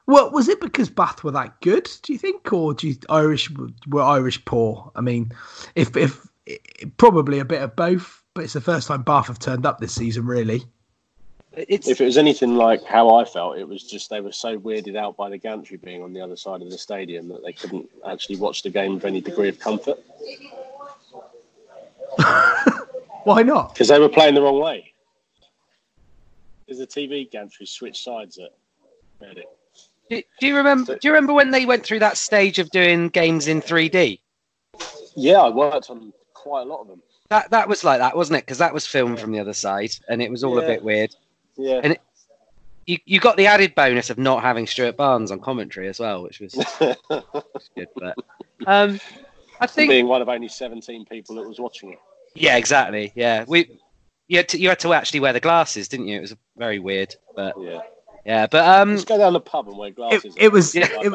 well, 0.07 0.31
was 0.31 0.49
it 0.49 0.61
because 0.61 0.91
Bath 0.91 1.23
were 1.23 1.31
that 1.31 1.61
good? 1.61 1.89
Do 2.03 2.13
you 2.13 2.19
think, 2.19 2.53
or 2.53 2.75
do 2.75 2.89
you, 2.89 2.97
Irish 3.09 3.51
were 3.89 4.03
Irish 4.03 4.45
poor? 4.45 4.91
I 4.97 5.01
mean, 5.01 5.33
if 5.77 5.97
if 5.97 6.27
probably 6.97 7.39
a 7.39 7.45
bit 7.45 7.63
of 7.63 7.77
both, 7.77 8.23
but 8.35 8.45
it's 8.45 8.55
the 8.55 8.61
first 8.61 8.89
time 8.89 9.03
Bath 9.03 9.29
have 9.29 9.39
turned 9.39 9.65
up 9.65 9.79
this 9.79 9.95
season, 9.95 10.27
really. 10.27 10.65
It's... 11.53 11.89
If 11.89 12.01
it 12.01 12.05
was 12.05 12.19
anything 12.19 12.57
like 12.57 12.85
how 12.85 13.15
I 13.17 13.25
felt, 13.25 13.59
it 13.59 13.69
was 13.69 13.83
just 13.83 14.11
they 14.11 14.21
were 14.21 14.33
so 14.33 14.59
weirded 14.59 14.97
out 14.97 15.17
by 15.17 15.31
the 15.31 15.39
gantry 15.39 15.77
being 15.77 16.03
on 16.03 16.13
the 16.13 16.21
other 16.21 16.37
side 16.37 16.63
of 16.63 16.71
the 16.71 16.79
stadium 16.79 17.29
that 17.29 17.43
they 17.45 17.53
couldn't 17.53 17.89
actually 18.07 18.37
watch 18.37 18.63
the 18.63 18.71
game 18.71 18.95
with 18.95 19.05
any 19.05 19.21
degree 19.21 19.49
of 19.49 19.59
comfort. 19.59 19.99
Why 23.25 23.43
not? 23.43 23.75
Because 23.75 23.89
they 23.89 23.99
were 23.99 24.09
playing 24.09 24.35
the 24.35 24.43
wrong 24.43 24.61
way. 24.61 24.93
Because 26.71 26.87
the 26.87 26.87
TV 26.87 27.29
gantry 27.29 27.67
switched 27.67 28.05
sides 28.05 28.39
at 28.39 28.53
Reading. 29.21 29.43
Do, 30.09 30.23
do 30.39 30.47
you 30.47 30.57
remember? 30.57 30.97
Do 30.97 31.09
you 31.09 31.13
remember 31.13 31.33
when 31.33 31.51
they 31.51 31.67
went 31.67 31.85
through 31.85 31.99
that 31.99 32.17
stage 32.17 32.61
of 32.61 32.71
doing 32.71 33.09
games 33.09 33.49
in 33.49 33.61
3D? 33.61 34.21
Yeah, 35.17 35.41
I 35.41 35.49
worked 35.49 35.91
on 35.91 36.13
quite 36.33 36.63
a 36.63 36.65
lot 36.67 36.83
of 36.83 36.87
them. 36.87 37.03
That 37.29 37.51
that 37.51 37.69
was 37.69 37.83
like 37.83 37.99
that, 37.99 38.17
wasn't 38.17 38.39
it? 38.39 38.43
Because 38.43 38.59
that 38.59 38.73
was 38.73 38.87
filmed 38.87 39.19
from 39.19 39.33
the 39.33 39.41
other 39.41 39.53
side, 39.53 39.91
and 40.09 40.23
it 40.23 40.31
was 40.31 40.45
all 40.45 40.61
yeah. 40.61 40.65
a 40.65 40.67
bit 40.69 40.85
weird. 40.85 41.17
Yeah. 41.57 41.81
And 41.83 41.95
it, 41.95 42.01
you 42.87 42.99
you 43.05 43.19
got 43.19 43.37
the 43.37 43.49
added 43.49 43.75
bonus 43.75 44.09
of 44.09 44.17
not 44.19 44.41
having 44.41 44.69
Stuart 44.69 44.97
Barnes 44.97 45.33
on 45.33 45.41
commentary 45.41 45.89
as 45.89 45.99
well, 45.99 46.23
which 46.23 46.39
was, 46.39 46.55
was 46.81 47.71
good. 47.75 47.89
But 47.97 48.17
um, 48.69 49.01
I 49.61 49.67
think 49.67 49.91
being 49.91 50.07
one 50.07 50.23
of 50.23 50.29
only 50.29 50.47
seventeen 50.47 51.05
people 51.05 51.35
that 51.35 51.49
was 51.49 51.59
watching 51.59 51.95
it. 51.95 51.99
Yeah, 52.37 52.57
exactly. 52.57 53.13
Yeah, 53.17 53.45
we 53.49 53.77
you 54.31 54.37
had 54.37 54.49
to 54.49 54.61
you 54.61 54.69
had 54.69 54.79
to 54.79 54.95
actually 54.95 55.19
wear 55.19 55.33
the 55.33 55.41
glasses, 55.41 55.89
didn't 55.89 56.07
you? 56.07 56.19
It 56.19 56.21
was 56.21 56.37
very 56.57 56.79
weird, 56.79 57.17
but 57.35 57.55
yeah. 57.61 57.81
Yeah, 58.25 58.47
but 58.47 58.65
um, 58.65 58.91
let's 58.91 59.05
go 59.05 59.19
down 59.19 59.33
the 59.33 59.41
pub 59.41 59.67
and 59.67 59.77
wear 59.77 59.91
glasses. 59.91 60.37
It, 60.37 60.45
it 60.45 60.53
was 60.53 60.73
yeah, 60.73 60.87
it, 61.01 61.13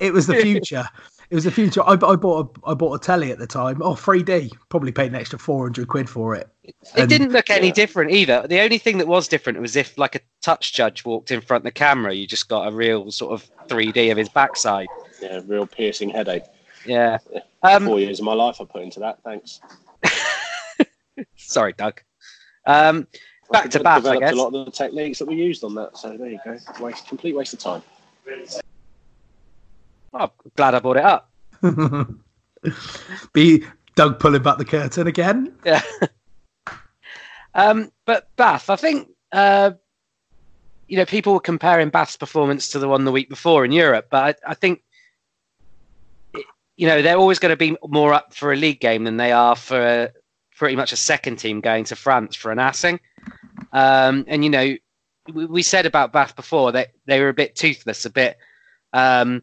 it, 0.00 0.12
was 0.12 0.26
the 0.26 0.34
future. 0.42 0.88
it 1.30 1.34
was 1.34 1.44
the 1.44 1.52
future. 1.52 1.82
I, 1.82 1.92
I 1.92 2.16
bought 2.16 2.58
a 2.64 2.70
I 2.70 2.74
bought 2.74 2.94
a 2.94 2.98
telly 2.98 3.30
at 3.30 3.38
the 3.38 3.46
time. 3.46 3.80
Oh, 3.80 3.92
3D. 3.92 4.50
Probably 4.70 4.90
paid 4.90 5.12
an 5.12 5.14
extra 5.14 5.38
four 5.38 5.66
hundred 5.66 5.86
quid 5.86 6.08
for 6.08 6.34
it. 6.34 6.48
It 6.64 6.74
and, 6.96 7.08
didn't 7.08 7.30
look 7.30 7.48
any 7.48 7.68
yeah. 7.68 7.74
different 7.74 8.10
either. 8.10 8.44
The 8.48 8.58
only 8.60 8.78
thing 8.78 8.98
that 8.98 9.06
was 9.06 9.28
different 9.28 9.60
was 9.60 9.76
if 9.76 9.96
like 9.96 10.16
a 10.16 10.20
touch 10.42 10.72
judge 10.72 11.04
walked 11.04 11.30
in 11.30 11.40
front 11.40 11.60
of 11.60 11.64
the 11.66 11.70
camera, 11.70 12.12
you 12.12 12.26
just 12.26 12.48
got 12.48 12.66
a 12.66 12.74
real 12.74 13.12
sort 13.12 13.34
of 13.34 13.48
3D 13.68 14.10
of 14.10 14.16
his 14.16 14.30
backside. 14.30 14.88
Yeah, 15.22 15.42
real 15.46 15.66
piercing 15.66 16.10
headache. 16.10 16.44
Yeah. 16.84 17.18
Um, 17.62 17.84
Four 17.84 18.00
years 18.00 18.18
of 18.18 18.24
my 18.24 18.34
life 18.34 18.60
I 18.60 18.64
put 18.64 18.82
into 18.82 18.98
that. 19.00 19.22
Thanks. 19.22 19.60
Sorry, 21.36 21.72
Doug. 21.74 22.00
Um, 22.68 23.06
back 23.50 23.70
to 23.70 23.80
Bath, 23.80 24.06
I 24.06 24.18
guess. 24.18 24.32
a 24.32 24.36
lot 24.36 24.54
of 24.54 24.66
the 24.66 24.70
techniques 24.70 25.18
that 25.18 25.26
we 25.26 25.36
used 25.36 25.64
on 25.64 25.74
that. 25.74 25.96
So 25.96 26.16
there 26.16 26.28
you 26.28 26.38
go. 26.44 26.58
Waste, 26.80 27.08
complete 27.08 27.34
waste 27.34 27.54
of 27.54 27.58
time. 27.58 27.82
Oh, 30.12 30.30
glad 30.54 30.74
I 30.74 30.78
brought 30.78 30.98
it 30.98 31.04
up. 31.04 31.30
Be 33.32 33.64
Doug 33.94 34.20
pulling 34.20 34.42
back 34.42 34.58
the 34.58 34.66
curtain 34.66 35.06
again. 35.06 35.54
Yeah. 35.64 35.80
um, 37.54 37.90
but 38.04 38.28
Bath, 38.36 38.68
I 38.68 38.76
think 38.76 39.08
uh, 39.32 39.72
you 40.86 40.98
know 40.98 41.06
people 41.06 41.32
were 41.32 41.40
comparing 41.40 41.88
Bath's 41.88 42.18
performance 42.18 42.68
to 42.68 42.78
the 42.78 42.88
one 42.88 43.06
the 43.06 43.12
week 43.12 43.30
before 43.30 43.64
in 43.64 43.72
Europe, 43.72 44.08
but 44.10 44.38
I, 44.44 44.50
I 44.50 44.54
think 44.54 44.82
you 46.76 46.86
know 46.86 47.00
they're 47.00 47.16
always 47.16 47.38
going 47.38 47.50
to 47.50 47.56
be 47.56 47.76
more 47.86 48.12
up 48.12 48.34
for 48.34 48.52
a 48.52 48.56
league 48.56 48.80
game 48.80 49.04
than 49.04 49.16
they 49.16 49.32
are 49.32 49.56
for 49.56 49.80
a, 49.80 50.10
pretty 50.58 50.76
much 50.76 50.92
a 50.92 50.96
second 50.96 51.36
team 51.36 51.60
going 51.60 51.84
to 51.84 51.96
France 51.96 52.34
for 52.36 52.50
an 52.50 52.58
assing. 52.58 52.98
Um, 53.72 54.24
and 54.26 54.44
you 54.44 54.50
know, 54.50 54.76
we, 55.32 55.46
we, 55.46 55.62
said 55.62 55.86
about 55.86 56.12
Bath 56.12 56.36
before 56.36 56.72
that 56.72 56.88
they 57.06 57.20
were 57.20 57.28
a 57.28 57.34
bit 57.34 57.54
toothless, 57.54 58.04
a 58.04 58.10
bit, 58.10 58.36
um, 58.92 59.42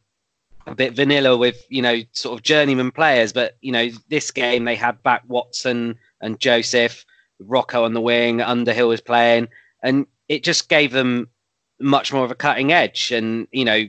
a 0.67 0.75
bit 0.75 0.95
vanilla 0.95 1.37
with 1.37 1.63
you 1.69 1.81
know 1.81 2.01
sort 2.11 2.37
of 2.37 2.43
journeyman 2.43 2.91
players. 2.91 3.33
But 3.33 3.57
you 3.61 3.71
know, 3.71 3.89
this 4.09 4.31
game 4.31 4.65
they 4.65 4.75
had 4.75 5.01
back 5.03 5.23
Watson 5.27 5.95
and 6.21 6.39
Joseph, 6.39 7.05
Rocco 7.39 7.85
on 7.85 7.93
the 7.93 8.01
wing, 8.01 8.41
Underhill 8.41 8.89
was 8.89 9.01
playing, 9.01 9.47
and 9.83 10.05
it 10.27 10.43
just 10.43 10.69
gave 10.69 10.91
them 10.91 11.29
much 11.79 12.11
more 12.11 12.25
of 12.25 12.31
a 12.31 12.35
cutting 12.35 12.71
edge. 12.71 13.11
And 13.11 13.47
you 13.51 13.65
know, 13.65 13.85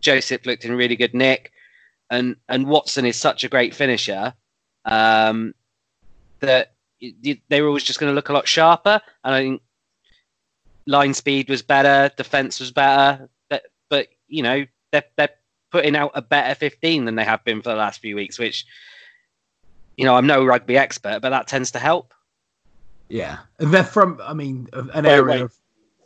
Joseph 0.00 0.44
looked 0.44 0.64
in 0.64 0.72
really 0.74 0.96
good 0.96 1.14
nick, 1.14 1.52
and 2.10 2.36
and 2.48 2.66
Watson 2.66 3.06
is 3.06 3.16
such 3.16 3.44
a 3.44 3.48
great 3.48 3.74
finisher 3.74 4.34
um, 4.84 5.54
that 6.40 6.72
they 7.20 7.60
were 7.60 7.68
always 7.68 7.84
just 7.84 8.00
going 8.00 8.10
to 8.10 8.14
look 8.14 8.28
a 8.28 8.32
lot 8.32 8.48
sharper. 8.48 9.00
And 9.24 9.34
I 9.34 9.40
think 9.40 9.62
line 10.86 11.14
speed 11.14 11.48
was 11.48 11.62
better, 11.62 12.12
defense 12.16 12.60
was 12.60 12.70
better, 12.70 13.28
but, 13.48 13.64
but 13.88 14.08
you 14.26 14.42
know 14.42 14.64
they're 14.92 15.04
they're 15.16 15.30
putting 15.70 15.96
out 15.96 16.12
a 16.14 16.22
better 16.22 16.54
15 16.54 17.04
than 17.04 17.14
they 17.14 17.24
have 17.24 17.44
been 17.44 17.62
for 17.62 17.70
the 17.70 17.76
last 17.76 18.00
few 18.00 18.16
weeks, 18.16 18.38
which 18.38 18.66
you 19.96 20.04
know 20.04 20.14
I'm 20.14 20.26
no 20.26 20.44
rugby 20.44 20.76
expert, 20.76 21.20
but 21.20 21.30
that 21.30 21.46
tends 21.46 21.70
to 21.72 21.78
help. 21.78 22.14
Yeah, 23.08 23.38
they're 23.58 23.84
from. 23.84 24.20
I 24.22 24.34
mean, 24.34 24.68
an 24.72 24.90
wait, 24.94 25.06
area 25.06 25.24
wait. 25.24 25.40
of. 25.42 25.54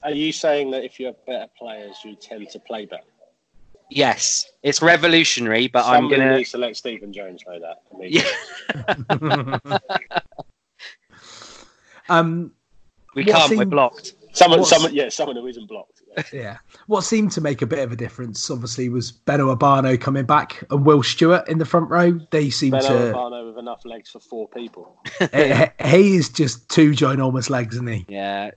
Are 0.05 0.13
you 0.13 0.33
saying 0.33 0.73
that 0.73 0.85
if 0.85 0.99
you 0.99 1.07
have 1.07 1.27
better 1.27 1.47
players, 1.57 1.97
you 2.05 2.17
tend 2.17 2.49
to 2.51 2.59
play 2.59 2.87
better? 2.87 3.03
Yes, 3.97 4.51
it's 4.63 4.81
revolutionary, 4.81 5.69
but 5.69 5.85
Somebody 5.85 6.15
I'm 6.15 6.21
gonna 6.21 6.37
needs 6.37 6.53
to 6.53 6.59
let 6.59 6.77
Stephen 6.77 7.13
Jones 7.13 7.43
know 7.47 7.61
that. 7.61 7.83
Yeah. 9.71 9.79
um, 12.09 12.53
we 13.15 13.25
can't. 13.25 13.49
Seemed, 13.49 13.59
we're 13.59 13.65
blocked. 13.67 14.15
Someone, 14.33 14.65
someone, 14.65 14.95
yeah, 14.95 15.11
someone 15.11 15.37
who 15.37 15.47
isn't 15.47 15.69
blocked. 15.69 16.03
Yeah. 16.17 16.23
yeah. 16.33 16.59
What 16.87 17.03
seemed 17.03 17.33
to 17.33 17.41
make 17.41 17.61
a 17.61 17.67
bit 17.67 17.81
of 17.81 17.93
a 17.93 17.97
difference, 17.97 18.51
obviously, 18.51 18.89
was 18.89 19.13
Beno 19.13 19.55
Obano 19.55 20.01
coming 20.01 20.25
back 20.25 20.65
and 20.71 20.87
Will 20.87 21.03
Stuart 21.03 21.49
in 21.49 21.59
the 21.59 21.67
front 21.67 21.91
row. 21.91 22.19
They 22.31 22.49
seem 22.49 22.73
Beno 22.73 22.89
to. 22.89 23.15
Obano 23.15 23.49
with 23.49 23.59
enough 23.59 23.85
legs 23.85 24.11
for 24.11 24.21
four 24.21 24.49
people. 24.49 24.99
he 25.19 26.17
is 26.17 26.31
just 26.31 26.69
two 26.71 26.93
ginormous 26.93 27.51
legs, 27.51 27.75
isn't 27.75 27.89
he? 27.89 28.07
Yeah. 28.09 28.53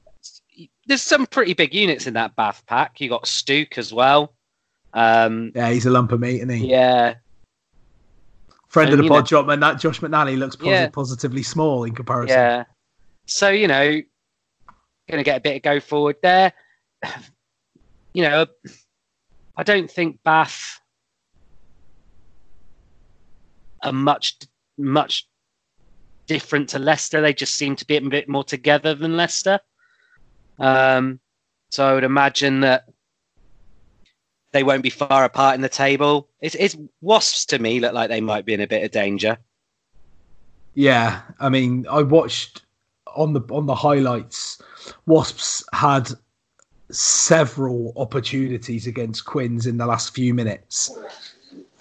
There's 0.88 1.02
some 1.02 1.26
pretty 1.26 1.54
big 1.54 1.74
units 1.74 2.08
in 2.08 2.14
that 2.14 2.36
Bath 2.36 2.64
pack. 2.68 3.02
You 3.02 3.10
got 3.10 3.28
Stuke 3.28 3.78
as 3.78 3.94
well. 3.94 4.34
Um, 4.96 5.52
yeah, 5.54 5.70
he's 5.70 5.86
a 5.86 5.92
lump 5.92 6.12
of 6.14 6.22
meat, 6.22 6.38
isn't 6.38 6.50
he? 6.50 6.68
Yeah. 6.70 7.16
Friend 8.70 8.90
and, 8.90 9.00
of 9.00 9.04
the 9.04 9.10
pod, 9.10 9.28
Josh, 9.28 9.82
Josh 9.82 10.00
McNally 10.00 10.38
looks 10.38 10.58
yeah. 10.62 10.88
positively 10.90 11.44
small 11.44 11.84
in 11.84 11.94
comparison. 11.94 12.38
Yeah. 12.38 12.64
So 13.28 13.50
you 13.50 13.68
know, 13.68 14.02
going 15.10 15.18
to 15.18 15.24
get 15.24 15.38
a 15.38 15.42
bit 15.42 15.58
of 15.58 15.62
go 15.62 15.80
forward 15.80 16.18
there. 16.24 16.54
You 18.14 18.24
know, 18.24 18.46
I 19.58 19.64
don't 19.64 19.92
think 19.92 20.20
Bath 20.24 20.80
are 23.84 23.92
much 23.92 24.38
much 24.78 25.28
different 26.26 26.70
to 26.70 26.80
Leicester. 26.80 27.20
They 27.20 27.34
just 27.34 27.56
seem 27.56 27.76
to 27.76 27.86
be 27.86 27.98
a 27.98 28.02
bit 28.02 28.30
more 28.30 28.46
together 28.46 28.96
than 28.96 29.18
Leicester. 29.18 29.60
Um, 30.60 31.20
so 31.72 31.86
I 31.86 31.94
would 31.94 32.06
imagine 32.06 32.62
that 32.62 32.86
they 34.56 34.64
won't 34.64 34.84
be 34.84 34.90
far 34.90 35.26
apart 35.26 35.54
in 35.56 35.60
the 35.60 35.68
table. 35.68 36.30
It's, 36.40 36.56
it's 36.56 36.78
Wasps 37.02 37.46
to 37.48 37.60
me 37.60 37.82
look 37.82 37.92
like 37.92 38.08
they 38.08 38.22
might 38.22 38.46
be 38.46 38.54
in 38.54 38.62
a 38.62 38.68
bit 38.68 38.86
of 38.86 38.92
danger. 38.92 39.38
Yeah, 40.76 41.24
I 41.42 41.50
mean, 41.50 41.86
I 41.92 42.04
watched 42.04 42.62
on 43.18 43.34
the 43.34 43.42
on 43.50 43.66
the 43.66 43.76
highlights. 43.76 44.62
Wasps 45.08 45.62
had 45.74 46.10
several 46.90 47.92
opportunities 47.98 48.88
against 48.88 49.26
Quins 49.26 49.68
in 49.68 49.76
the 49.76 49.86
last 49.86 50.16
few 50.16 50.34
minutes 50.34 50.98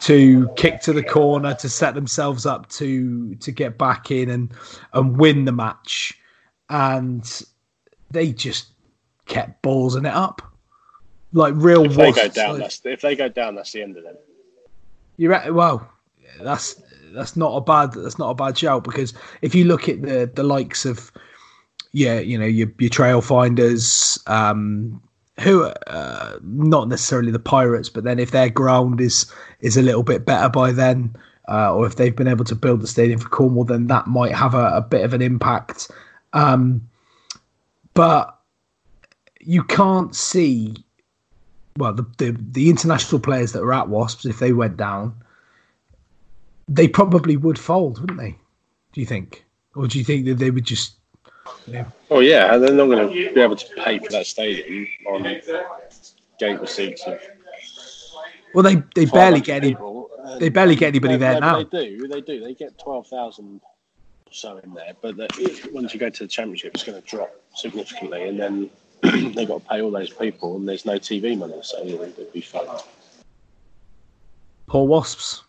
to 0.01 0.49
kick 0.57 0.81
to 0.81 0.93
the 0.93 1.03
corner 1.03 1.55
to 1.55 1.69
set 1.69 1.95
themselves 1.95 2.45
up 2.45 2.69
to 2.71 3.37
to 3.37 3.53
get 3.53 3.79
back 3.79 4.11
in 4.11 4.31
and 4.31 4.53
and 4.95 5.17
win 5.17 5.45
the 5.45 5.53
match 5.53 6.19
and 6.71 7.43
they 8.11 8.33
just 8.33 8.73
kept 9.27 9.63
ballsing 9.63 10.09
it 10.09 10.15
up 10.15 10.54
like 11.35 11.53
real 11.57 11.85
if 11.85 11.97
wasps, 11.97 12.21
they 12.23 12.29
go 12.29 12.35
down 12.35 12.53
like, 12.53 12.61
that's 12.63 12.87
if 12.87 13.01
they 13.03 13.15
go 13.15 13.29
down 13.29 13.55
that's 13.55 13.73
the 13.73 13.83
end 13.83 13.97
of 13.97 14.05
them 14.05 14.17
you're 15.19 15.35
at 15.35 15.53
well 15.55 15.87
that's 16.41 16.81
that's 17.13 17.37
not 17.37 17.55
a 17.55 17.61
bad 17.61 17.93
that's 17.93 18.19
not 18.19 18.31
a 18.31 18.35
bad 18.35 18.57
shout 18.57 18.83
because 18.83 19.13
if 19.43 19.55
you 19.55 19.65
look 19.65 19.89
at 19.89 20.01
the 20.01 20.31
the 20.35 20.43
likes 20.43 20.87
of 20.87 21.13
yeah, 21.95 22.19
you 22.19 22.37
know, 22.37 22.45
your 22.45 22.69
your 22.79 22.91
Trailfinders, 22.91 24.19
um, 24.29 25.01
who 25.41 25.63
uh, 25.63 26.39
not 26.43 26.89
necessarily 26.89 27.31
the 27.31 27.39
pirates, 27.39 27.89
but 27.89 28.03
then 28.03 28.19
if 28.19 28.33
their 28.33 28.51
ground 28.51 29.01
is 29.01 29.33
is 29.61 29.77
a 29.77 29.83
little 29.83 30.03
bit 30.03 30.27
better 30.27 30.49
by 30.49 30.73
then, 30.73 31.15
uh, 31.49 31.73
or 31.73 31.87
if 31.87 31.95
they've 31.95 32.17
been 32.17 32.27
able 32.27 32.45
to 32.47 32.57
build 32.57 32.81
the 32.81 32.89
stadium 32.89 33.21
for 33.21 33.29
Cornwall, 33.29 33.65
then 33.65 33.87
that 33.87 34.09
might 34.09 34.33
have 34.33 34.55
a, 34.55 34.71
a 34.75 34.81
bit 34.81 35.05
of 35.05 35.15
an 35.15 35.23
impact. 35.23 35.89
Um, 36.33 36.87
but 37.95 38.41
you 39.41 39.63
can't 39.63 40.17
see 40.17 40.84
well 41.79 41.93
the, 41.93 42.07
the 42.19 42.37
the 42.53 42.71
international 42.71 43.21
players 43.21 43.53
that 43.53 43.63
are 43.63 43.73
at 43.73 43.89
Wasps 43.89 44.27
if 44.27 44.39
they 44.39 44.53
went 44.53 44.77
down. 44.77 45.15
they 46.69 46.89
probably 46.89 47.37
would 47.37 47.59
fold, 47.59 48.01
wouldn't 48.01 48.19
they? 48.19 48.37
Do 48.93 49.01
you 49.01 49.07
think, 49.07 49.45
or 49.75 49.87
do 49.87 49.99
you 49.99 50.05
think 50.05 50.25
that 50.27 50.39
they 50.39 50.51
would 50.51 50.65
just? 50.65 50.95
You 51.67 51.75
know, 51.75 51.87
Oh 52.11 52.21
yeah, 52.21 52.55
and 52.55 52.63
they're 52.63 52.73
not 52.75 52.87
going 52.87 53.09
to 53.09 53.35
be 53.35 53.41
able 53.41 53.57
to 53.57 53.67
pay 53.83 53.99
for 53.99 54.11
that 54.13 54.27
stadium 54.27 54.87
on 55.07 55.23
gate 56.39 56.61
receipts 56.61 57.03
of 57.07 57.21
well, 58.55 58.63
they 58.63 58.77
they 58.95 59.05
barely 59.07 59.41
get 59.41 59.65
any. 59.65 59.77
They 60.39 60.49
barely 60.49 60.77
get 60.77 60.89
anybody 60.89 61.15
they- 61.15 61.19
there 61.19 61.35
they- 61.35 61.41
now. 61.41 61.63
They 61.65 61.65
do, 61.97 62.09
they 62.09 62.21
do. 62.21 62.41
They 62.41 62.55
get 62.55 62.79
twelve 62.79 63.09
thousand 63.09 63.61
or 64.27 64.33
so 64.33 64.59
in 64.59 64.73
there, 64.75 64.93
but 65.03 65.17
the, 65.17 65.69
once 65.73 65.93
you 65.93 66.01
go 66.01 66.09
to 66.09 66.23
the 66.23 66.29
championship, 66.29 66.73
it's 66.75 66.85
going 66.85 67.01
to 67.01 67.07
drop 67.07 67.35
significantly, 67.55 68.29
and 68.29 68.39
then 68.39 68.71
they've 69.05 69.49
got 69.49 69.63
to 69.63 69.69
pay 69.69 69.81
all 69.81 69.91
those 69.91 70.11
people, 70.11 70.57
and 70.57 70.69
there's 70.69 70.87
no 70.87 70.99
TV 70.99 71.37
money, 71.37 71.55
so 71.63 71.85
it'd 71.85 72.33
be 72.33 72.41
fun. 72.41 72.67
Poor 74.67 74.87
Wasps. 74.87 75.43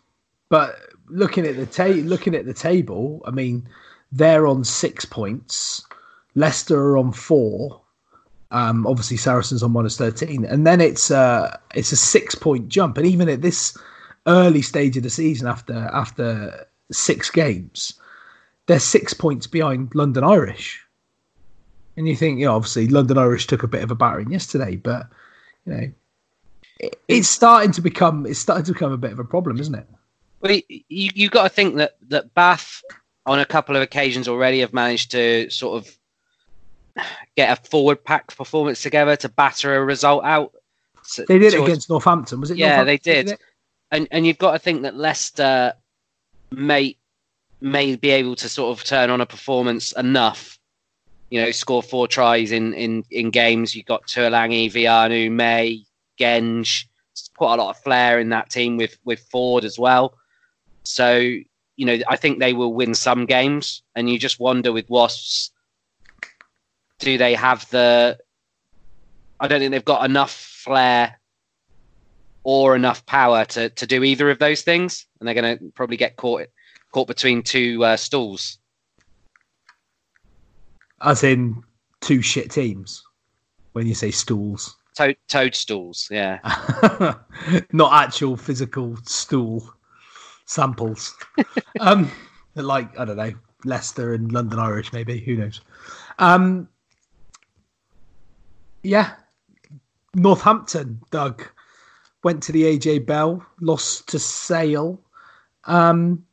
But 0.49 0.77
looking 1.07 1.45
at 1.45 1.55
the 1.55 1.65
ta- 1.65 1.85
looking 1.85 2.35
at 2.35 2.45
the 2.45 2.53
table, 2.53 3.21
I 3.25 3.31
mean, 3.31 3.67
they're 4.11 4.47
on 4.47 4.63
six 4.63 5.05
points. 5.05 5.83
Leicester 6.35 6.79
are 6.79 6.97
on 6.97 7.11
four. 7.11 7.81
Um, 8.51 8.85
obviously, 8.85 9.17
Saracens 9.17 9.63
on 9.63 9.71
minus 9.71 9.97
thirteen, 9.97 10.45
and 10.45 10.67
then 10.67 10.81
it's 10.81 11.09
uh, 11.11 11.57
it's 11.73 11.91
a 11.91 11.97
six 11.97 12.35
point 12.35 12.69
jump. 12.69 12.97
And 12.97 13.07
even 13.07 13.29
at 13.29 13.41
this 13.41 13.77
early 14.27 14.61
stage 14.61 14.97
of 14.97 15.03
the 15.03 15.09
season, 15.09 15.47
after 15.47 15.73
after 15.73 16.67
six 16.91 17.29
games, 17.29 17.93
they're 18.67 18.79
six 18.79 19.13
points 19.13 19.47
behind 19.47 19.95
London 19.95 20.23
Irish. 20.23 20.84
And 21.97 22.07
you 22.07 22.15
think, 22.15 22.39
you 22.39 22.45
know, 22.45 22.55
obviously 22.55 22.87
London 22.87 23.17
Irish 23.17 23.47
took 23.47 23.63
a 23.63 23.67
bit 23.67 23.83
of 23.83 23.91
a 23.91 23.95
battering 23.95 24.31
yesterday, 24.31 24.75
but 24.75 25.07
you 25.65 25.73
know, 25.73 25.91
it, 26.79 26.99
it's 27.07 27.29
starting 27.29 27.71
to 27.73 27.81
become 27.81 28.25
it's 28.25 28.39
starting 28.39 28.65
to 28.65 28.73
become 28.73 28.91
a 28.91 28.97
bit 28.97 29.11
of 29.11 29.19
a 29.19 29.23
problem, 29.23 29.59
isn't 29.59 29.75
it? 29.75 29.87
Well, 30.41 30.59
you 30.69 30.83
you 30.89 31.29
got 31.29 31.43
to 31.43 31.49
think 31.49 31.75
that 31.77 31.95
that 32.09 32.33
Bath 32.33 32.83
on 33.25 33.39
a 33.39 33.45
couple 33.45 33.75
of 33.75 33.81
occasions 33.81 34.27
already 34.27 34.59
have 34.59 34.73
managed 34.73 35.11
to 35.11 35.49
sort 35.49 35.77
of 35.81 35.97
get 37.35 37.57
a 37.57 37.69
forward 37.69 38.03
pack 38.03 38.35
performance 38.35 38.81
together 38.81 39.15
to 39.17 39.29
batter 39.29 39.75
a 39.75 39.83
result 39.83 40.23
out. 40.23 40.53
So- 41.03 41.25
They 41.27 41.39
did 41.39 41.53
it 41.53 41.61
against 41.61 41.89
Northampton, 41.89 42.41
was 42.41 42.51
it? 42.51 42.57
Yeah, 42.57 42.83
they 42.83 42.99
Northampton, 43.05 43.25
did. 43.25 43.37
and 43.91 44.07
and 44.11 44.27
you've 44.27 44.37
got 44.37 44.51
to 44.51 44.59
think 44.59 44.83
that 44.83 44.95
Leicester 44.95 45.73
may 46.51 46.97
may 47.61 47.95
be 47.95 48.11
able 48.11 48.35
to 48.35 48.49
sort 48.49 48.77
of 48.77 48.83
turn 48.85 49.09
on 49.09 49.21
a 49.21 49.25
performance 49.25 49.91
enough. 49.93 50.59
You 51.29 51.41
know, 51.41 51.51
score 51.51 51.83
four 51.83 52.07
tries 52.07 52.51
in 52.51 52.73
in 52.73 53.03
in 53.11 53.29
games. 53.31 53.75
You've 53.75 53.85
got 53.85 54.07
Tuilagi, 54.07 54.71
Veainu, 54.71 55.31
May, 55.31 55.83
Genge. 56.19 56.85
Quite 57.37 57.55
a 57.55 57.63
lot 57.63 57.75
of 57.75 57.81
flair 57.81 58.19
in 58.19 58.29
that 58.29 58.49
team 58.49 58.77
with 58.77 58.97
with 59.03 59.19
Ford 59.31 59.65
as 59.65 59.79
well. 59.79 60.15
So 60.83 61.17
you 61.77 61.85
know, 61.85 61.97
I 62.07 62.15
think 62.15 62.39
they 62.39 62.53
will 62.53 62.73
win 62.73 62.93
some 62.93 63.25
games, 63.25 63.83
and 63.95 64.09
you 64.09 64.17
just 64.17 64.39
wonder 64.39 64.71
with 64.71 64.89
Wasps, 64.89 65.51
do 66.99 67.17
they 67.17 67.33
have 67.33 67.69
the? 67.69 68.17
I 69.39 69.47
don't 69.47 69.59
think 69.59 69.71
they've 69.71 69.83
got 69.83 70.05
enough 70.05 70.31
flair 70.31 71.19
or 72.43 72.75
enough 72.75 73.05
power 73.05 73.43
to, 73.43 73.69
to 73.69 73.87
do 73.87 74.03
either 74.03 74.29
of 74.29 74.39
those 74.39 74.61
things, 74.61 75.05
and 75.19 75.27
they're 75.27 75.35
going 75.35 75.57
to 75.57 75.65
probably 75.73 75.97
get 75.97 76.15
caught 76.15 76.47
caught 76.91 77.07
between 77.07 77.43
two 77.43 77.83
uh, 77.83 77.97
stools. 77.97 78.59
As 81.01 81.23
in 81.23 81.63
two 82.01 82.21
shit 82.21 82.51
teams. 82.51 83.03
When 83.73 83.87
you 83.87 83.93
say 83.93 84.09
stools, 84.11 84.77
To- 84.95 85.17
toadstools, 85.27 86.07
yeah. 86.09 86.39
not 87.73 87.91
actual 87.91 88.37
physical 88.37 88.95
stool 89.03 89.69
samples. 90.45 91.13
um, 91.81 92.09
like 92.55 92.97
I 92.97 93.03
don't 93.03 93.17
know, 93.17 93.33
Leicester 93.65 94.13
and 94.13 94.31
London 94.31 94.59
Irish, 94.59 94.93
maybe. 94.93 95.19
Who 95.19 95.35
knows? 95.35 95.59
Um, 96.19 96.69
yeah, 98.83 99.15
Northampton. 100.13 101.01
Doug 101.11 101.45
went 102.23 102.41
to 102.43 102.53
the 102.53 102.63
AJ 102.63 103.05
Bell, 103.05 103.45
lost 103.59 104.07
to 104.09 104.19
Sale. 104.19 105.01
Um, 105.65 106.25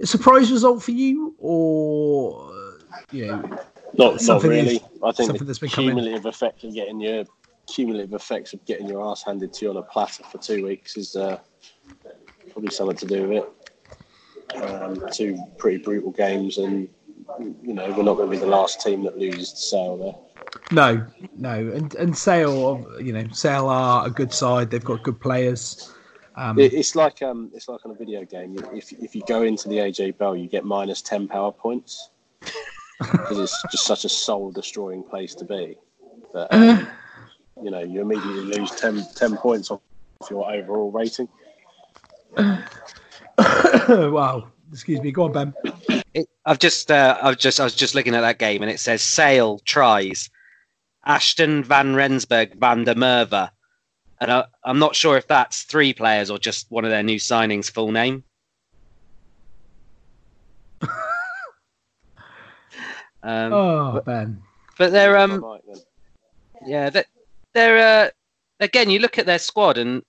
a 0.00 0.06
surprise 0.06 0.50
result 0.50 0.82
for 0.82 0.90
you, 0.90 1.36
or 1.38 2.53
you 3.10 3.26
know, 3.26 3.40
Not, 3.42 3.60
not 3.96 4.20
Something 4.20 4.50
really. 4.50 4.80
I 5.02 5.12
think 5.12 5.28
something 5.28 5.38
the 5.38 5.44
that's 5.44 5.58
been 5.58 5.70
coming. 5.70 5.90
cumulative 5.90 6.26
effect 6.26 6.64
of 6.64 6.74
getting 6.74 7.00
your 7.00 7.24
cumulative 7.66 8.12
effects 8.12 8.52
of 8.52 8.64
getting 8.64 8.86
your 8.88 9.04
ass 9.10 9.22
handed 9.22 9.52
to 9.54 9.64
you 9.64 9.70
on 9.70 9.76
a 9.78 9.82
platter 9.82 10.22
for 10.24 10.38
two 10.38 10.64
weeks 10.64 10.96
is 10.96 11.16
uh, 11.16 11.38
probably 12.52 12.70
something 12.70 12.96
to 12.96 13.06
do 13.06 13.28
with 13.28 13.44
it. 13.44 14.62
Um, 14.62 15.02
two 15.12 15.38
pretty 15.58 15.78
brutal 15.78 16.10
games, 16.10 16.58
and 16.58 16.88
you 17.62 17.72
know 17.72 17.90
we're 17.96 18.02
not 18.02 18.14
going 18.14 18.30
to 18.30 18.36
be 18.36 18.38
the 18.38 18.46
last 18.46 18.80
team 18.80 19.02
that 19.04 19.18
loses 19.18 19.52
to 19.52 19.58
Sale 19.58 19.96
there. 19.96 20.14
No, 20.70 21.06
no, 21.36 21.70
and 21.72 21.94
and 21.94 22.16
Sale, 22.16 22.86
you 23.00 23.12
know, 23.12 23.26
Sale 23.32 23.66
are 23.66 24.06
a 24.06 24.10
good 24.10 24.32
side. 24.32 24.70
They've 24.70 24.84
got 24.84 25.02
good 25.02 25.20
players. 25.20 25.92
Um, 26.36 26.58
It, 26.58 26.72
it's 26.74 26.94
like 26.94 27.22
um, 27.22 27.50
it's 27.54 27.68
like 27.68 27.84
on 27.84 27.92
a 27.92 27.94
video 27.94 28.24
game. 28.24 28.56
If 28.72 28.92
if 28.92 29.14
you 29.14 29.22
go 29.26 29.42
into 29.42 29.68
the 29.68 29.78
AJ 29.78 30.18
Bell, 30.18 30.36
you 30.36 30.48
get 30.48 30.64
minus 30.64 31.00
ten 31.02 31.26
power 31.26 31.52
points 31.52 32.10
because 33.12 33.38
it's 33.38 33.62
just 33.70 33.86
such 33.86 34.04
a 34.04 34.08
soul 34.08 34.50
destroying 34.50 35.02
place 35.02 35.34
to 35.36 35.44
be. 35.44 35.76
That 36.32 36.54
um, 36.54 36.88
you 37.62 37.70
know 37.70 37.80
you 37.80 38.00
immediately 38.00 38.58
lose 38.58 38.70
10, 38.72 39.06
10 39.14 39.36
points 39.36 39.70
off 39.70 39.80
your 40.30 40.50
overall 40.50 40.90
rating. 40.90 41.28
wow, 43.38 44.48
excuse 44.72 45.00
me. 45.00 45.12
Go 45.12 45.24
on, 45.24 45.32
Ben. 45.32 45.54
It, 46.14 46.28
I've 46.46 46.58
just, 46.58 46.90
uh, 46.90 47.18
I've 47.22 47.38
just, 47.38 47.60
I 47.60 47.64
was 47.64 47.74
just 47.74 47.94
looking 47.94 48.14
at 48.14 48.20
that 48.20 48.38
game, 48.38 48.62
and 48.62 48.70
it 48.70 48.80
says 48.80 49.02
Sale 49.02 49.60
tries, 49.60 50.30
Ashton 51.04 51.64
Van 51.64 51.94
Rensburg 51.94 52.58
Van 52.58 52.84
der 52.84 52.94
Merwe, 52.94 53.50
and 54.20 54.30
I, 54.30 54.44
I'm 54.64 54.78
not 54.78 54.94
sure 54.94 55.16
if 55.16 55.26
that's 55.26 55.62
three 55.62 55.92
players 55.92 56.30
or 56.30 56.38
just 56.38 56.70
one 56.70 56.84
of 56.84 56.90
their 56.90 57.02
new 57.02 57.18
signings' 57.18 57.70
full 57.70 57.92
name. 57.92 58.24
Um, 63.24 63.52
Oh, 63.52 64.00
Ben. 64.04 64.40
but 64.78 64.92
they're 64.92 65.18
um, 65.18 65.40
might 65.40 65.62
then. 65.66 65.82
Yeah, 66.66 66.90
they're 67.52 68.06
uh, 68.06 68.10
again. 68.60 68.90
You 68.90 69.00
look 69.00 69.18
at 69.18 69.26
their 69.26 69.38
squad, 69.38 69.78
and 69.78 70.02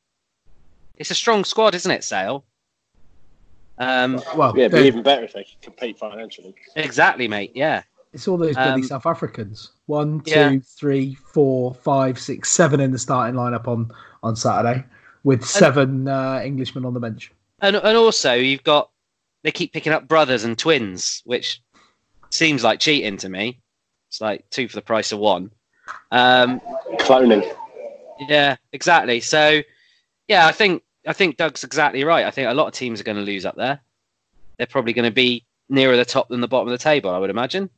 it's 0.97 1.11
a 1.11 1.15
strong 1.15 1.43
squad, 1.43 1.73
isn't 1.75 1.91
it, 1.91 2.03
Sale? 2.03 2.45
Um, 3.77 4.21
Well, 4.35 4.53
Yeah, 4.57 4.65
it'd 4.65 4.79
be 4.79 4.87
even 4.87 5.03
better 5.03 5.23
if 5.23 5.33
they 5.33 5.43
could 5.43 5.61
compete 5.61 5.97
financially. 5.99 6.55
exactly, 6.75 7.27
mate. 7.27 7.51
Yeah, 7.55 7.83
it's 8.13 8.27
all 8.27 8.37
those 8.37 8.55
bloody 8.55 8.81
um, 8.81 8.83
South 8.83 9.05
Africans. 9.05 9.71
One, 9.87 10.21
two, 10.21 10.31
yeah. 10.31 10.55
three, 10.77 11.15
four, 11.15 11.73
five, 11.73 12.17
six, 12.19 12.51
seven 12.51 12.79
in 12.79 12.91
the 12.91 12.99
starting 12.99 13.35
lineup 13.35 13.67
on 13.67 13.91
on 14.23 14.35
Saturday, 14.35 14.83
with 15.23 15.43
seven 15.45 16.07
uh, 16.07 16.39
Englishmen 16.43 16.85
on 16.85 16.93
the 16.93 16.99
bench. 16.99 17.31
and 17.61 17.75
and 17.75 17.97
also 17.97 18.33
you've 18.33 18.63
got 18.63 18.89
they 19.43 19.51
keep 19.51 19.73
picking 19.73 19.91
up 19.93 20.07
brothers 20.07 20.43
and 20.45 20.57
twins, 20.57 21.21
which 21.25 21.61
seems 22.29 22.63
like 22.63 22.79
cheating 22.79 23.17
to 23.17 23.29
me. 23.29 23.59
It's 24.09 24.21
like 24.21 24.49
two 24.49 24.67
for 24.67 24.75
the 24.75 24.81
price 24.81 25.11
of 25.11 25.19
one. 25.19 25.51
Um, 26.11 26.61
Cloning. 26.99 27.45
yeah, 28.27 28.57
exactly. 28.71 29.19
So, 29.19 29.61
yeah, 30.27 30.47
I 30.47 30.51
think 30.51 30.83
I 31.07 31.13
think 31.13 31.37
Doug's 31.37 31.63
exactly 31.63 32.03
right. 32.03 32.25
I 32.25 32.31
think 32.31 32.49
a 32.49 32.53
lot 32.53 32.67
of 32.67 32.73
teams 32.73 32.99
are 32.99 33.03
going 33.03 33.17
to 33.17 33.23
lose 33.23 33.45
up 33.45 33.55
there. 33.55 33.79
They're 34.57 34.67
probably 34.67 34.93
going 34.93 35.09
to 35.09 35.11
be 35.11 35.45
nearer 35.69 35.97
the 35.97 36.05
top 36.05 36.29
than 36.29 36.41
the 36.41 36.47
bottom 36.47 36.67
of 36.67 36.71
the 36.71 36.77
table, 36.77 37.09
I 37.09 37.17
would 37.17 37.29
imagine. 37.29 37.69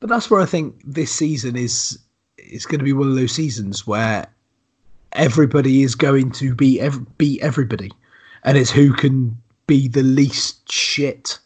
But 0.00 0.10
that's 0.10 0.30
where 0.30 0.40
I 0.40 0.46
think 0.46 0.82
this 0.84 1.12
season 1.12 1.56
is 1.56 1.98
is 2.36 2.66
going 2.66 2.80
to 2.80 2.84
be 2.84 2.92
one 2.92 3.08
of 3.08 3.14
those 3.14 3.32
seasons 3.32 3.86
where 3.86 4.26
everybody 5.12 5.82
is 5.82 5.94
going 5.94 6.30
to 6.32 6.54
be 6.54 6.80
ev- 6.80 7.16
beat 7.16 7.40
everybody, 7.42 7.90
and 8.42 8.58
it's 8.58 8.70
who 8.70 8.92
can 8.92 9.36
be 9.66 9.88
the 9.88 10.02
least 10.02 10.70
shit 10.70 11.38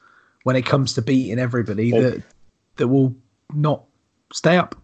when 0.42 0.56
it 0.56 0.66
comes 0.66 0.94
to 0.94 1.02
beating 1.02 1.38
everybody 1.38 1.92
that 1.92 2.22
that 2.78 2.88
will 2.88 3.14
not 3.54 3.84
stay 4.32 4.56
up. 4.56 4.74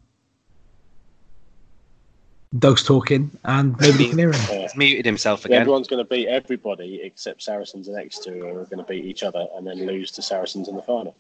Doug's 2.59 2.85
talking, 2.85 3.33
and 3.45 3.73
nobody 3.81 4.09
can 4.09 4.19
hear 4.19 4.33
him. 4.33 4.41
Yeah. 4.49 4.63
He's 4.63 4.77
muted 4.77 5.05
himself 5.05 5.45
again. 5.45 5.63
Everyone's 5.63 5.89
going 5.89 6.05
to 6.05 6.09
beat 6.09 6.29
everybody 6.29 7.01
except 7.03 7.43
Saracens 7.43 7.89
and 7.89 7.99
Exeter, 7.99 8.33
who 8.33 8.47
are 8.47 8.65
going 8.67 8.79
to 8.79 8.85
beat 8.85 9.05
each 9.05 9.25
other 9.25 9.47
and 9.57 9.67
then 9.67 9.85
lose 9.87 10.13
to 10.13 10.23
Saracens 10.23 10.69
in 10.69 10.77
the 10.77 10.83
final. 10.83 11.17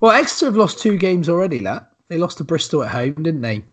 Well, 0.00 0.12
Exeter 0.12 0.46
have 0.46 0.56
lost 0.56 0.80
two 0.80 0.98
games 0.98 1.28
already. 1.28 1.58
That 1.60 1.90
they 2.08 2.18
lost 2.18 2.36
to 2.38 2.44
Bristol 2.44 2.82
at 2.82 2.90
home, 2.90 3.14
didn't 3.14 3.40
they? 3.40 3.64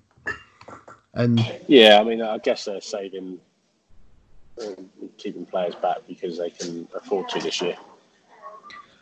And 1.14 1.46
Yeah, 1.68 2.00
I 2.00 2.04
mean, 2.06 2.22
I 2.22 2.38
guess 2.38 2.64
they're 2.64 2.80
saving, 2.80 3.40
um, 4.66 4.90
keeping 5.18 5.46
players 5.46 5.76
back 5.76 5.98
because 6.08 6.38
they 6.38 6.50
can 6.50 6.88
afford 6.96 7.28
to 7.30 7.40
this 7.40 7.62
year. 7.62 7.76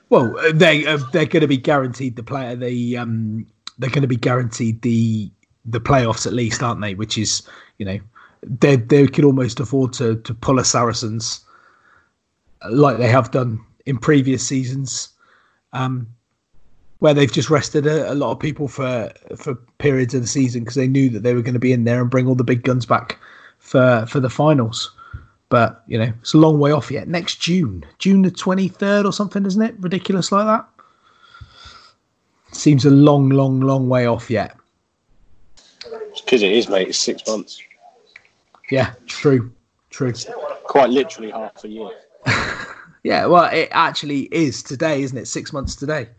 Well, 0.09 0.37
uh, 0.39 0.51
they 0.53 0.85
uh, 0.85 0.97
they're 1.11 1.25
going 1.25 1.41
to 1.41 1.47
be 1.47 1.57
guaranteed 1.57 2.15
the 2.15 2.23
player. 2.23 2.55
They 2.55 2.95
um 2.95 3.45
they're 3.77 3.89
going 3.89 4.01
to 4.01 4.07
be 4.07 4.15
guaranteed 4.15 4.81
the 4.81 5.31
the 5.65 5.79
playoffs 5.79 6.25
at 6.25 6.33
least, 6.33 6.63
aren't 6.63 6.81
they? 6.81 6.95
Which 6.95 7.17
is 7.17 7.43
you 7.77 7.85
know 7.85 7.99
they 8.43 8.75
they 8.75 9.07
could 9.07 9.25
almost 9.25 9.59
afford 9.59 9.93
to 9.93 10.15
to 10.15 10.33
pull 10.33 10.59
a 10.59 10.65
Saracens 10.65 11.45
uh, 12.63 12.71
like 12.71 12.97
they 12.97 13.07
have 13.07 13.31
done 13.31 13.63
in 13.85 13.97
previous 13.97 14.45
seasons, 14.45 15.09
um, 15.73 16.07
where 16.99 17.13
they've 17.13 17.31
just 17.31 17.49
rested 17.49 17.85
a, 17.85 18.11
a 18.11 18.15
lot 18.15 18.31
of 18.31 18.39
people 18.39 18.67
for 18.67 19.11
for 19.35 19.55
periods 19.77 20.13
of 20.13 20.21
the 20.21 20.27
season 20.27 20.61
because 20.63 20.75
they 20.75 20.87
knew 20.87 21.09
that 21.09 21.21
they 21.21 21.33
were 21.35 21.41
going 21.41 21.53
to 21.53 21.59
be 21.59 21.73
in 21.73 21.83
there 21.83 22.01
and 22.01 22.09
bring 22.09 22.27
all 22.27 22.35
the 22.35 22.43
big 22.43 22.63
guns 22.63 22.85
back 22.85 23.19
for 23.59 24.05
for 24.07 24.19
the 24.19 24.29
finals. 24.29 24.91
But 25.49 25.83
you 25.87 25.97
know, 25.97 26.13
it's 26.21 26.33
a 26.33 26.37
long 26.37 26.59
way 26.59 26.71
off 26.71 26.91
yet. 26.91 27.07
Next 27.07 27.35
June, 27.41 27.85
June 27.97 28.21
the 28.21 28.31
twenty 28.31 28.67
third 28.67 29.05
or 29.05 29.13
something, 29.13 29.45
isn't 29.45 29.61
it? 29.61 29.75
Ridiculous 29.79 30.31
like 30.31 30.45
that. 30.45 30.67
Seems 32.51 32.85
a 32.85 32.89
long, 32.89 33.29
long, 33.29 33.59
long 33.59 33.89
way 33.89 34.05
off 34.05 34.29
yet. 34.29 34.55
Because 36.23 36.41
it 36.41 36.51
is, 36.51 36.69
mate. 36.69 36.89
It's 36.89 36.97
six 36.97 37.27
months. 37.27 37.61
Yeah, 38.71 38.93
true, 39.07 39.51
true. 39.89 40.13
Quite 40.63 40.89
literally 40.89 41.31
half 41.31 41.63
a 41.63 41.67
year. 41.67 41.89
Yeah, 43.03 43.27
well, 43.27 43.45
it 43.45 43.69
actually 43.71 44.23
is 44.23 44.61
today, 44.61 45.01
isn't 45.03 45.17
it? 45.17 45.27
Six 45.27 45.53
months 45.53 45.75
today. 45.75 46.09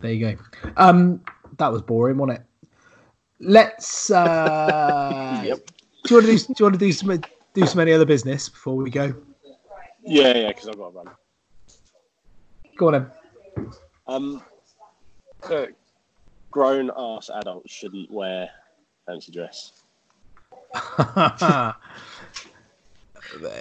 There 0.00 0.12
you 0.12 0.36
go. 0.36 0.70
Um, 0.76 1.22
that 1.56 1.72
was 1.72 1.80
boring, 1.80 2.18
wasn't 2.18 2.40
it? 2.40 2.68
Let's. 3.40 4.10
Uh, 4.10 5.42
Yep. 5.46 5.70
Do 6.04 6.14
you 6.14 6.20
want 6.20 6.26
to 6.26 6.32
do? 6.32 6.38
Do 6.38 6.54
you 6.58 6.64
want 6.66 6.74
to 6.74 6.78
do 6.78 6.92
some 6.92 7.22
do 7.54 7.66
some 7.66 7.80
any 7.80 7.92
other 7.92 8.04
business 8.04 8.50
before 8.50 8.76
we 8.76 8.90
go? 8.90 9.14
Yeah, 10.02 10.36
yeah. 10.36 10.48
Because 10.48 10.68
I've 10.68 10.76
got 10.76 10.90
to 10.90 10.96
run. 10.96 11.06
Go 12.76 12.88
on 12.88 12.92
then. 12.92 13.10
Um, 14.06 14.42
uh, 15.44 15.66
grown 16.50 16.90
ass 16.96 17.30
adults 17.34 17.72
shouldn't 17.72 18.10
wear 18.10 18.50
fancy 19.06 19.32
dress. 19.32 19.82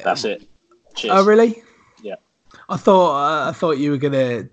That's 0.03 0.25
it. 0.25 0.47
Cheers. 0.95 1.13
Oh, 1.15 1.25
really? 1.25 1.63
Yeah. 2.01 2.15
I 2.67 2.75
thought 2.75 3.15
uh, 3.15 3.49
I 3.49 3.53
thought 3.53 3.77
you 3.77 3.91
were 3.91 3.97
gonna 3.97 4.49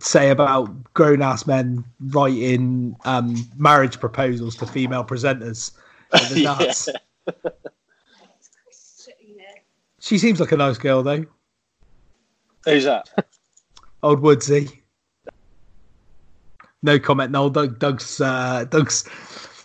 say 0.00 0.30
about 0.30 0.94
grown 0.94 1.20
ass 1.20 1.46
men 1.46 1.84
writing 2.10 2.96
um, 3.04 3.36
marriage 3.56 3.98
proposals 3.98 4.54
to 4.56 4.66
female 4.66 5.04
presenters. 5.04 5.72
At 6.12 6.28
the 6.30 6.40
Yeah. 6.40 6.54
darts. 6.58 6.88
She 10.00 10.18
seems 10.18 10.40
like 10.40 10.52
a 10.52 10.56
nice 10.56 10.78
girl 10.78 11.02
though. 11.02 11.24
Who's 12.64 12.84
that? 12.84 13.08
Old 14.02 14.20
Woodsy. 14.20 14.82
No 16.82 16.98
comment. 16.98 17.30
No, 17.30 17.50
Doug. 17.50 17.78
Doug's 17.78 18.20
uh, 18.20 18.64
Doug's 18.70 19.04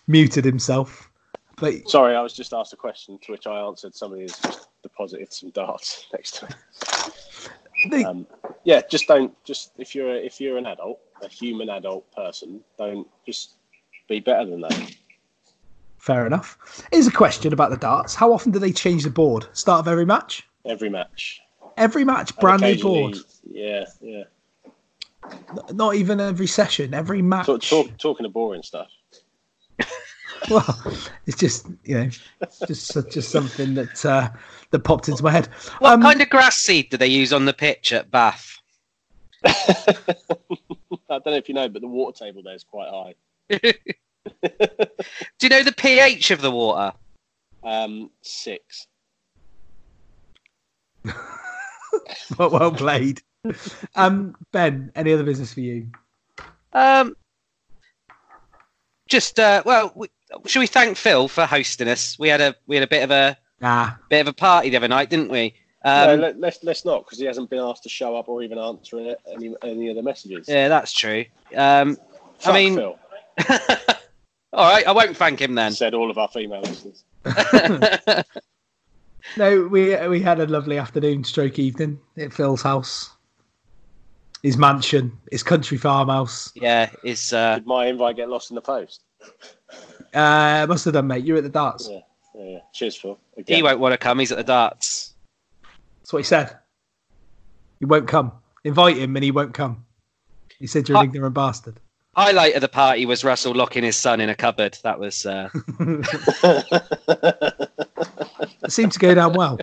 muted 0.08 0.44
himself. 0.44 1.10
But 1.58 1.90
Sorry, 1.90 2.16
I 2.16 2.22
was 2.22 2.34
just 2.34 2.54
asked 2.54 2.74
a 2.74 2.78
question 2.78 3.18
to 3.24 3.32
which 3.32 3.48
I 3.48 3.60
answered. 3.62 3.96
Somebody 3.96 4.24
has 4.24 4.38
just 4.40 4.68
deposited 4.84 5.32
some 5.32 5.52
darts 5.52 6.06
next 6.14 6.32
to 6.40 6.46
it. 6.48 7.90
the, 7.90 8.04
Um, 8.10 8.28
yeah, 8.66 8.82
just 8.90 9.08
don't. 9.08 9.34
Just 9.46 9.72
if 9.78 9.96
you're 9.96 10.12
a, 10.12 10.18
if 10.18 10.42
you're 10.42 10.58
an 10.58 10.66
adult, 10.66 11.00
a 11.24 11.30
human 11.30 11.70
adult 11.70 12.12
person, 12.14 12.60
don't 12.78 13.08
just 13.26 13.54
be 14.10 14.20
better 14.20 14.46
than 14.46 14.60
that. 14.62 14.96
Fair 16.06 16.26
enough. 16.28 16.86
Here's 16.91 17.08
a 17.08 17.12
question 17.12 17.52
about 17.52 17.72
the 17.72 17.78
darts. 17.78 18.13
How 18.13 18.32
often 18.32 18.52
do 18.52 18.60
they 18.60 18.72
change 18.72 19.04
the 19.04 19.10
board? 19.10 19.48
Start 19.54 19.80
of 19.80 19.88
every 19.88 20.06
match. 20.06 20.48
Every 20.65 20.89
match, 20.89 21.41
Every 21.78 22.06
match, 22.06 22.36
brand 22.38 22.62
new 22.62 22.78
board. 22.82 23.18
Yeah, 23.52 23.86
yeah. 24.02 24.24
N- 25.26 25.76
Not 25.76 25.96
even 25.96 26.20
every 26.22 26.48
session. 26.48 26.94
Every 26.94 27.22
match. 27.22 27.48
Talk, 27.48 27.62
talk, 27.62 27.98
talking 27.98 28.26
of 28.26 28.34
boring 28.34 28.63
stuff. 28.63 28.88
Well, 30.50 30.80
it's 31.26 31.38
just 31.38 31.65
you 31.86 31.96
know, 31.96 32.10
just 32.68 32.94
just 33.10 33.32
something 33.32 33.74
that 33.74 34.06
uh, 34.06 34.30
that 34.70 34.80
popped 34.80 35.10
into 35.10 35.24
my 35.24 35.32
head. 35.32 35.48
What 35.80 35.94
Um, 35.94 36.02
kind 36.04 36.22
of 36.22 36.30
grass 36.30 36.58
seed 36.58 36.91
do 36.91 36.98
they 36.98 37.08
use 37.08 37.34
on 37.34 37.46
the 37.46 37.54
pitch 37.54 37.91
at 37.91 38.12
Bath? 38.12 38.60
I 39.46 39.63
don't 41.10 41.26
know 41.26 41.34
if 41.34 41.48
you 41.50 41.56
know, 41.56 41.68
but 41.68 41.82
the 41.82 41.88
water 41.88 42.26
table 42.26 42.44
there 42.44 42.54
is 42.54 42.63
quite 42.63 42.89
high. 42.89 43.15
Do 44.44 44.50
you 45.42 45.50
know 45.50 45.64
the 45.64 45.72
pH 45.76 46.32
of 46.32 46.42
the 46.42 46.52
water? 46.52 46.96
Um, 47.64 48.10
six. 48.22 48.88
well, 52.38 52.50
well 52.50 52.72
played. 52.72 53.22
Um, 53.96 54.36
Ben, 54.52 54.92
any 54.96 55.14
other 55.14 55.24
business 55.24 55.54
for 55.54 55.62
you? 55.62 55.88
Um, 56.74 57.16
just 59.08 59.40
uh, 59.40 59.62
well, 59.66 59.92
we, 59.96 60.08
should 60.46 60.60
we 60.60 60.68
thank 60.68 60.98
Phil 60.98 61.28
for 61.28 61.46
hosting 61.46 61.88
us? 61.88 62.18
We 62.18 62.28
had 62.30 62.42
a 62.42 62.56
we 62.68 62.76
had 62.76 62.84
a 62.84 62.88
bit 62.88 63.04
of 63.04 63.12
a 63.12 63.38
Nah, 63.62 63.92
bit 64.10 64.22
of 64.22 64.28
a 64.28 64.34
party 64.34 64.70
the 64.70 64.78
other 64.78 64.88
night, 64.88 65.10
didn't 65.10 65.30
we? 65.30 65.56
no, 65.86 66.14
Um, 66.14 66.20
let, 66.22 66.40
let's 66.40 66.64
let's 66.64 66.84
not 66.86 67.06
because 67.06 67.20
he 67.20 67.26
hasn't 67.26 67.50
been 67.50 67.60
asked 67.60 67.84
to 67.84 67.90
show 67.90 68.16
up 68.18 68.28
or 68.28 68.42
even 68.44 68.58
answer 68.58 68.98
any 69.00 69.16
any, 69.34 69.56
any 69.64 69.90
of 69.90 69.96
the 69.96 70.04
messages. 70.04 70.50
yeah, 70.50 70.68
that's 70.68 70.92
true. 70.92 71.26
Um, 71.56 71.96
Fuck 72.40 72.48
I 72.48 72.54
mean, 72.54 72.76
Phil 72.76 73.00
all 74.56 74.72
right, 74.72 74.88
I 74.88 74.91
won't 74.91 75.15
thank 75.18 75.39
him 75.41 75.56
then. 75.56 75.72
said 75.74 75.94
all 75.94 76.10
of 76.10 76.18
our 76.18 76.28
female 76.28 76.62
listeners. 76.62 77.04
no, 79.38 79.68
we 79.68 79.96
we 80.08 80.22
had 80.22 80.39
a 80.39 80.48
lovely 80.48 80.78
afternoon, 80.78 81.24
stroke 81.24 81.60
evening 81.60 82.00
at 82.18 82.34
Phil's 82.34 82.62
house, 82.62 83.12
his 84.44 84.58
mansion, 84.58 85.12
his 85.32 85.44
country 85.44 85.78
farmhouse. 85.78 86.52
yeah, 86.56 86.89
it's 87.04 87.34
uh, 87.34 87.56
Did 87.56 87.65
my 87.68 87.88
invite 87.88 88.15
get 88.15 88.30
lost 88.30 88.52
in 88.52 88.56
the 88.56 88.62
post? 88.62 89.02
Uh, 90.13 90.65
must 90.70 90.86
have 90.86 90.94
done, 90.94 91.08
mate. 91.08 91.26
You're 91.26 91.38
at 91.38 91.44
the 91.44 91.50
darts. 91.50 91.89
Yeah, 91.91 92.00
yeah. 92.36 92.44
yeah. 92.52 92.60
Cheers, 92.74 92.96
Phil. 92.96 93.20
he 93.48 93.62
won't 93.63 93.80
want 93.80 93.91
to 93.94 93.98
come. 93.98 94.20
He's 94.20 94.32
at 94.32 94.38
the 94.38 94.44
darts. 94.44 95.13
That's 96.02 96.13
what 96.13 96.20
he 96.20 96.24
said. 96.24 96.58
He 97.80 97.86
won't 97.86 98.08
come. 98.08 98.32
Invite 98.63 98.98
him, 98.98 99.15
and 99.18 99.24
he 99.24 99.32
won't 99.32 99.54
come. 99.54 99.86
He 100.60 100.68
said 100.68 100.88
you're 100.88 100.98
an 100.98 101.06
Hi- 101.06 101.10
ignorant 101.10 101.36
bastard. 101.36 101.80
Highlight 102.15 102.56
of 102.56 102.62
the 102.62 102.69
party 102.69 103.06
was 103.06 103.23
Russell 103.23 103.54
locking 103.54 103.84
his 103.84 103.97
son 103.97 104.21
in 104.21 104.30
a 104.30 104.36
cupboard. 104.36 104.78
That 104.84 104.99
was 104.99 105.25
uh, 105.25 105.49
It 108.63 108.71
seemed 108.71 108.93
to 108.93 108.99
go 108.99 109.13
down 109.13 109.34
well, 109.34 109.60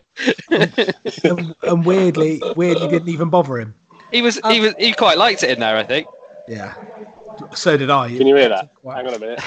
and, 0.51 1.55
and 1.63 1.85
weirdly, 1.85 2.41
weirdly 2.57 2.89
didn't 2.89 3.09
even 3.09 3.31
bother 3.31 3.59
him. 3.59 3.75
he 4.11 4.23
was 4.23 4.39
he 4.49 4.61
was 4.61 4.75
he 4.79 4.93
quite 4.93 5.19
liked 5.19 5.43
it 5.43 5.51
in 5.51 5.61
there. 5.61 5.77
I 5.77 5.83
think. 5.83 6.07
Yeah, 6.47 6.75
so 7.55 7.77
did 7.77 7.91
I. 7.91 8.09
Can 8.09 8.27
you 8.27 8.37
hear 8.37 8.49
that? 8.51 8.71
Wow. 8.83 8.95
Hang 8.97 9.07
on 9.09 9.15
a 9.15 9.19
minute. 9.19 9.41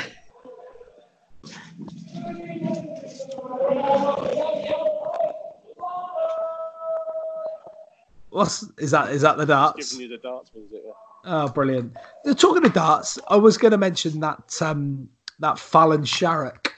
What's 8.30 8.66
is 8.78 8.92
that? 8.92 9.12
Is 9.12 9.22
that 9.22 9.38
the 9.38 9.46
darts? 9.46 9.94
Giving 9.94 10.10
you 10.10 10.18
the 10.18 10.22
darts 10.22 10.52
music. 10.54 10.82
yeah. 10.86 10.92
Oh, 11.26 11.48
brilliant! 11.50 11.96
Talking 12.38 12.66
of 12.66 12.74
darts, 12.74 13.18
I 13.28 13.36
was 13.38 13.58
going 13.58 13.72
to 13.72 13.78
mention 13.78 14.20
that 14.20 14.62
um, 14.62 15.10
that 15.40 15.58
Fallon 15.58 16.04
Sherrock 16.04 16.70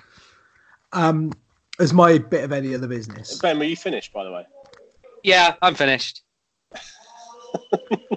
um, 0.94 1.34
as 1.80 1.94
my 1.94 2.18
bit 2.18 2.44
of 2.44 2.52
any 2.52 2.74
other 2.74 2.88
business. 2.88 3.40
Ben, 3.40 3.60
were 3.60 3.66
you 3.66 3.76
finished, 3.76 4.14
by 4.14 4.24
the 4.24 4.32
way? 4.32 4.46
Yeah, 5.24 5.56
I'm 5.62 5.76
finished. 5.76 6.22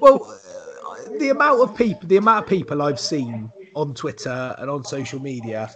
well, 0.01 0.25
uh, 0.87 1.19
the 1.19 1.31
amount 1.31 1.61
of 1.61 1.77
people, 1.77 2.09
the 2.09 2.17
amount 2.17 2.45
of 2.45 2.49
people 2.49 2.83
I've 2.83 3.01
seen 3.01 3.51
on 3.75 3.95
Twitter 3.95 4.55
and 4.59 4.71
on 4.71 4.85
social 4.85 5.21
media 5.21 5.71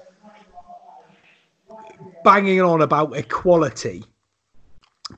banging 2.25 2.61
on 2.61 2.83
about 2.83 3.17
equality 3.17 4.05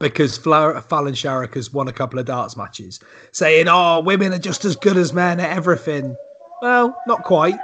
because 0.00 0.36
Fla- 0.36 0.80
Fallon 0.80 1.14
Sherrock 1.14 1.54
has 1.54 1.72
won 1.72 1.88
a 1.88 1.92
couple 1.92 2.18
of 2.18 2.26
darts 2.26 2.56
matches, 2.56 3.00
saying, 3.32 3.66
"Oh, 3.68 4.00
women 4.00 4.32
are 4.32 4.38
just 4.38 4.64
as 4.64 4.76
good 4.76 4.96
as 4.96 5.12
men 5.12 5.40
at 5.40 5.56
everything." 5.56 6.16
Well, 6.62 6.96
not 7.06 7.22
quite, 7.22 7.58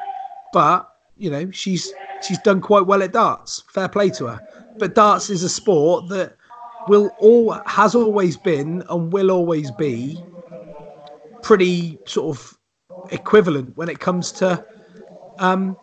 but 0.53 0.89
you 1.17 1.31
know, 1.31 1.51
she's 1.51 1.93
she's 2.27 2.39
done 2.39 2.61
quite 2.61 2.87
well 2.87 3.03
at 3.03 3.13
darts. 3.13 3.63
Fair 3.69 3.89
play 3.89 4.11
to 4.11 4.27
her. 4.27 4.41
But 4.79 4.95
darts 4.95 5.31
is 5.31 5.43
a 5.43 5.49
sport 5.49 6.09
that 6.09 6.37
will 6.89 7.11
all 7.21 7.53
has 7.67 7.95
always 7.95 8.37
been 8.37 8.83
and 8.89 9.13
will 9.13 9.31
always 9.31 9.71
be 9.73 10.23
pretty 11.43 11.99
sort 12.07 12.37
of 12.37 12.59
equivalent 13.11 13.77
when 13.77 13.89
it 13.89 13.99
comes 13.99 14.33
to 14.33 14.65
um, 15.39 15.77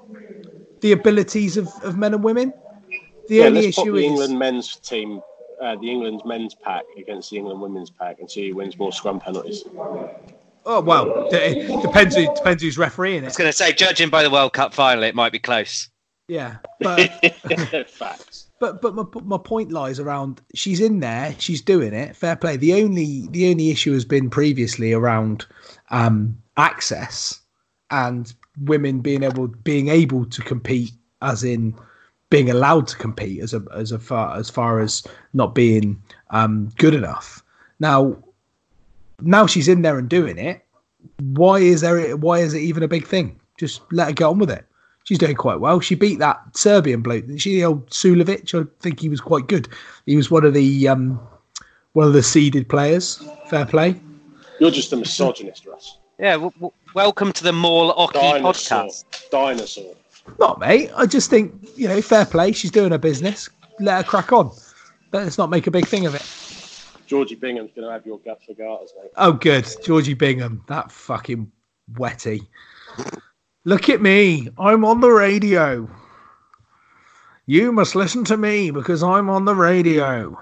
the 0.82 0.91
abilities 0.91 1.57
of, 1.57 1.68
of 1.84 1.97
men 1.97 2.14
and 2.14 2.24
women. 2.24 2.53
The 3.28 3.36
yeah, 3.36 3.45
only 3.45 3.66
let's 3.66 3.78
issue 3.78 3.93
the 3.93 3.99
is 3.99 4.05
England 4.05 4.39
men's 4.39 4.76
team, 4.78 5.22
uh, 5.62 5.76
the 5.78 5.89
England 5.89 6.22
men's 6.26 6.55
pack 6.55 6.84
against 6.97 7.30
the 7.32 7.38
England 7.38 7.62
women's 7.62 7.89
pack, 7.89 8.20
and 8.20 8.30
see 8.30 8.49
who 8.49 8.55
wins 8.55 8.78
more 8.78 8.91
scrum 8.91 9.20
penalties. 9.20 9.64
oh 10.66 10.82
well, 10.82 11.28
it 11.32 11.82
depends 11.82 12.16
who 12.16 12.34
depends 12.36 12.64
who's 12.64 12.78
refereeing 12.78 13.24
I 13.24 13.28
was 13.28 13.38
going 13.38 13.49
to 13.49 13.55
say, 13.55 13.74
judging 13.74 14.10
by 14.10 14.24
the 14.24 14.30
World 14.30 14.53
Cup 14.53 14.74
final, 14.74 15.03
it 15.03 15.16
might 15.16 15.32
be 15.32 15.39
close. 15.39 15.89
Yeah, 16.28 16.57
but 16.80 17.10
Facts. 17.89 18.49
but 18.60 18.82
but 18.82 18.93
my, 18.93 19.03
my 19.24 19.38
point 19.38 19.72
lies 19.72 19.99
around 19.99 20.41
she's 20.53 20.80
in 20.80 20.99
there 20.99 21.34
she's 21.39 21.62
doing 21.62 21.91
it 21.93 22.16
fair 22.16 22.36
play 22.36 22.55
the 22.55 22.74
only 22.84 23.28
the 23.32 23.49
only 23.49 23.72
issue 23.72 23.93
has 23.93 24.05
been 24.05 24.30
previously 24.30 24.93
around 24.93 25.47
um 25.89 26.38
access 26.55 27.39
and 27.89 28.34
women 28.60 28.99
being 28.99 29.24
able 29.24 29.47
being 29.47 29.88
able 29.88 30.24
to 30.26 30.41
compete 30.43 30.91
as 31.24 31.43
in 31.43 31.74
being 32.30 32.49
allowed 32.49 32.88
to 32.88 32.95
compete 32.97 33.41
as 33.41 33.53
a 33.53 33.63
as 33.73 33.91
a 33.91 33.99
far 33.99 34.36
as 34.38 34.49
far 34.49 34.80
as 34.80 35.03
not 35.34 35.55
being 35.55 36.01
um 36.30 36.69
good 36.77 36.93
enough 36.93 37.43
Now, 37.80 38.17
now 39.21 39.47
she's 39.47 39.67
in 39.67 39.82
there 39.82 39.97
and 39.97 40.09
doing 40.09 40.38
it. 40.38 40.65
Why 41.21 41.59
is 41.59 41.82
there? 41.82 42.15
Why 42.17 42.39
is 42.39 42.53
it 42.53 42.59
even 42.61 42.84
a 42.84 42.88
big 42.88 43.07
thing? 43.07 43.39
Just 43.57 43.82
let 43.91 44.07
her 44.07 44.13
get 44.13 44.25
on 44.25 44.38
with 44.39 44.51
it. 44.51 44.65
She's 45.05 45.17
doing 45.17 45.36
quite 45.36 45.59
well. 45.59 45.80
She 45.80 45.95
beat 45.95 46.19
that 46.19 46.39
Serbian 46.55 47.01
bloke. 47.01 47.25
She 47.38 47.55
the 47.55 47.65
old 47.65 47.89
Suljovic. 47.89 48.53
I 48.53 48.67
think 48.82 48.99
he 48.99 49.09
was 49.09 49.21
quite 49.21 49.47
good. 49.47 49.67
He 50.05 50.15
was 50.15 50.30
one 50.30 50.45
of 50.45 50.53
the 50.53 50.88
um, 50.88 51.19
one 51.93 52.05
of 52.07 52.13
the 52.13 52.21
seeded 52.21 52.67
players. 52.69 53.23
Fair 53.49 53.65
play. 53.65 53.95
You're 54.59 54.71
just 54.71 54.93
a 54.93 54.97
misogynist, 54.97 55.65
Russ. 55.65 55.97
Yeah, 56.19 56.34
w- 56.34 56.51
w- 56.51 56.73
welcome 56.93 57.32
to 57.32 57.43
the 57.43 57.53
Mall 57.53 57.93
Hockey 57.93 58.19
Dinosaur. 58.19 58.84
podcast. 58.84 59.30
Dinosaur. 59.32 59.95
Not 60.38 60.59
mate. 60.59 60.91
I 60.95 61.05
just 61.05 61.30
think 61.30 61.53
you 61.75 61.88
know, 61.88 62.01
fair 62.01 62.25
play. 62.25 62.51
She's 62.51 62.71
doing 62.71 62.91
her 62.91 62.97
business. 62.97 63.49
Let 63.80 63.97
her 63.97 64.09
crack 64.09 64.32
on. 64.34 64.51
Let's 65.11 65.38
not 65.38 65.49
make 65.49 65.67
a 65.67 65.71
big 65.71 65.88
thing 65.88 66.05
of 66.05 66.15
it. 66.15 66.25
Georgie 67.07 67.36
Bingham's 67.36 67.71
going 67.75 67.88
to 67.88 67.91
have 67.91 68.05
your 68.05 68.19
gut 68.19 68.39
for 68.45 68.53
garters, 68.53 68.93
mate. 69.01 69.11
Oh, 69.17 69.32
good. 69.32 69.67
Georgie 69.84 70.13
Bingham. 70.13 70.63
That 70.67 70.91
fucking 70.91 71.51
wetty. 71.93 72.45
Look 73.65 73.89
at 73.89 73.99
me. 73.99 74.49
I'm 74.59 74.86
on 74.86 75.01
the 75.01 75.09
radio. 75.09 75.89
You 77.47 77.71
must 77.71 77.95
listen 77.95 78.23
to 78.25 78.38
me 78.38 78.69
because 78.69 79.01
I'm 79.01 79.27
on 79.27 79.45
the 79.45 79.55
radio. 79.55 80.38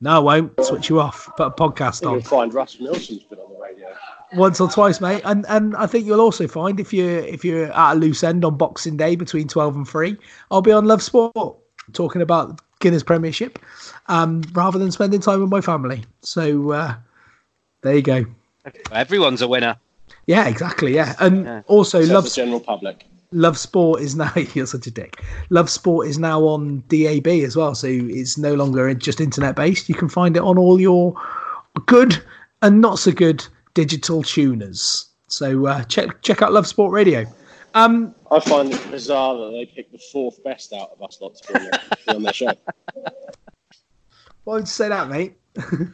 No, 0.00 0.28
I 0.28 0.40
won't 0.40 0.64
switch 0.64 0.88
you 0.88 0.98
off. 0.98 1.28
Put 1.36 1.48
a 1.48 1.50
podcast 1.50 2.06
on. 2.06 2.14
You'll 2.14 2.22
find 2.22 2.54
Russ 2.54 2.80
Nelson's 2.80 3.24
been 3.24 3.38
on 3.38 3.52
the 3.52 3.60
radio. 3.60 3.67
Once 4.34 4.60
or 4.60 4.68
twice, 4.68 5.00
mate. 5.00 5.22
And 5.24 5.44
and 5.48 5.74
I 5.76 5.86
think 5.86 6.06
you'll 6.06 6.20
also 6.20 6.46
find 6.46 6.78
if 6.80 6.92
you're 6.92 7.20
if 7.20 7.44
you're 7.44 7.72
at 7.72 7.92
a 7.92 7.98
loose 7.98 8.22
end 8.22 8.44
on 8.44 8.56
Boxing 8.56 8.96
Day 8.96 9.16
between 9.16 9.48
twelve 9.48 9.76
and 9.76 9.88
three, 9.88 10.16
I'll 10.50 10.62
be 10.62 10.72
on 10.72 10.86
Love 10.86 11.02
Sport 11.02 11.56
talking 11.92 12.22
about 12.22 12.60
Guinness 12.80 13.02
Premiership, 13.02 13.58
um, 14.06 14.42
rather 14.52 14.78
than 14.78 14.90
spending 14.92 15.20
time 15.20 15.40
with 15.40 15.50
my 15.50 15.60
family. 15.60 16.04
So 16.22 16.72
uh, 16.72 16.94
there 17.82 17.96
you 17.96 18.02
go. 18.02 18.26
Everyone's 18.92 19.42
a 19.42 19.48
winner. 19.48 19.76
Yeah, 20.26 20.46
exactly. 20.46 20.94
Yeah, 20.94 21.14
and 21.20 21.44
Yeah. 21.44 21.62
also 21.66 21.98
Except 22.00 22.14
Love 22.14 22.24
the 22.24 22.30
general 22.30 22.60
public. 22.60 23.04
Love 23.32 23.58
Sport 23.58 24.00
is 24.00 24.14
now 24.16 24.32
you're 24.54 24.66
such 24.66 24.86
a 24.86 24.90
dick. 24.90 25.22
Love 25.50 25.70
Sport 25.70 26.06
is 26.06 26.18
now 26.18 26.42
on 26.42 26.82
DAB 26.88 27.26
as 27.26 27.56
well, 27.56 27.74
so 27.74 27.86
it's 27.88 28.38
no 28.38 28.54
longer 28.54 28.92
just 28.94 29.20
internet 29.20 29.56
based. 29.56 29.88
You 29.88 29.94
can 29.94 30.08
find 30.08 30.36
it 30.36 30.42
on 30.42 30.58
all 30.58 30.80
your 30.80 31.14
good 31.86 32.22
and 32.62 32.80
not 32.80 32.98
so 32.98 33.12
good 33.12 33.46
digital 33.78 34.24
tuners. 34.24 35.06
So 35.28 35.66
uh, 35.66 35.84
check 35.84 36.20
check 36.22 36.42
out 36.42 36.52
Love 36.52 36.66
Sport 36.66 36.92
Radio. 36.92 37.24
Um, 37.74 38.12
I 38.28 38.40
find 38.40 38.72
it 38.72 38.90
bizarre 38.90 39.36
that 39.36 39.50
they 39.52 39.66
picked 39.66 39.92
the 39.92 40.00
fourth 40.12 40.42
best 40.42 40.72
out 40.72 40.90
of 40.90 41.00
us 41.00 41.20
lot 41.20 41.36
to 41.36 41.52
be 41.52 41.58
on, 41.60 41.64
their- 41.70 42.16
on 42.16 42.22
their 42.24 42.32
show. 42.32 42.52
why 44.42 44.54
would 44.54 44.62
you 44.62 44.66
say 44.66 44.88
that, 44.88 45.08
mate? 45.08 45.34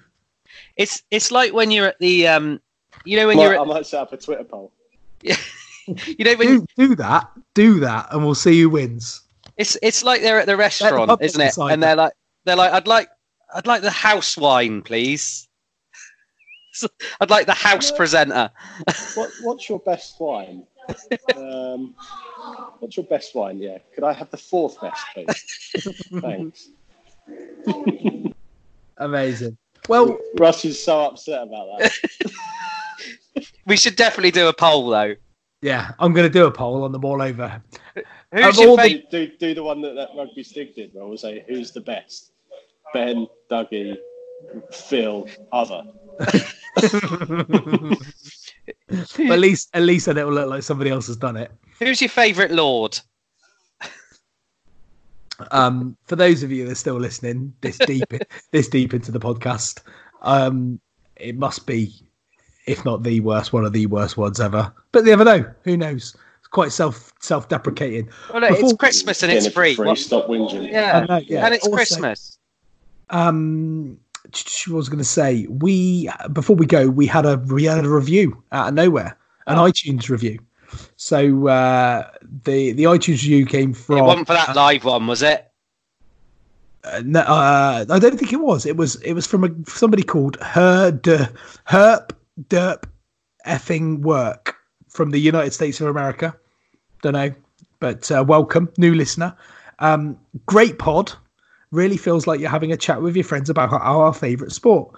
It's 0.76 1.02
it's 1.10 1.30
like 1.30 1.52
when 1.52 1.70
you're 1.70 1.86
at 1.88 1.98
the 1.98 2.26
um, 2.28 2.60
you 3.04 3.16
know 3.16 3.26
when 3.26 3.36
Might- 3.36 3.42
you're 3.44 3.54
At... 3.54 3.60
I 3.60 3.64
might 3.64 3.86
set 3.86 4.00
up 4.00 4.12
a 4.12 4.16
Twitter 4.16 4.44
poll. 4.44 4.72
Yeah, 5.20 5.36
you 5.86 6.24
know 6.24 6.34
when 6.36 6.48
you, 6.48 6.66
Do, 6.76 6.88
do 6.88 6.94
that, 6.96 7.30
do 7.54 7.80
that, 7.80 8.08
and 8.12 8.24
we'll 8.24 8.34
see 8.36 8.60
who 8.60 8.70
wins. 8.70 9.20
it's 9.56 9.76
it's 9.82 10.02
like 10.04 10.22
they're 10.22 10.38
at 10.40 10.46
the 10.46 10.56
restaurant, 10.56 11.08
public 11.08 11.26
isn't 11.26 11.40
it? 11.40 11.56
And 11.58 11.82
they're 11.82 11.96
like 11.96 12.12
they're 12.44 12.56
like 12.56 12.72
I'd 12.72 12.86
like 12.86 13.08
I'd 13.54 13.66
like 13.66 13.82
the 13.82 13.90
house 13.90 14.36
wine, 14.36 14.80
please. 14.82 15.48
So, 16.74 16.88
I'd 17.20 17.30
like 17.30 17.46
the 17.46 17.52
house 17.54 17.90
presenter. 17.90 18.50
What, 19.14 19.30
what's 19.42 19.68
your 19.68 19.78
best 19.80 20.20
wine? 20.20 20.66
Um, 21.34 21.94
what's 22.80 22.96
your 22.96 23.06
best 23.06 23.34
wine? 23.34 23.58
Yeah. 23.58 23.78
Could 23.94 24.04
I 24.04 24.12
have 24.12 24.30
the 24.30 24.36
fourth 24.36 24.78
best, 24.80 25.02
please? 25.14 26.02
Thanks. 26.20 26.68
Amazing. 28.98 29.56
Well, 29.88 30.18
Russ 30.38 30.64
is 30.64 30.82
so 30.82 31.00
upset 31.06 31.42
about 31.44 31.78
that. 31.78 31.92
We 33.66 33.76
should 33.78 33.96
definitely 33.96 34.30
do 34.30 34.46
a 34.48 34.52
poll 34.52 34.90
though. 34.90 35.14
yeah, 35.62 35.92
I'm 35.98 36.12
going 36.12 36.26
to 36.26 36.32
do 36.32 36.44
a 36.46 36.50
poll 36.52 36.84
on 36.84 36.92
them 36.92 37.04
all 37.04 37.20
over. 37.22 37.60
Who's 38.30 38.44
Of 38.44 38.56
your 38.56 38.68
all 38.68 38.76
the- 38.76 38.82
favourite? 38.82 39.10
do, 39.10 39.26
do, 39.26 39.36
do 39.38 39.54
the 39.54 39.62
one 39.62 39.80
that, 39.80 39.94
that 39.94 40.10
Rugby 40.14 40.42
stick 40.44 40.76
did, 40.76 40.90
where 40.92 41.06
we'll 41.06 41.16
say, 41.16 41.44
who's 41.48 41.72
the 41.72 41.80
best? 41.80 42.32
Ben, 42.92 43.26
Dougie, 43.50 43.96
Phil, 44.70 45.26
other. 45.50 45.82
But 49.16 49.30
at 49.30 49.38
least, 49.38 49.70
at 49.74 49.82
least, 49.82 50.06
then 50.06 50.18
it 50.18 50.24
will 50.26 50.32
look 50.34 50.48
like 50.48 50.62
somebody 50.62 50.90
else 50.90 51.06
has 51.08 51.16
done 51.16 51.36
it. 51.36 51.50
Who's 51.78 52.00
your 52.00 52.08
favourite 52.08 52.50
lord? 52.50 52.98
Um, 55.50 55.96
for 56.04 56.14
those 56.16 56.42
of 56.42 56.52
you 56.52 56.64
that 56.64 56.72
are 56.72 56.76
still 56.76 56.98
listening 56.98 57.52
this 57.60 57.76
deep, 57.78 58.12
this 58.52 58.68
deep 58.68 58.94
into 58.94 59.10
the 59.10 59.18
podcast, 59.18 59.80
um, 60.22 60.80
it 61.16 61.36
must 61.36 61.66
be, 61.66 61.92
if 62.66 62.84
not 62.84 63.02
the 63.02 63.20
worst, 63.20 63.52
one 63.52 63.64
of 63.64 63.72
the 63.72 63.86
worst 63.86 64.16
ones 64.16 64.40
ever. 64.40 64.72
But 64.92 65.04
you 65.04 65.10
never 65.10 65.24
know. 65.24 65.44
Who 65.64 65.76
knows? 65.76 66.16
It's 66.38 66.48
quite 66.48 66.70
self 66.72 67.12
self 67.20 67.48
deprecating. 67.48 68.08
Well, 68.32 68.42
no, 68.42 68.48
it's 68.50 68.72
Christmas 68.74 69.22
and 69.24 69.32
it's 69.32 69.48
free. 69.48 69.74
free. 69.74 69.94
Stop 69.96 70.28
whinging. 70.28 70.70
Yeah. 70.70 71.04
Know, 71.08 71.16
yeah. 71.18 71.44
and 71.46 71.54
it's 71.54 71.64
Also- 71.64 71.76
Christmas. 71.76 72.38
Um, 73.10 73.98
what 74.24 74.76
was 74.76 74.88
going 74.88 74.98
to 74.98 75.04
say? 75.04 75.46
We 75.48 76.10
before 76.32 76.56
we 76.56 76.66
go, 76.66 76.88
we 76.88 77.06
had 77.06 77.26
a 77.26 77.36
we 77.36 77.64
had 77.64 77.84
a 77.84 77.88
review 77.88 78.42
out 78.52 78.68
of 78.68 78.74
nowhere, 78.74 79.16
an 79.46 79.58
iTunes 79.58 80.08
review. 80.08 80.38
So 80.96 81.48
uh, 81.48 82.10
the 82.44 82.72
the 82.72 82.84
iTunes 82.84 83.22
review 83.22 83.46
came 83.46 83.72
from. 83.72 83.98
It 83.98 84.02
wasn't 84.02 84.26
for 84.26 84.34
that 84.34 84.56
live 84.56 84.84
one, 84.84 85.06
was 85.06 85.22
it? 85.22 85.50
Uh, 86.84 87.02
no, 87.04 87.20
uh, 87.20 87.84
I 87.88 87.98
don't 87.98 88.18
think 88.18 88.32
it 88.32 88.40
was. 88.40 88.66
It 88.66 88.76
was. 88.76 88.96
It 88.96 89.12
was 89.12 89.26
from 89.26 89.44
a, 89.44 89.50
somebody 89.70 90.02
called 90.02 90.36
Her 90.40 90.90
de, 90.90 91.30
Herp 91.68 92.10
Derp 92.48 92.84
effing 93.46 94.00
work 94.00 94.56
from 94.88 95.10
the 95.10 95.18
United 95.18 95.52
States 95.52 95.80
of 95.80 95.88
America. 95.88 96.36
Don't 97.02 97.12
know, 97.12 97.32
but 97.80 98.10
uh, 98.10 98.24
welcome, 98.26 98.72
new 98.78 98.94
listener. 98.94 99.36
Um, 99.78 100.18
great 100.46 100.78
pod. 100.78 101.12
Really 101.74 101.96
feels 101.96 102.26
like 102.26 102.38
you're 102.38 102.50
having 102.50 102.72
a 102.72 102.76
chat 102.76 103.02
with 103.02 103.16
your 103.16 103.24
friends 103.24 103.50
about 103.50 103.72
our, 103.72 104.14
favorite 104.14 104.52
sport. 104.52 104.94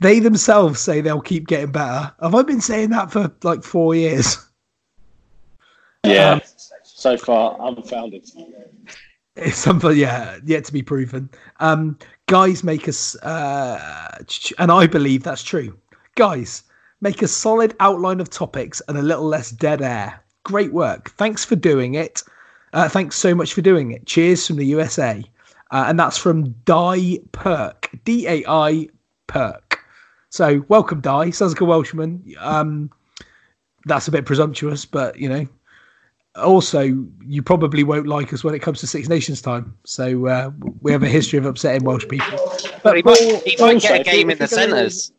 They 0.00 0.20
themselves 0.20 0.80
say 0.80 1.00
they'll 1.00 1.20
keep 1.20 1.46
getting 1.46 1.70
better. 1.70 2.12
Have 2.22 2.34
I 2.34 2.42
been 2.42 2.62
saying 2.62 2.90
that 2.90 3.12
for 3.12 3.30
like 3.42 3.62
four 3.62 3.94
years? 3.94 4.38
Yeah. 6.04 6.32
Um, 6.32 6.40
so 6.82 7.16
far, 7.16 7.56
unfounded. 7.60 8.28
It's 9.36 9.56
something, 9.56 9.96
yeah, 9.96 10.38
yet 10.44 10.64
to 10.64 10.72
be 10.72 10.82
proven. 10.82 11.30
Um, 11.60 11.98
guys 12.26 12.64
make 12.64 12.88
us, 12.88 13.14
uh, 13.16 14.24
and 14.58 14.72
I 14.72 14.86
believe 14.86 15.22
that's 15.22 15.42
true. 15.42 15.78
Guys 16.16 16.64
make 17.00 17.22
a 17.22 17.28
solid 17.28 17.74
outline 17.80 18.20
of 18.20 18.30
topics 18.30 18.82
and 18.88 18.98
a 18.98 19.02
little 19.02 19.26
less 19.26 19.50
dead 19.50 19.82
air. 19.82 20.22
Great 20.44 20.72
work. 20.72 21.10
Thanks 21.10 21.44
for 21.44 21.56
doing 21.56 21.94
it. 21.94 22.22
Uh, 22.72 22.88
thanks 22.88 23.16
so 23.16 23.34
much 23.34 23.52
for 23.52 23.60
doing 23.60 23.92
it. 23.92 24.06
Cheers 24.06 24.46
from 24.46 24.56
the 24.56 24.66
USA. 24.66 25.22
Uh, 25.72 25.86
and 25.88 25.98
that's 25.98 26.18
from 26.18 26.50
Di 26.64 27.18
Perk. 27.32 27.90
D 28.04 28.28
A 28.28 28.44
I 28.46 28.88
Perk. 29.26 29.80
So 30.28 30.64
welcome, 30.68 31.00
Di. 31.00 31.30
Sounds 31.30 31.52
like 31.52 31.60
a 31.62 31.64
Welshman. 31.64 32.22
Um, 32.38 32.90
that's 33.86 34.06
a 34.06 34.10
bit 34.10 34.26
presumptuous, 34.26 34.84
but 34.84 35.18
you 35.18 35.28
know, 35.28 35.46
also 36.36 37.06
you 37.24 37.42
probably 37.42 37.84
won't 37.84 38.06
like 38.06 38.32
us 38.32 38.44
when 38.44 38.54
it 38.54 38.60
comes 38.60 38.80
to 38.80 38.86
Six 38.86 39.08
Nations 39.08 39.40
time. 39.40 39.76
So 39.84 40.26
uh, 40.26 40.50
we 40.82 40.92
have 40.92 41.02
a 41.02 41.08
history 41.08 41.38
of 41.38 41.46
upsetting 41.46 41.84
Welsh 41.84 42.06
people. 42.06 42.38
But 42.82 42.96
he 42.96 43.02
might, 43.02 43.18
he 43.18 43.56
might 43.58 43.74
also, 43.74 43.88
get 43.88 44.00
a 44.02 44.04
game 44.04 44.30
in 44.30 44.38
the 44.38 44.48
centres. 44.48 45.12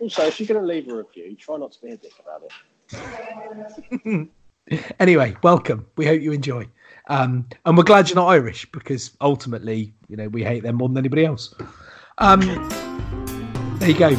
Also, 0.00 0.26
if 0.26 0.38
you're 0.38 0.48
going 0.48 0.60
to 0.60 0.66
leave 0.66 0.88
a 0.88 0.96
review, 0.96 1.34
try 1.36 1.56
not 1.56 1.72
to 1.72 1.80
be 1.80 1.92
a 1.92 1.96
dick 1.96 2.12
about 2.20 2.42
it. 4.02 4.28
anyway, 5.00 5.34
welcome. 5.42 5.86
We 5.96 6.06
hope 6.06 6.20
you 6.20 6.32
enjoy. 6.32 6.68
Um, 7.08 7.46
and 7.66 7.76
we're 7.76 7.84
glad 7.84 8.08
you're 8.08 8.16
not 8.16 8.28
Irish 8.28 8.70
because 8.72 9.12
ultimately, 9.20 9.92
you 10.08 10.16
know, 10.16 10.28
we 10.28 10.44
hate 10.44 10.62
them 10.62 10.76
more 10.76 10.88
than 10.88 10.98
anybody 10.98 11.24
else. 11.24 11.54
Um, 12.18 12.40
there 13.78 13.88
you 13.90 13.98
go. 13.98 14.16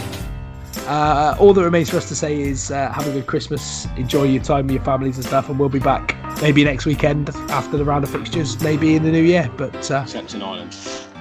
Uh, 0.87 1.35
all 1.39 1.53
that 1.53 1.63
remains 1.63 1.89
for 1.89 1.97
us 1.97 2.07
to 2.07 2.15
say 2.15 2.41
is 2.41 2.71
uh, 2.71 2.91
have 2.91 3.07
a 3.07 3.11
good 3.11 3.27
Christmas, 3.27 3.85
enjoy 3.97 4.23
your 4.23 4.41
time 4.41 4.65
with 4.67 4.75
your 4.75 4.83
families 4.83 5.17
and 5.17 5.25
stuff, 5.25 5.47
and 5.49 5.59
we'll 5.59 5.69
be 5.69 5.79
back 5.79 6.17
maybe 6.41 6.63
next 6.63 6.85
weekend 6.85 7.29
after 7.49 7.77
the 7.77 7.85
round 7.85 8.03
of 8.03 8.09
fixtures, 8.09 8.59
maybe 8.61 8.95
in 8.95 9.03
the 9.03 9.11
new 9.11 9.21
year, 9.21 9.49
but 9.57 9.73
uh, 9.91 10.01
Except 10.03 10.33
in 10.33 10.41
Ireland. 10.41 10.75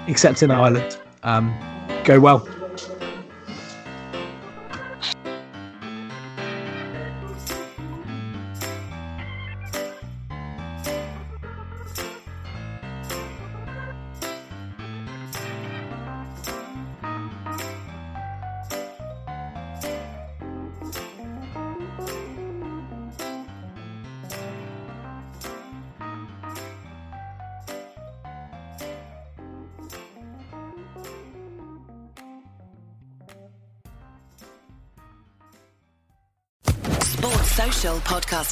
except 0.07 0.43
in 0.43 0.51
Ireland. 0.51 0.99
Um, 1.25 1.55
go 2.05 2.19
well. 2.21 2.49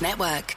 Network. 0.00 0.56